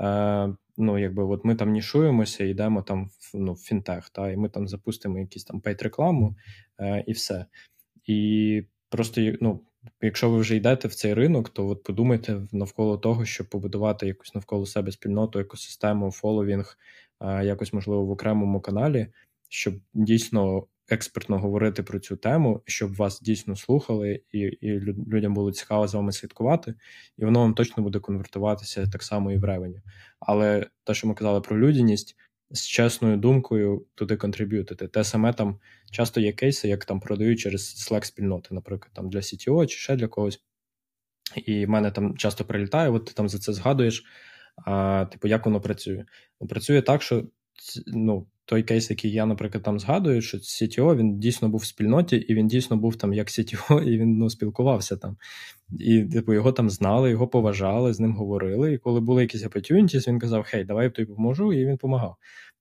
[0.00, 4.48] е, ну, якби от ми там нішуємося, йдемо там в ну, фінтех, та, і ми
[4.48, 6.34] там запустимо якісь там пейт-рекламу
[6.80, 7.46] е, і все.
[8.06, 9.60] І просто ну,
[10.00, 14.34] якщо ви вже йдете в цей ринок, то от подумайте навколо того, щоб побудувати якусь
[14.34, 16.78] навколо себе спільноту, екосистему, фоловінг,
[17.20, 19.06] е, якось можливо в окремому каналі,
[19.48, 25.52] щоб дійсно експертно говорити про цю тему, щоб вас дійсно слухали, і і людям було
[25.52, 26.74] цікаво з вами слідкувати,
[27.18, 29.82] і воно вам точно буде конвертуватися так само і в ревеню.
[30.20, 32.16] Але те, що ми казали про людяність,
[32.50, 34.88] з чесною думкою туди контриб'ютити.
[34.88, 35.60] Те саме там
[35.90, 39.96] часто є кейси, як там продають через Slack спільноти, наприклад, там для CTO чи ще
[39.96, 40.40] для когось.
[41.36, 44.04] І в мене там часто прилітає, от ти там за це згадуєш.
[44.66, 46.04] А, Типу, як воно працює?
[46.40, 47.24] Ну, Працює так, що
[47.86, 52.16] ну, той кейс, який я, наприклад, там згадую, що CTO, він дійсно був в спільноті,
[52.16, 55.16] і він дійсно був там як CTO, і він ну, спілкувався там.
[55.78, 58.72] І типу, його там знали, його поважали, з ним говорили.
[58.72, 62.16] І коли були якісь opportunities, він казав: Хей, давай я тобі допоможу, і він допомагав.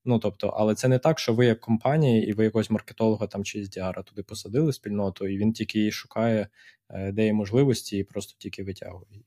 [0.05, 3.43] Ну тобто, але це не так, що ви як компанія, і ви якогось маркетолога там
[3.43, 6.47] чи SDR туди посадили спільноту, і він тільки її шукає,
[6.89, 9.26] е, де є можливості, і просто тільки витягує її.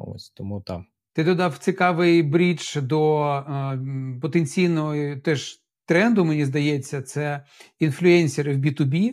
[0.00, 0.82] Ось тому так.
[1.20, 3.78] Ти додав цікавий брідж до е,
[4.22, 7.44] потенційної теж тренду, мені здається, це
[7.78, 9.10] інфлюенсери в B2B.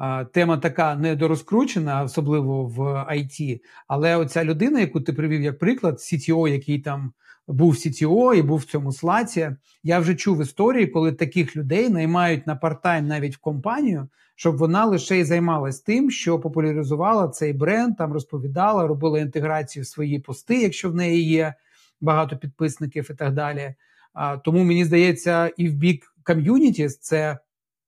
[0.00, 2.78] Е, тема така недорозкручена, особливо в
[3.12, 3.60] IT.
[3.88, 7.12] Але оця людина, яку ти привів як приклад, CTO, який там
[7.48, 9.50] був CTO і був в цьому слаці.
[9.82, 14.84] Я вже чув історії, коли таких людей наймають на парт-тайм навіть в компанію, щоб вона
[14.84, 20.62] лише й займалась тим, що популяризувала цей бренд, там розповідала, робила інтеграцію в свої пости,
[20.62, 21.54] якщо в неї є
[22.00, 23.74] багато підписників і так далі.
[24.12, 27.38] А, Тому мені здається, і в бік ком'юнітіс це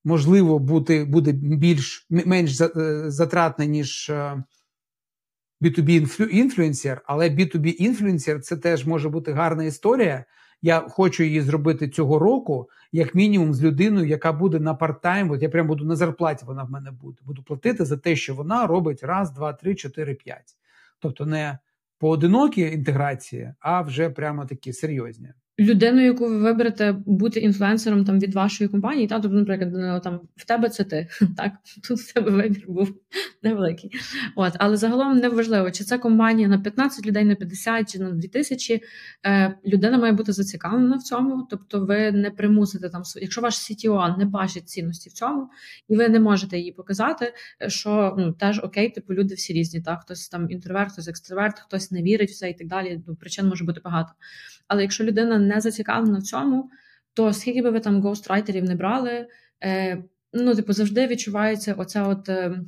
[0.05, 2.71] можливо бути буде більш менш е,
[3.11, 4.13] затратне, ніж.
[5.63, 10.25] Е, B2B інфлюенсер, але B2B інфлюенсер це теж може бути гарна історія.
[10.63, 15.33] Я хочу її зробити цього року, як мінімум, з людиною, яка буде на парт-тайм.
[15.33, 16.45] От я прям буду на зарплаті.
[16.45, 17.19] Вона в мене буде.
[17.27, 20.57] Буду платити за те, що вона робить раз, два, три, чотири, п'ять.
[20.99, 21.59] Тобто не
[21.99, 28.35] поодинокі інтеграції, а вже прямо такі серйозні людину, яку ви виберете бути інфлюенсером там від
[28.35, 31.09] вашої компанії, та тобто, наприклад, там в тебе це ти.
[31.37, 31.53] Так,
[31.89, 32.95] тут в тебе вибір був
[33.43, 33.91] невеликий.
[34.37, 38.11] От, але загалом не важливо, чи це компанія на 15 людей, на 50 чи на
[38.11, 38.81] 2000,
[39.27, 41.47] е, Людина має бути зацікавлена в цьому.
[41.51, 45.49] Тобто, ви не примусите там якщо ваш CTO не бачить цінності в цьому,
[45.89, 47.35] і ви не можете її показати,
[47.67, 49.81] що ну теж окей, типу люди всі різні.
[49.81, 53.03] Так, хтось там інтроверт, хтось екстраверт, хтось не вірить в це і так далі.
[53.07, 54.13] Ну, причин може бути багато.
[54.71, 56.71] Але якщо людина не зацікавлена в цьому,
[57.15, 59.29] то скільки би ви там гоустрайтерів не брали,
[59.65, 62.29] е, ну, типу, завжди відчувається оця от.
[62.29, 62.61] Е,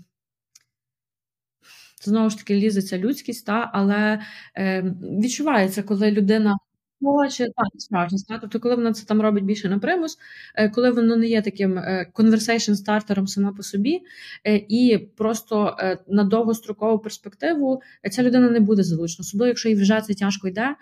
[2.05, 4.23] Знову ж таки, лізеться людськість, та, але
[4.57, 6.57] е, відчувається, коли людина
[7.03, 8.29] Хоче, так, справжність.
[8.29, 8.41] Так?
[8.41, 10.19] Тобто, коли вона це там робить більше на примус,
[10.55, 14.01] е, коли воно не є таким е, conversation стартером сама по собі,
[14.47, 15.77] е, і просто
[16.09, 19.21] на довгострокову перспективу ця людина не буде залучена.
[19.21, 20.77] Особливо, якщо їй вже це тяжко йде,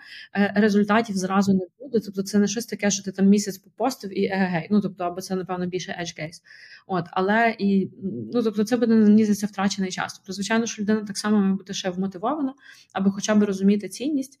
[0.55, 1.99] результатів зразу не буде.
[2.05, 4.67] Тобто, це не щось таке, що ти там місяць попостив і егегей.
[4.71, 6.41] Ну тобто, або це, напевно, більше edge case.
[6.87, 7.91] От, але і
[8.33, 10.13] ну тобто, це буде нанізиться втрачений час.
[10.13, 12.53] Тобто, звичайно, що людина так само має бути ще вмотивована,
[12.93, 14.39] аби хоча б розуміти цінність.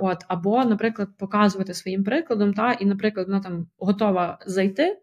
[0.00, 4.98] От, або, наприклад показувати своїм прикладом, та і, наприклад, вона там готова зайти,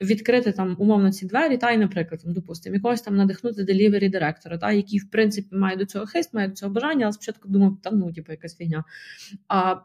[0.00, 4.58] відкрити там умовно ці двері, та і, наприклад, там, допустимо, якогось там надихнути делівері директора,
[4.58, 7.78] та який, в принципі, має до цього хист, має до цього бажання, але спочатку думав,
[7.82, 8.84] та ну, типу, якась фігня.
[9.48, 9.76] А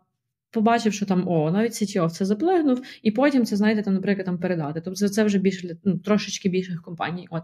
[0.51, 4.39] Побачив, що там о, навіть CTO це заплигнув, і потім це, знаєте, там, наприклад, там
[4.39, 4.81] передати.
[4.81, 7.27] Тобто це вже більше ну, трошечки більших компаній.
[7.31, 7.43] От.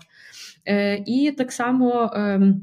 [0.68, 2.12] Е, І так само.
[2.16, 2.54] Е,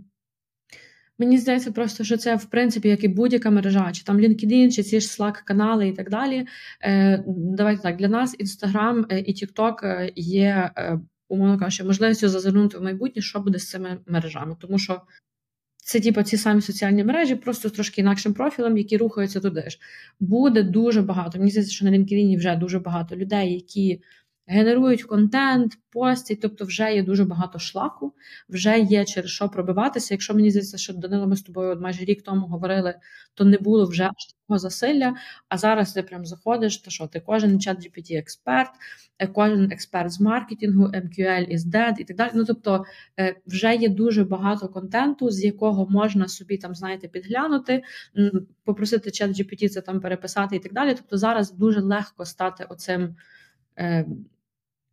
[1.23, 4.83] Мені здається, просто що це в принципі як і будь-яка мережа, чи там LinkedIn, чи
[4.83, 6.47] ці ж Slack канали і так далі.
[6.81, 10.71] Е, Давайте так для нас Instagram е, і TikTok е, є
[11.29, 15.03] умовно кажучи, можливістю зазирнути в майбутнє, що буде з цими мережами, тому що.
[15.85, 19.79] Це типу, ці самі соціальні мережі, просто з трошки інакшим профілем, які рухаються туди ж.
[20.21, 21.39] Буде дуже багато.
[21.39, 24.03] Мені здається, що на LinkedIn вже дуже багато людей, які
[24.47, 28.15] генерують контент, постять, тобто вже є дуже багато шлаку,
[28.49, 30.15] вже є через що пробиватися.
[30.15, 32.95] Якщо мені здається, що Данило, ми з тобою от майже рік тому говорили,
[33.35, 35.15] то не було вже аж такого засилля.
[35.49, 38.71] А зараз ти прям заходиш, то що ти кожен чат GPT експерт,
[39.19, 42.31] е, кожен експерт з маркетингу, MQL is dead і так далі.
[42.35, 42.85] Ну тобто
[43.21, 47.83] е, вже є дуже багато контенту, з якого можна собі там, знаєте, підглянути,
[48.65, 50.95] попросити чат GPT це там переписати і так далі.
[50.95, 53.17] Тобто зараз дуже легко стати оцим.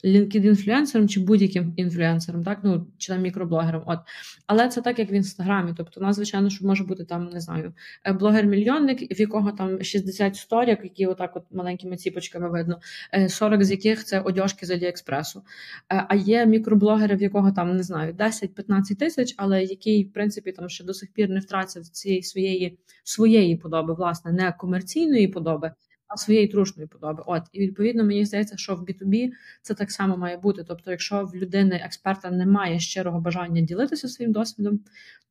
[0.04, 3.84] Е, LinkedIn-інфлюенсером чи будь-яким інфлюенсером, так, ну, чи там мікроблогером.
[3.86, 4.00] От.
[4.48, 5.74] Але це так, як в інстаграмі.
[5.78, 7.74] Тобто, у нас, звичайно, що може бути там, не знаю,
[8.04, 12.80] е, блогер-мільйонник, в якого там 60 сторік, які отак от маленькими ціпочками видно,
[13.28, 15.44] 40 е, з яких це одяжки з Аліекспресу.
[15.90, 20.52] Е, а є мікроблогери, в якого там, не знаю, 10-15 тисяч, але який, в принципі,
[20.52, 25.72] там ще до сих пір не втратив цієї своєї своєї подоби, власне, не комерційної подоби
[26.10, 27.24] а своєї трушної подоби.
[27.26, 29.30] От і відповідно мені здається, що в B2B
[29.62, 30.64] це так само має бути.
[30.68, 34.80] Тобто, якщо в людини експерта немає щирого бажання ділитися своїм досвідом,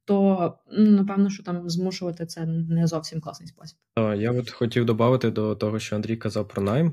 [0.04, 3.78] то напевно, що там змушувати це не зовсім класний спосіб.
[4.16, 6.92] Я от хотів додати до того, що Андрій казав про найм.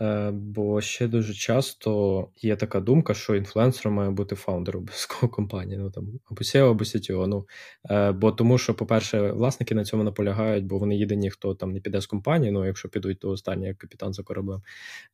[0.00, 5.78] Е, бо ще дуже часто є така думка, що інфлюенсером має бути фаундер обов'язково компанії,
[5.78, 7.26] ну там або SEO, або CTO.
[7.26, 7.46] Ну
[7.90, 11.80] е, бо тому, що, по-перше, власники на цьому наполягають, бо вони єдині, хто там не
[11.80, 12.52] піде з компанії.
[12.52, 14.62] Ну, якщо підуть, то останній як капітан за кораблем.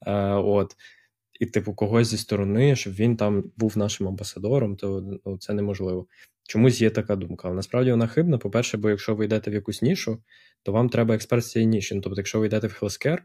[0.07, 0.77] Е, от.
[1.41, 6.07] і, типу, когось зі сторони, щоб він там був нашим амбасадором, то ну, це неможливо.
[6.49, 7.51] Чомусь є така думка.
[7.53, 8.39] Насправді вона хибна.
[8.39, 10.23] По-перше, бо якщо ви йдете в якусь нішу,
[10.63, 11.95] то вам треба експерт з цієї ніші.
[11.95, 13.23] Ну, тобто, якщо ви йдете в то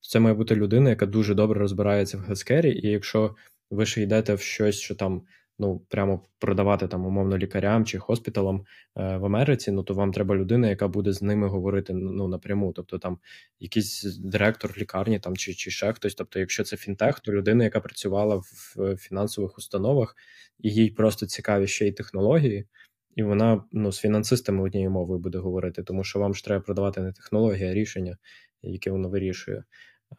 [0.00, 3.34] це має бути людина, яка дуже добре розбирається в Healthcare, і якщо
[3.70, 5.22] ви ще йдете в щось, що там
[5.60, 8.64] ну прямо продавати там умовно лікарям чи хоспіталам
[8.96, 12.72] е, в Америці, ну то вам треба людина, яка буде з ними говорити ну напряму.
[12.72, 13.18] Тобто там
[13.58, 16.14] якийсь директор лікарні там чи чи ще хтось.
[16.14, 20.16] Тобто, якщо це фінтех, то людина, яка працювала в фінансових установах,
[20.58, 22.66] і їй просто цікаві ще й технології.
[23.16, 27.00] І вона ну, з фінансистами однією мовою буде говорити, тому що вам ж треба продавати
[27.00, 28.16] не технології, а рішення,
[28.62, 29.64] яке воно вирішує.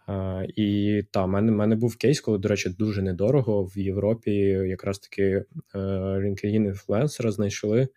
[0.08, 4.32] Uh, і та, в мене, мене був кейс, коли, до речі, дуже недорого в Європі
[4.48, 5.46] якраз таки
[5.76, 7.88] uh, LinkedIn інфлюенсера знайшли,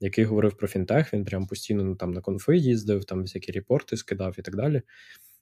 [0.00, 1.14] який говорив про фінтех.
[1.14, 4.82] Він прям постійно ну, там на конфи їздив, там всякі репорти скидав і так далі.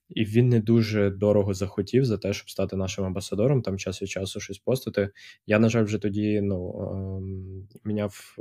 [0.08, 4.08] І він не дуже дорого захотів за те, щоб стати нашим амбасадором, там час від
[4.08, 5.10] часу щось постати.
[5.46, 8.36] Я, на жаль, вже тоді ну, uh, міняв.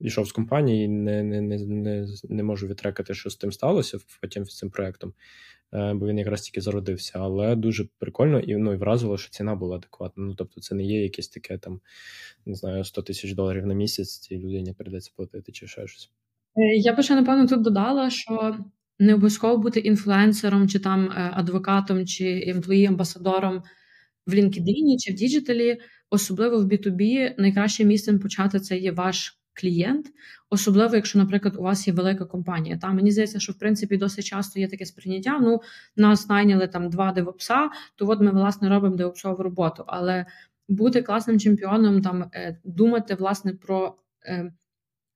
[0.00, 4.56] Війшов з компанії не не, не, не, можу відрекати, що з тим сталося потім з
[4.56, 5.14] цим проектом.
[5.74, 7.12] Е, бо він якраз тільки зародився.
[7.14, 10.24] Але дуже прикольно і ну, і вразило, що ціна була адекватна.
[10.24, 11.80] Ну тобто, це не є якесь таке там,
[12.46, 16.10] не знаю, 100 тисяч доларів на місяць, цій людині прийдеться платити чи ще щось.
[16.56, 18.56] Е, я би ще, напевно, тут додала, що
[18.98, 23.62] не обов'язково бути інфлюенсером, чи там е, адвокатом, чи емплої амбасадором
[24.26, 25.80] в LinkedIn чи в digital і,
[26.10, 30.06] особливо в B2B, найкращим місцем почати це є ваш клієнт,
[30.50, 32.78] особливо, якщо, наприклад, у вас є велика компанія.
[32.78, 35.38] Та мені здається, що в принципі досить часто є таке сприйняття.
[35.38, 35.60] Ну,
[35.96, 39.84] нас найняли там два девопса, то от ми власне робимо девопсову роботу.
[39.86, 40.26] Але
[40.68, 43.94] бути класним чемпіоном, там е, думати власне про
[44.26, 44.52] е,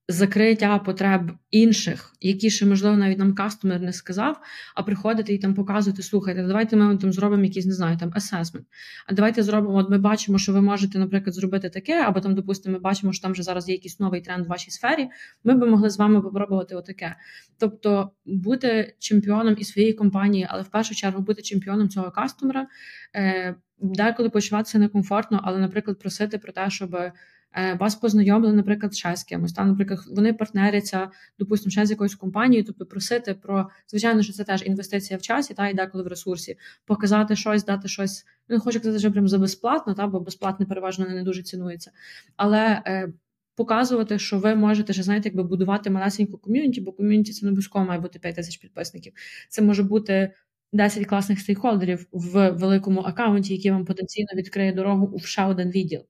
[0.08, 4.40] закриття потреб інших, які ще, можливо, навіть нам customer не сказав,
[4.74, 8.66] а приходити і там показувати, слухайте, давайте ми там зробимо якийсь, не знаю, там асесмент.
[9.06, 12.72] А давайте зробимо, от ми бачимо, що ви можете, наприклад, зробити таке, або там, допустимо,
[12.72, 15.08] ми бачимо, що там вже зараз є якийсь новий тренд в вашій сфері.
[15.44, 17.16] Ми би могли з вами попробувати отаке.
[17.58, 22.66] Тобто бути чемпіоном і своєї компанії, але в першу чергу бути чемпіоном цього кастомера,
[23.16, 26.96] е, деколи почуватися некомфортно, але, наприклад, просити про те, щоб.
[27.54, 29.52] Е, вас познайомили, наприклад, ще з кимось.
[29.52, 34.44] Там, наприклад, вони партнеряться, допустимо, ще з якоюсь компанією, тобто просити про звичайно, що це
[34.44, 36.56] теж інвестиція в часі, та і деколи в ресурсі,
[36.86, 38.24] показати щось, дати щось.
[38.48, 41.90] Не хочу казати, що прям за безплатно, та бо безплатне переважно не дуже цінується.
[42.36, 43.12] Але е,
[43.56, 47.84] показувати, що ви можете ще знаєте, якби будувати малесеньку ком'юніті, бо ком'юніті це не обов'язково
[47.84, 49.12] має бути 5 тисяч підписників.
[49.48, 50.32] Це може бути.
[50.72, 56.00] 10 класних стейкхолдерів в великому аккаунті, який вам потенційно відкриє дорогу у ще один відділ.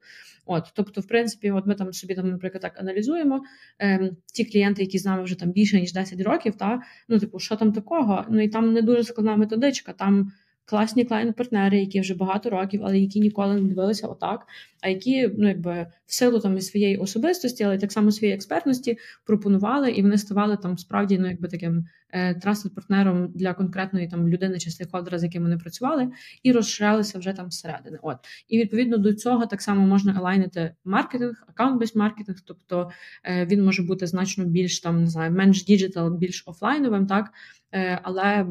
[0.46, 3.42] От, тобто, в принципі, от ми там собі там, наприклад, так аналізуємо
[3.78, 7.38] ем, ті клієнти, які з нами вже там більше ніж 10 років, та ну, типу,
[7.38, 8.24] що там такого?
[8.30, 9.92] Ну і там не дуже складна методичка.
[9.92, 10.32] Там
[10.64, 14.46] класні клієнт-партнери, які вже багато років, але які ніколи не дивилися отак,
[14.82, 18.98] а які ну якби в силу там і своєї особистості, але так само своєї експертності
[19.26, 24.28] пропонували, і вони ставали там справді ну якби таким е, трастед партнером для конкретної там
[24.28, 26.08] людини чи стейкхолдера, з яким вони працювали,
[26.42, 27.98] і розширялися вже там зсередини.
[28.02, 28.16] От
[28.48, 32.90] і відповідно до цього так само можна елайнити маркетинг, account-based маркетинг, тобто
[33.24, 37.30] е, він може бути значно більш там не знаю, менш digital, більш офлайновим, так.
[37.72, 38.46] Е, але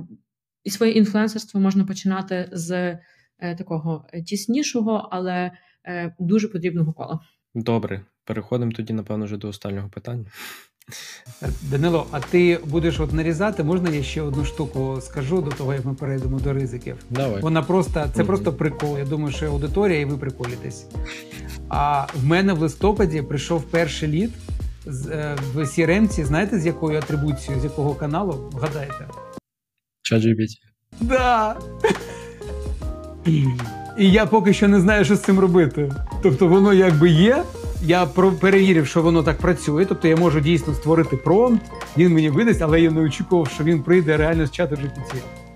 [0.64, 2.72] і своє інфлюенсерство можна починати з
[3.40, 5.52] е, такого тіснішого, але
[5.86, 7.20] е, дуже потрібного кола.
[7.56, 10.26] Добре, переходимо тоді, напевно, вже до останнього питання.
[11.62, 13.64] Данило, а ти будеш от нарізати?
[13.64, 16.96] Можна я ще одну штуку скажу до того, як ми перейдемо до ризиків?
[17.10, 17.42] Давай.
[17.42, 18.26] Вона просто це mm-hmm.
[18.26, 18.98] просто прикол.
[18.98, 20.86] Я думаю, що аудиторія, і ви приколітесь.
[21.70, 24.32] А в мене в листопаді прийшов перший лід
[24.88, 28.50] е, в CRM, знаєте, з якою атрибуцією, з якого каналу?
[28.52, 29.08] Вгадайте.
[30.12, 30.50] ChatGPT.
[31.02, 31.56] Да.
[33.98, 35.92] І я поки що не знаю, що з цим робити.
[36.24, 37.44] Тобто, воно якби є.
[37.84, 38.06] Я
[38.42, 39.86] перевірив, що воно так працює.
[39.86, 41.66] Тобто я можу дійсно створити промпт,
[41.98, 45.16] він мені видасть, але я не очікував, що він прийде реально з чату GPT.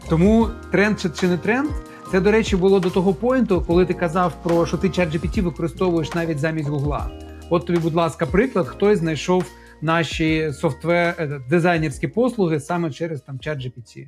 [0.10, 1.70] Тому тренд чи не тренд.
[2.12, 5.42] Це, до речі, було до того поінту, коли ти казав про що ти чат GPT
[5.42, 7.10] використовуєш навіть замість Гугла.
[7.50, 9.46] От тобі, будь ласка, приклад, хтось знайшов
[9.82, 14.00] наші software е, дизайнерські послуги саме через там чат GPT.
[14.00, 14.08] Е,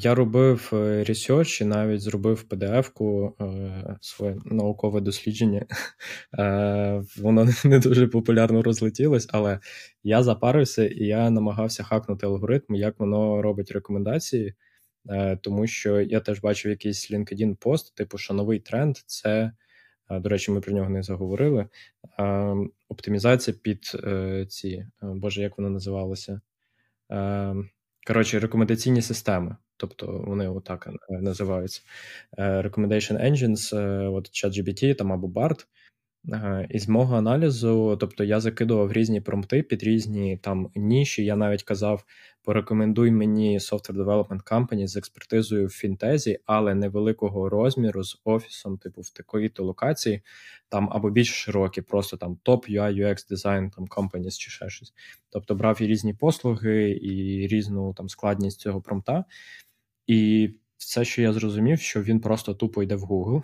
[0.00, 0.68] я робив
[1.08, 5.66] ресерч і навіть зробив PDF-ку е, своє наукове дослідження.
[6.38, 9.60] Е, воно не дуже популярно розлетілось, але
[10.02, 14.54] я запарився і я намагався хакнути алгоритм, як воно робить рекомендації,
[15.40, 19.52] тому що я теж бачив якийсь LinkedIn пост, типу, що новий тренд це.
[20.10, 21.66] До речі, ми про нього не заговорили.
[22.88, 23.96] Оптимізація під
[24.48, 26.40] ці, Боже, як воно називалося?
[28.06, 29.56] Коротше, рекомендаційні системи.
[29.76, 31.82] Тобто вони отак називаються.
[32.38, 33.76] Recommendation Engines,
[34.14, 35.66] от ChatGPT там або BART.
[36.68, 41.24] Із мого аналізу, тобто я закидував різні промпти під різні там ніші.
[41.24, 42.04] Я навіть казав:
[42.42, 49.00] порекомендуй мені Software Development Company з експертизою в фінтезі, але невеликого розміру з офісом, типу
[49.00, 50.22] в такої-то локації,
[50.68, 54.92] там або більш широкі, просто там топ UI, UX Design, там companies чи ще щось.
[55.30, 59.24] Тобто брав і різні послуги, і різну там складність цього промпта.
[60.06, 60.50] І
[60.84, 63.42] все, що я зрозумів, що він просто тупо йде в Google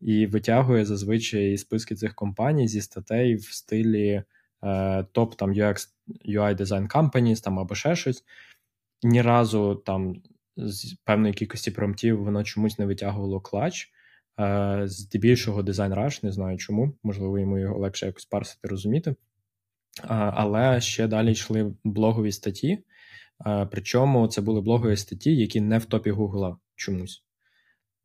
[0.00, 4.22] і витягує зазвичай списки цих компаній зі статей в стилі
[4.64, 5.88] е, топ там UX,
[6.28, 8.24] UI Design Companies там або ще щось.
[9.02, 10.22] Ні разу там
[10.56, 13.92] з певної кількості промптів воно чомусь не витягувало клач.
[14.40, 19.10] Е, здебільшого дизайн Rush, не знаю чому, можливо, йому його легше якось парсити, розуміти.
[19.10, 19.16] Е,
[20.10, 22.78] але ще далі йшли блогові статті.
[23.70, 27.22] Причому це були блогові статті, які не в топі Гугла чомусь.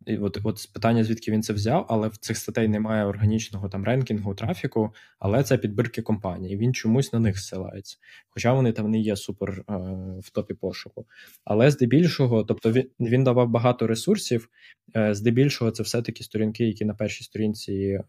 [0.06, 3.84] І от от питання, звідки він це взяв, але в цих статей немає органічного там
[3.84, 7.98] ренкінгу, трафіку, але це підбірки компаній, він чомусь на них зсилається.
[8.30, 9.64] Хоча вони там не є супер е,
[10.24, 11.06] в топі пошуку.
[11.46, 14.50] Але здебільшого, тобто він він давав багато ресурсів,
[14.96, 18.04] е, здебільшого, це все-таки сторінки, які на першій сторінці е,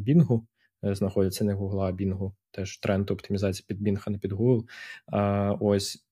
[0.00, 0.46] Бінгу
[0.84, 2.34] е, знаходяться не Гугла, а Бінгу.
[2.50, 4.64] Теж тренд оптимізації під Bing, а не під Google.
[5.60, 6.05] Ось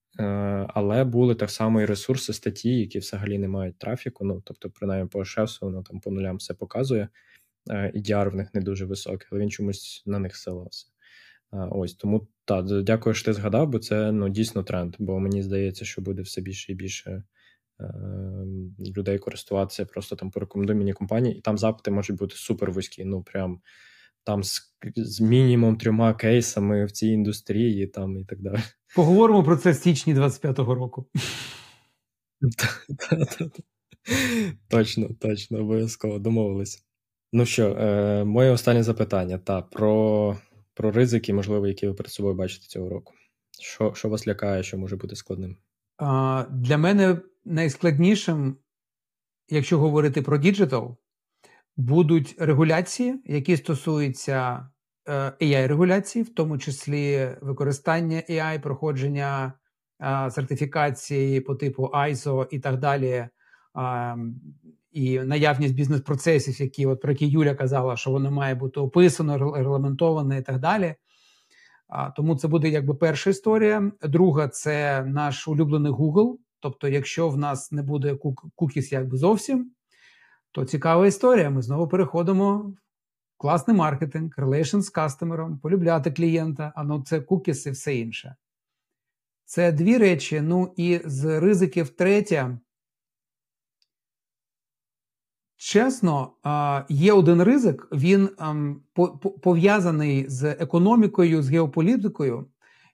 [0.69, 4.25] але були так само і ресурси статті, які взагалі не мають трафіку.
[4.25, 7.09] Ну тобто, принаймні по шефсу, воно там по нулям все показує.
[7.71, 10.87] Е, і діар в них не дуже високий, але він чомусь на них селився.
[11.53, 14.97] Е, ось тому так, дякую, що ти згадав, бо це ну дійсно тренд.
[14.99, 17.23] Бо мені здається, що буде все більше і більше
[18.97, 23.05] людей користуватися просто там по рекомендуй компанії, і там запити можуть бути супер вузькі.
[23.05, 23.61] Ну прям
[24.25, 28.59] там з, з мінімум трьома кейсами в цій індустрії, там і так далі.
[28.97, 31.07] Поговоримо про це в січні 25-го року.
[34.69, 36.79] Точно, точно, обов'язково домовилися.
[37.33, 40.37] Ну що, е, моє останнє запитання та про
[40.75, 43.15] про ризики, можливо, які ви перед собою бачите цього року.
[43.61, 45.57] Що що вас лякає, що може бути складним?
[45.97, 48.57] А, Для мене найскладнішим,
[49.49, 50.97] якщо говорити про digital,
[51.77, 54.69] будуть регуляції, які стосуються
[55.09, 59.53] е, AI регуляції, в тому числі використання AI, проходження
[60.01, 63.29] е, сертифікації по типу ISO і так далі.
[64.93, 70.39] І наявність бізнес-процесів, які от про які Юля казала, що воно має бути описано, регламентоване
[70.39, 70.95] і так далі.
[72.17, 73.93] Тому це буде якби перша історія.
[74.03, 76.37] Друга це наш улюблений Google.
[76.61, 78.17] Тобто, якщо в нас не буде
[78.55, 79.71] cookies якби зовсім,
[80.55, 81.51] то цікава історія.
[81.51, 82.77] Ми знову переходимо в
[83.37, 88.37] класний маркетинг, relation з кастомером, полюбляти клієнта, а ну це cookies і все інше.
[89.45, 90.41] Це дві речі.
[90.41, 92.59] Ну і з ризиків третя.
[95.57, 96.33] Чесно,
[96.89, 98.83] є один ризик, він ем,
[99.43, 102.51] пов'язаний з економікою, з геополітикою,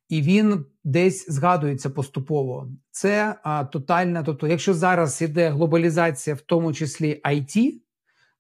[0.08, 2.69] і він десь згадується поступово.
[2.90, 4.23] Це а, тотальна.
[4.23, 7.73] Тобто, якщо зараз іде глобалізація, в тому числі IT,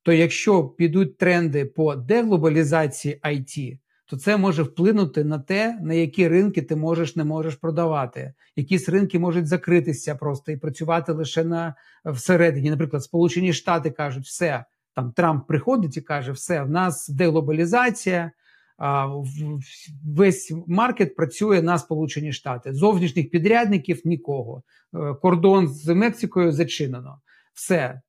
[0.02, 6.28] то якщо підуть тренди по деглобалізації IT, то це може вплинути на те, на які
[6.28, 8.34] ринки ти можеш не можеш продавати.
[8.56, 12.70] Якісь ринки можуть закритися просто і працювати лише на всередині.
[12.70, 14.64] Наприклад, Сполучені Штати кажуть, все
[14.94, 18.30] там Трамп приходить і каже, все в нас деглобалізація
[20.04, 22.72] весь маркет працює на Сполучені Штати.
[22.72, 24.62] Зовнішніх підрядників нікого.
[24.94, 27.20] Е, кордон з Мексикою зачинено.
[27.54, 28.00] Все.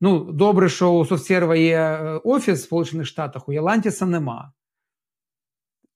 [0.00, 4.52] Ну, добре, що у Совсєрва є е, офіс в Сполучених Штатах, у Ялантіса нема.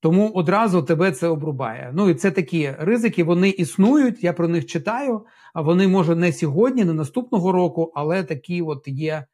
[0.00, 1.90] Тому одразу тебе це обрубає.
[1.94, 6.32] Ну і це такі ризики, вони існують, я про них читаю, а вони може не
[6.32, 9.26] сьогодні, не наступного року, але такі от є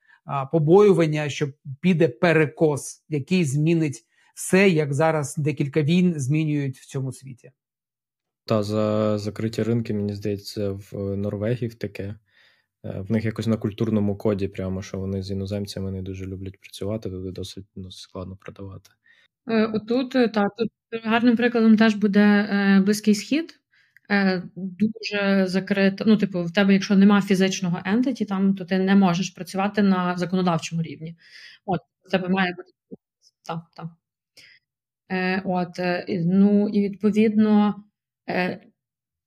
[0.53, 1.49] побоювання, що
[1.81, 4.05] піде перекос, який змінить
[4.39, 7.53] все, як зараз декілька війн змінюють в цьому світі.
[8.45, 12.15] Та за закриті ринки, мені здається, в Норвегії таке.
[12.85, 16.61] Е, в них якось на культурному коді, прямо що вони з іноземцями не дуже люблять
[16.61, 18.91] працювати, туди досить, досить складно продавати.
[19.49, 20.71] Е, отут е, так, тут
[21.05, 23.61] гарним прикладом теж буде Близький Схід.
[24.57, 26.05] Дуже закрита.
[26.07, 30.17] Ну, типу, в тебе, якщо немає фізичного ентиті, там то ти не можеш працювати на
[30.17, 31.17] законодавчому рівні.
[31.65, 32.73] От, в тебе має бути
[33.47, 33.87] так, так.
[35.11, 37.85] Е, от, е, ну і відповідно
[38.29, 38.61] е,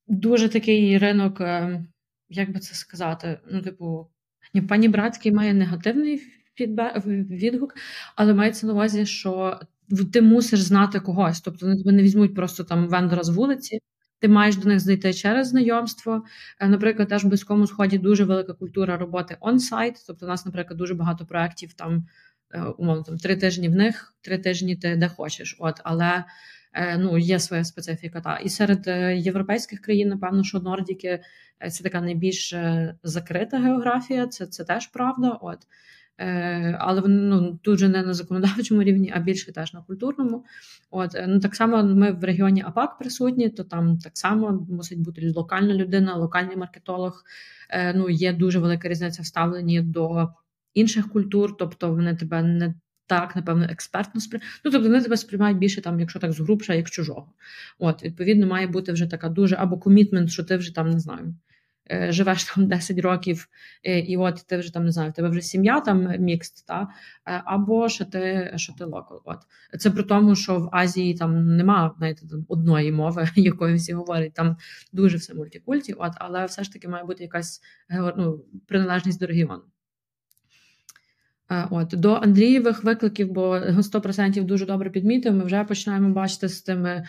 [0.07, 1.39] дуже такий ринок,
[2.29, 4.07] як би це сказати, ну, типу,
[4.69, 6.21] пані Братський має негативний
[7.29, 7.73] відгук,
[8.15, 9.59] але мається на увазі, що
[10.13, 11.41] ти мусиш знати когось.
[11.41, 13.79] Тобто вони тебе не візьмуть просто там вендора з вулиці,
[14.19, 16.23] ти маєш до них знайти через знайомство.
[16.61, 20.03] Наприклад, теж в близькому сході дуже велика культура роботи он-сайт.
[20.07, 22.05] Тобто, у нас, наприклад, дуже багато проєктів там
[22.77, 25.55] умовно там три тижні в них, три тижні ти де хочеш.
[25.59, 26.23] От, але
[26.73, 28.21] е, ну, є своя специфіка.
[28.21, 28.37] Та.
[28.37, 28.87] І серед
[29.25, 31.19] європейських країн, напевно, що Нордіки
[31.71, 32.55] це така найбільш
[33.03, 35.29] закрита географія, це це теж правда.
[35.41, 35.59] От.
[36.21, 40.45] Е, але вони ну, тут же не на законодавчому рівні, а більше теж на культурному.
[40.91, 45.31] От ну так само ми в регіоні АПАК присутні, то там так само мусить бути
[45.35, 47.23] локальна людина, локальний маркетолог.
[47.69, 50.29] Е, ну є дуже велика різниця в ставленні до
[50.73, 52.73] інших культур, тобто вони тебе не.
[53.07, 54.61] Так, напевно, експертно сприймають.
[54.65, 57.33] Ну, тобто вони тебе сприймають більше, там, якщо так згрубша, як чужого.
[57.79, 61.35] От, відповідно, має бути вже така дуже або комітмент, що ти вже там не знаю,
[61.91, 63.47] Е, живеш там 10 років,
[63.83, 66.87] е, і от ти вже там не знаю, в тебе вже сім'я там мікст, та
[67.25, 69.21] е, або що ти що ти локал.
[69.25, 69.39] От
[69.81, 74.33] це при тому, що в Азії там нема знаєте, там одної мови, якою всі говорять.
[74.33, 74.57] Там
[74.93, 77.61] дуже все мультикульті, от, але все ж таки має бути якась
[78.17, 79.63] ну, приналежність до регіону.
[81.71, 87.03] От До Андрієвих викликів, бо 100% дуже добре підмітив, ми вже починаємо бачити з тими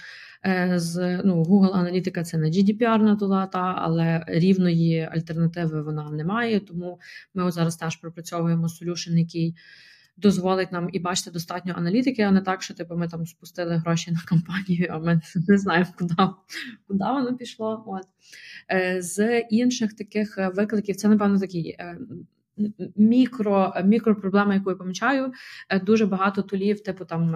[0.47, 6.61] Е, з ну, Google аналітика це не GDPR та, але рівної альтернативи вона не має.
[6.61, 7.01] Тому
[7.35, 9.57] ми от зараз теж пропрацьовуємо солюшн, який
[10.17, 14.13] дозволить нам і бачити достатньо аналітики, а не так, що типу, ми там спустили гроші
[14.13, 16.15] на кампанію, а ми не знаємо, куди
[16.87, 17.85] куди воно пішло.
[17.87, 18.07] От.
[18.73, 21.77] Е, з інших таких викликів це, напевно, такий.
[22.59, 25.33] Е, мікро мікропроблема, яку я помічаю,
[25.83, 27.35] дуже багато тулів, типу там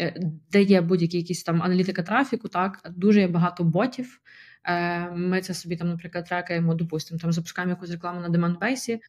[0.00, 0.20] Е,
[0.50, 4.20] де є будь-які якісь там аналітика трафіку, так дуже є багато ботів.
[4.64, 9.00] Е, ми це собі там, наприклад, трекаємо, допустимо, там запускаємо якусь рекламу на демандбейсі,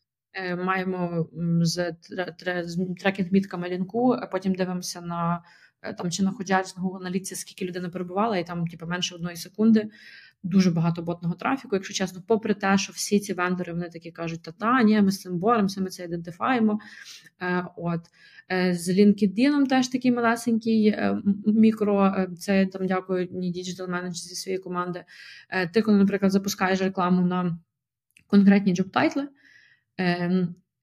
[0.58, 1.30] маємо
[1.62, 1.96] з
[3.04, 5.44] трекінг-мітками лінку, потім дивимося на
[5.82, 9.90] е, там чи на Google аналітиці, скільки людина перебувала, і там, типу, менше одної секунди.
[10.46, 14.50] Дуже багато ботного трафіку, якщо чесно, попри те, що всі ці вендори вони такі кажуть,
[14.60, 16.80] та ні, ми з цим боремося, ми це ідентифаємо.
[17.42, 18.02] Е, от
[18.52, 22.06] Е, з LinkedIn теж такий малесенький е, мікро.
[22.06, 25.04] Е, це там дякую digital менеджер зі своєї команди.
[25.74, 27.60] Ти, коли, наприклад, запускаєш рекламу на
[28.28, 29.24] конкретні job title и,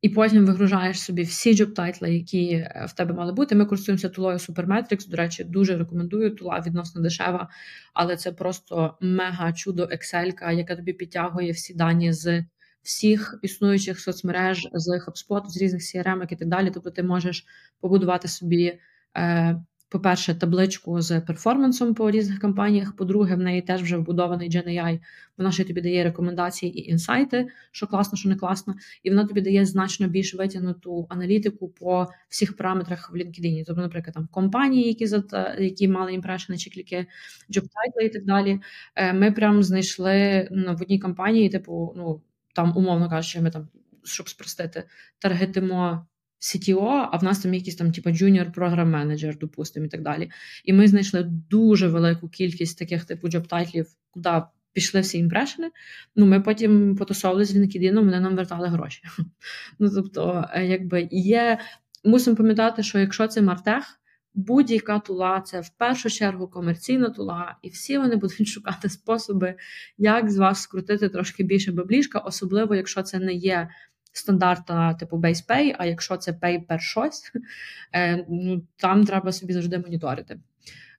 [0.03, 3.55] і потім вигружаєш собі всі job title и, які в тебе мали бути.
[3.55, 6.35] Ми користуємося тулою Supermetrics, До речі, дуже рекомендую.
[6.35, 7.49] Тула відносно дешева,
[7.95, 12.45] але це просто мега чудо Excel, яка тобі підтягує всі дані з
[12.83, 16.71] всіх існуючих соцмереж з HubSpot, з різних CRM і так далі.
[16.75, 17.47] Тобто ти можеш
[17.81, 18.79] побудувати собі,
[19.17, 19.61] е,
[19.93, 22.97] по-перше, табличку з перформансом по різних кампаніях.
[22.97, 25.01] По-друге, в неї теж вже вбудований GenAI,
[25.39, 29.41] Вона ще тобі дає рекомендації і інсайти, що класно, що не класно, і вона тобі
[29.41, 33.65] дає значно більш витягнуту аналітику по всіх параметрах в LinkedIn.
[33.67, 35.17] Тобто, наприклад, там компанії, які
[35.59, 37.07] які мали імпрешени чи кліки,
[37.51, 38.61] job title и і так далі.
[38.95, 42.23] Е, ми прям знайшли ну, в одній кампанії, типу, ну
[42.55, 43.69] там, умовно кажучи, ми там,
[44.05, 44.85] щоб спростити,
[45.19, 46.07] таргетимо
[46.43, 50.31] CTO, а в нас там якийсь там, типу, junior program менеджер, допустимо, і так далі.
[50.65, 54.43] І ми знайшли дуже велику кількість таких типу job title ів, куди
[54.73, 55.71] пішли всі імпрешени.
[56.17, 59.03] Ну, ми потім потусовували з LinkedIn, вони нам вертали гроші.
[59.79, 61.59] Ну, тобто, е, якби є.
[62.05, 64.01] Мусимо пам'ятати, що якщо це MarTech,
[64.35, 69.55] будь-яка тула це в першу чергу комерційна тула, і всі вони будуть шукати способи,
[69.99, 73.69] як з вас скрутити трошки більше баблішка, особливо якщо це не є
[74.13, 77.33] стандартна типу base pay, а якщо це pay per щось,
[77.95, 80.41] е, ну там треба собі завжди моніторити.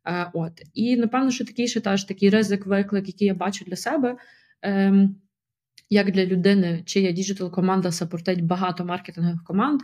[0.07, 3.75] Е, от і напевно, що такий ще теж такий ризик, виклик, який я бачу для
[3.75, 4.15] себе.
[4.61, 5.15] Ем,
[5.89, 9.81] як для людини, чия діджитал-команда сапортить багато маркетингових команд,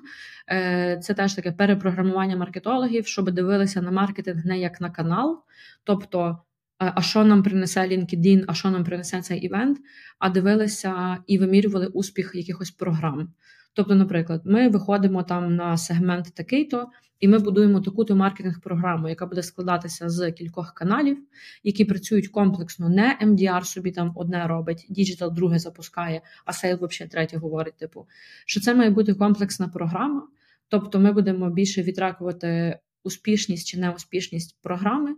[0.51, 5.43] е, це теж таке перепрограмування маркетологів, щоб дивилися на маркетинг не як на канал,
[5.83, 6.39] тобто,
[6.79, 9.77] а що нам принесе LinkedIn, а що нам принесе цей івент,
[10.19, 13.33] а дивилися і вимірювали успіх якихось програм.
[13.73, 16.87] Тобто, наприклад, ми виходимо там на сегмент такий-то,
[17.19, 21.17] і ми будуємо таку-то маркетинг-програму, яка буде складатися з кількох каналів,
[21.63, 22.89] які працюють комплексно.
[22.89, 27.77] Не MDR собі там одне робить, digital друге запускає, а sales взагалі третє говорить.
[27.77, 28.07] Типу,
[28.45, 30.27] що це має бути комплексна програма.
[30.67, 35.15] Тобто, ми будемо більше відракувати успішність чи неуспішність програми.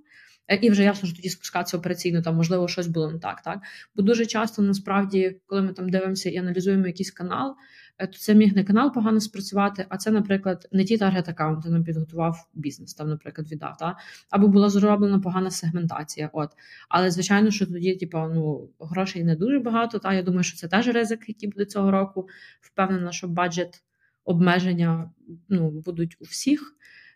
[0.52, 3.42] Е, і вже ясно, що тоді спускатися операційно, там можливо щось було не так.
[3.42, 3.60] так.
[3.96, 7.56] Бо дуже часто насправді, коли ми там дивимося і аналізуємо якийсь канал,
[8.02, 11.70] Е, то це міг не канал погано спрацювати, а це, наприклад, не ті таргет аккаунти
[11.70, 13.98] нам підготував бізнес, там, наприклад, віддав, та?
[14.30, 16.30] або була зроблена погана сегментація.
[16.34, 16.50] От.
[16.90, 20.00] Але, звичайно, що тоді, типу, ну, грошей не дуже багато.
[20.00, 20.14] Та?
[20.14, 22.28] Я думаю, що це теж ризик, який буде цього року.
[22.62, 23.84] Впевнена, що budget
[24.26, 25.12] обмеження
[25.50, 26.76] ну, будуть у всіх.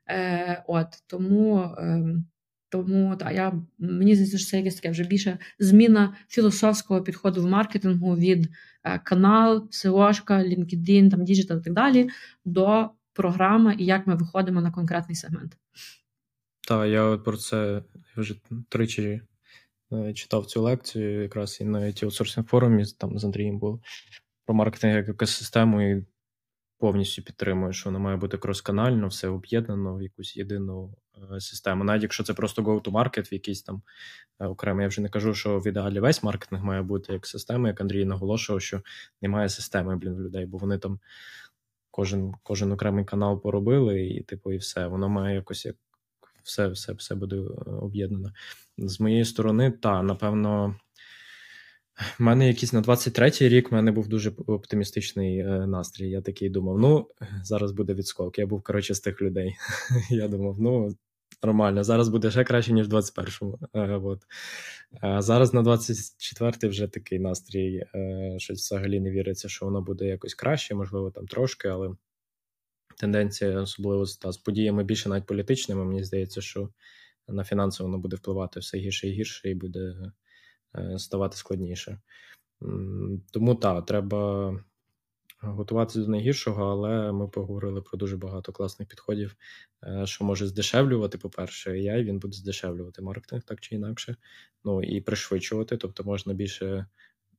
[0.10, 1.60] Е, От Тому.
[1.60, 2.16] Е,
[2.70, 7.48] Тому та я мені здається, що це якесь таке вже більше зміна філософського підходу в
[7.48, 8.50] маркетингу від
[8.84, 12.10] е, канал, SEO, LinkedIn, там digital і так далі,
[12.46, 15.58] до програми і як ми виходимо на конкретний сегмент.
[16.68, 17.84] Так, я про це
[18.18, 18.36] вже
[18.70, 19.22] тричі
[19.94, 23.80] е, читав цю лекцію, якраз і на аутсорсинг форумі там з Андрієм було
[24.46, 26.06] про маркетинг як екосистему, і
[26.78, 30.96] повністю підтримую, що воно має бути кросканально, все об'єднано в якусь єдину
[31.36, 31.84] е, систему.
[31.84, 33.82] Навіть якщо це просто go-to-market в якийсь там
[34.40, 37.68] е, окремий, я вже не кажу, що в ідеалі весь маркетинг має бути як система,
[37.68, 38.82] як Андрій наголошував, що
[39.22, 41.00] немає системи блін, людей, бо вони там
[41.92, 44.88] кожен кожен окремий канал поробили, і типу, і все.
[44.88, 45.76] Воно має якось як
[46.44, 48.34] все все, все буде е, об'єднано.
[48.78, 50.76] З моєї сторони, та, напевно.
[52.20, 56.10] У мене якийсь на 23-й рік в мене був дуже оптимістичний е, настрій.
[56.10, 57.08] Я такий думав: ну,
[57.44, 58.40] зараз буде відскок.
[58.40, 59.56] Я був, коротше, з тих людей.
[60.10, 60.96] Я думав, ну,
[61.44, 63.60] нормально, зараз буде ще краще, ніж в 21-му.
[63.74, 64.22] Е, от.
[65.02, 70.06] А зараз на 24-й вже такий настрій, е, що взагалі не віриться, що воно буде
[70.06, 71.90] якось краще, можливо, там трошки, але
[72.98, 76.70] тенденція, особливо та, з подіями більше навіть політичними, мені здається, що
[77.28, 80.12] на фінансово воно буде впливати все гірше і гірше, і буде.
[80.78, 82.00] Е, ставати складніше.
[83.32, 84.54] Тому так, треба
[85.42, 89.36] готуватися до найгіршого, але ми поговорили про дуже багато класних підходів,
[89.84, 94.16] е, що може здешевлювати, по-перше, AI, він буде здешевлювати маркетинг так чи інакше.
[94.64, 96.86] Ну і пришвидшувати, тобто можна більше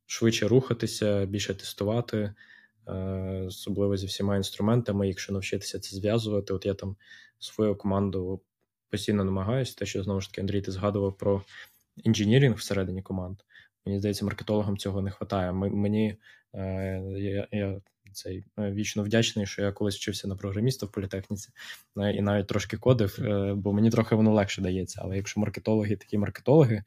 [0.07, 2.35] швидше рухатися, більше тестувати.
[2.89, 2.93] Е,
[3.47, 6.55] особливо зі всіма інструментами, якщо навчитися це зв'язувати.
[6.55, 6.97] От я там
[7.39, 8.41] свою команду
[8.91, 11.43] постійно намагаюся, те, що знову ж таки Андрій ти згадував про
[11.97, 13.37] інженірінг всередині команд.
[13.87, 15.53] Мені здається, маркетологам цього не вистачає.
[15.53, 16.17] Мені
[16.55, 17.81] е, я, я
[18.13, 21.49] цей е, вічно вдячний, що я колись вчився на програміста в політехніці
[21.99, 23.19] е, і навіть трошки кодив,
[23.57, 25.01] бо мені трохи воно легше дається.
[25.05, 26.83] Але якщо маркетологи такі маркетологи,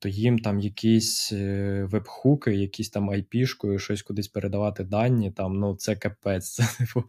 [0.00, 5.76] то їм там якісь е, веб-хуки, якісь там IP-шкою, щось кудись передавати дані, там, ну
[5.76, 6.56] це капець.
[6.78, 7.04] Типу.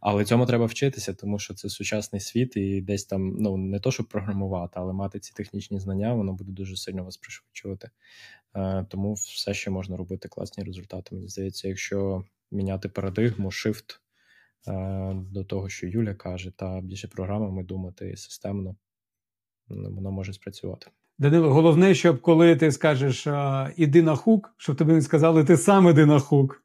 [0.00, 3.90] Але цьому треба вчитися, тому що це сучасний світ, і десь там ну не то,
[3.90, 7.90] щоб програмувати, але мати ці технічні знання, воно буде дуже сильно вас пришвидшувати.
[8.56, 11.14] Е, тому все ще можна робити класні результати.
[11.14, 13.98] Мені здається, якщо міняти парадигму, shift
[14.68, 18.76] е, до того, що Юля каже, та більше програмами думати системно,
[19.68, 20.86] воно може спрацювати.
[21.18, 23.26] Данило, головне, щоб коли ти скажеш
[23.76, 26.62] іди на хук, щоб тобі не сказали, ти сам іди на хук.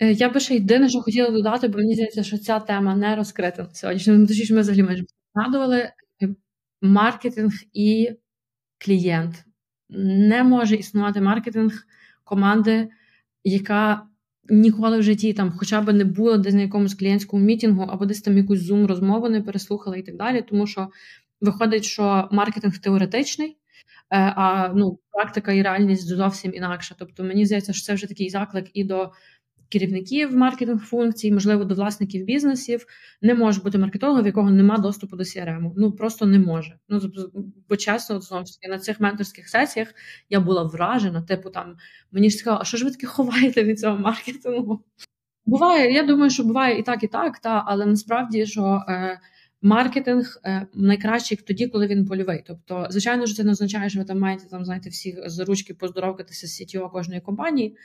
[0.00, 3.16] Е, я би ще єдине, що хотіла додати, бо мені здається, що ця тема не
[3.16, 4.26] розкрита сьогодні.
[4.26, 5.04] Точніше, ми взагалі майже
[5.34, 5.90] згадували
[6.82, 8.10] маркетинг і
[8.78, 9.44] клієнт.
[9.90, 11.72] Не може існувати маркетинг
[12.24, 12.88] команди,
[13.44, 14.07] яка
[14.48, 18.22] ніколи в житті там, хоча б не було десь на якомусь клієнтському мітінгу, або десь
[18.22, 20.42] там якусь зум розмову не переслухала і так далі.
[20.42, 20.88] Тому що
[21.40, 23.56] виходить, що маркетинг теоретичний, е,
[24.10, 26.94] а ну, практика і реальність зовсім інакша.
[26.98, 29.12] Тобто, мені здається, що це вже такий заклик і до
[29.68, 32.86] керівників маркетинг функцій, можливо, до власників бізнесів,
[33.22, 35.72] не може бути маркетолога, в якого немає доступу до CRM.
[35.76, 36.78] Ну просто не може.
[36.88, 37.00] Ну
[37.68, 39.94] бо чесно, знову ж таки на цих менторських сесіях
[40.30, 41.22] я була вражена.
[41.22, 41.76] Типу, там
[42.12, 44.84] мені ж сказали, а що ж ви таке ховаєте від цього маркетингу?
[45.46, 48.84] Буває, я думаю, що буває і так, і так, та але насправді що.
[48.88, 49.20] Е,
[49.62, 52.44] Маркетинг е, найкращий тоді, коли він польовий.
[52.46, 55.74] Тобто, звичайно ж, це не означає, що ви там маєте там знаєте, всі з ручки
[55.74, 57.76] поздоровкатися з CTO кожної компанії,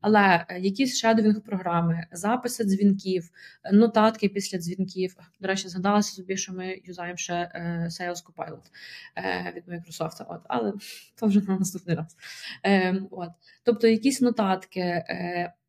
[0.00, 3.30] але е, якісь шедовінг програми, записи дзвінків,
[3.72, 5.16] нотатки після дзвінків.
[5.40, 8.64] До речі, згадалася собі, що ми юзаємо ще е, Sales Copilot
[9.56, 10.72] від Microsoft, От, але
[11.20, 12.16] то вже на наступний раз.
[13.10, 13.30] От,
[13.64, 15.04] тобто, якісь нотатки.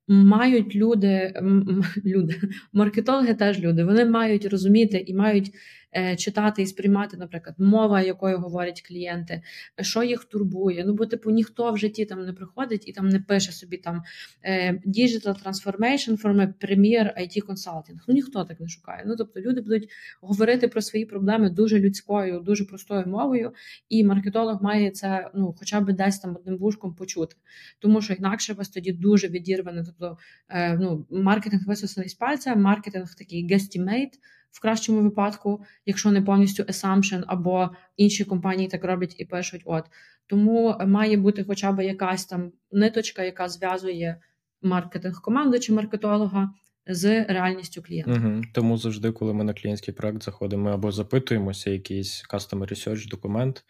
[0.08, 1.34] Мають люди,
[2.06, 2.42] люди,
[2.74, 5.52] маркетологи теж люди, вони мають розуміти і мають
[6.18, 9.42] читати і сприймати, наприклад, мова, якою говорять клієнти,
[9.82, 10.84] що їх турбує.
[10.88, 14.04] Ну, бо типу ніхто в житті там не приходить і там не пише собі там
[14.44, 17.98] е, Digital Transformation a Premier IT Consulting.
[18.08, 19.04] Ну ніхто так не шукає.
[19.08, 19.90] Ну тобто люди будуть
[20.22, 23.54] говорити про свої проблеми дуже людською, дуже простою мовою,
[23.90, 27.36] і маркетолог має це ну, хоча б десь там одним вушком почути,
[27.80, 29.84] тому що інакше вас тоді дуже відірване.
[29.86, 30.18] Тобто
[30.50, 34.12] е, ну, маркетинг висосаний з пальця, маркетинг такий guesstimate,
[34.54, 39.62] в кращому випадку, якщо не повністю assumption, або інші компанії так роблять і пишуть.
[39.66, 39.86] От
[40.28, 44.18] тому має бути хоча б якась там ниточка, яка зв'язує
[44.62, 46.50] маркетинг команди чи маркетолога.
[46.88, 48.12] З реальністю клієнта.
[48.12, 48.42] Угу.
[48.54, 53.66] Тому завжди, коли ми на клієнтський проект заходимо, ми або запитуємося, якийсь customer research документ,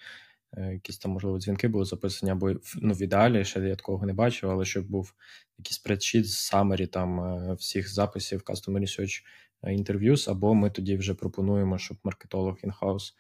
[0.57, 2.51] е, якісь там, можливо, дзвінки були записані, або
[2.81, 5.14] ну, в ідеалі ще я такого не бачив, але щоб був
[5.57, 9.22] якийсь спредшіт з summary там е, всіх записів customer research
[9.68, 13.15] інтерв'юс, або ми тоді вже пропонуємо, щоб маркетолог інхаус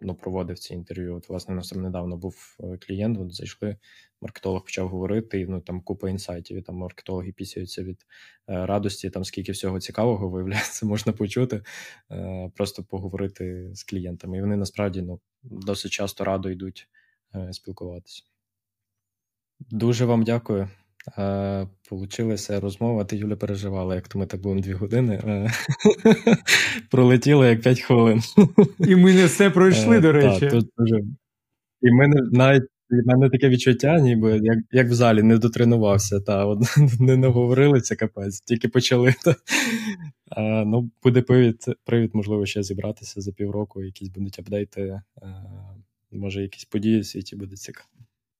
[0.00, 1.16] ну, проводив ці інтерв'ю.
[1.16, 3.76] От, власне, у нас там недавно був клієнт, от зайшли,
[4.20, 8.06] маркетолог почав говорити, і ну там купа інсайтів, і там маркетологи пісяються від
[8.46, 11.62] радості, там скільки всього цікавого виявляється, можна почути,
[12.54, 14.38] просто поговорити з клієнтами.
[14.38, 16.88] І вони насправді ну, досить часто радо йдуть
[17.52, 18.22] спілкуватися.
[19.60, 20.68] Дуже вам дякую.
[21.18, 23.04] Е, Получилася розмова.
[23.04, 25.14] Ти Юля переживала, як то ми так будемо дві години.
[25.14, 25.50] Е,
[26.90, 28.20] пролетіло як п'ять хвилин.
[28.78, 30.40] І ми не все пройшли, е, до речі.
[30.40, 30.96] Так, тут дуже...
[31.82, 36.46] І мене навіть в мене таке відчуття, ніби як як в залі не дотренувався, та
[36.46, 36.58] от,
[37.00, 39.14] не наговорили це капець, тільки почали.
[39.24, 39.36] Та.
[40.30, 45.26] А, Ну, буде привід, привід, можливо, ще зібратися за півроку, якісь будуть апдейти, а,
[46.12, 47.88] може, якісь події в світі буде цікаво.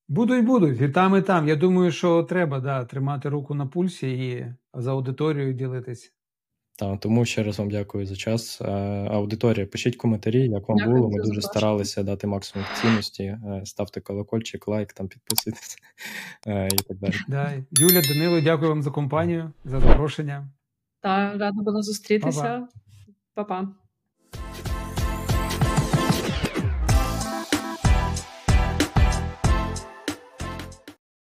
[0.09, 0.81] Будуть, будуть.
[0.81, 1.49] І там, і там.
[1.49, 6.13] Я думаю, що треба да, тримати руку на пульсі і за аудиторією ділитись.
[6.79, 8.61] Так, тому ще раз вам дякую за час.
[8.61, 8.71] Е,
[9.11, 11.11] аудиторія, пишіть коментарі, як вам дякую було.
[11.11, 13.23] Ми дуже старалися дати максимум цінності.
[13.23, 15.77] Е, ставте колокольчик, лайк, там підписуйтесь
[16.47, 17.15] е, і так далі.
[17.29, 17.53] Да.
[17.71, 20.49] Юля, Данило, дякую вам за компанію, за запрошення.
[21.01, 22.69] Так, рада була зустрітися.
[23.35, 23.69] Па-па.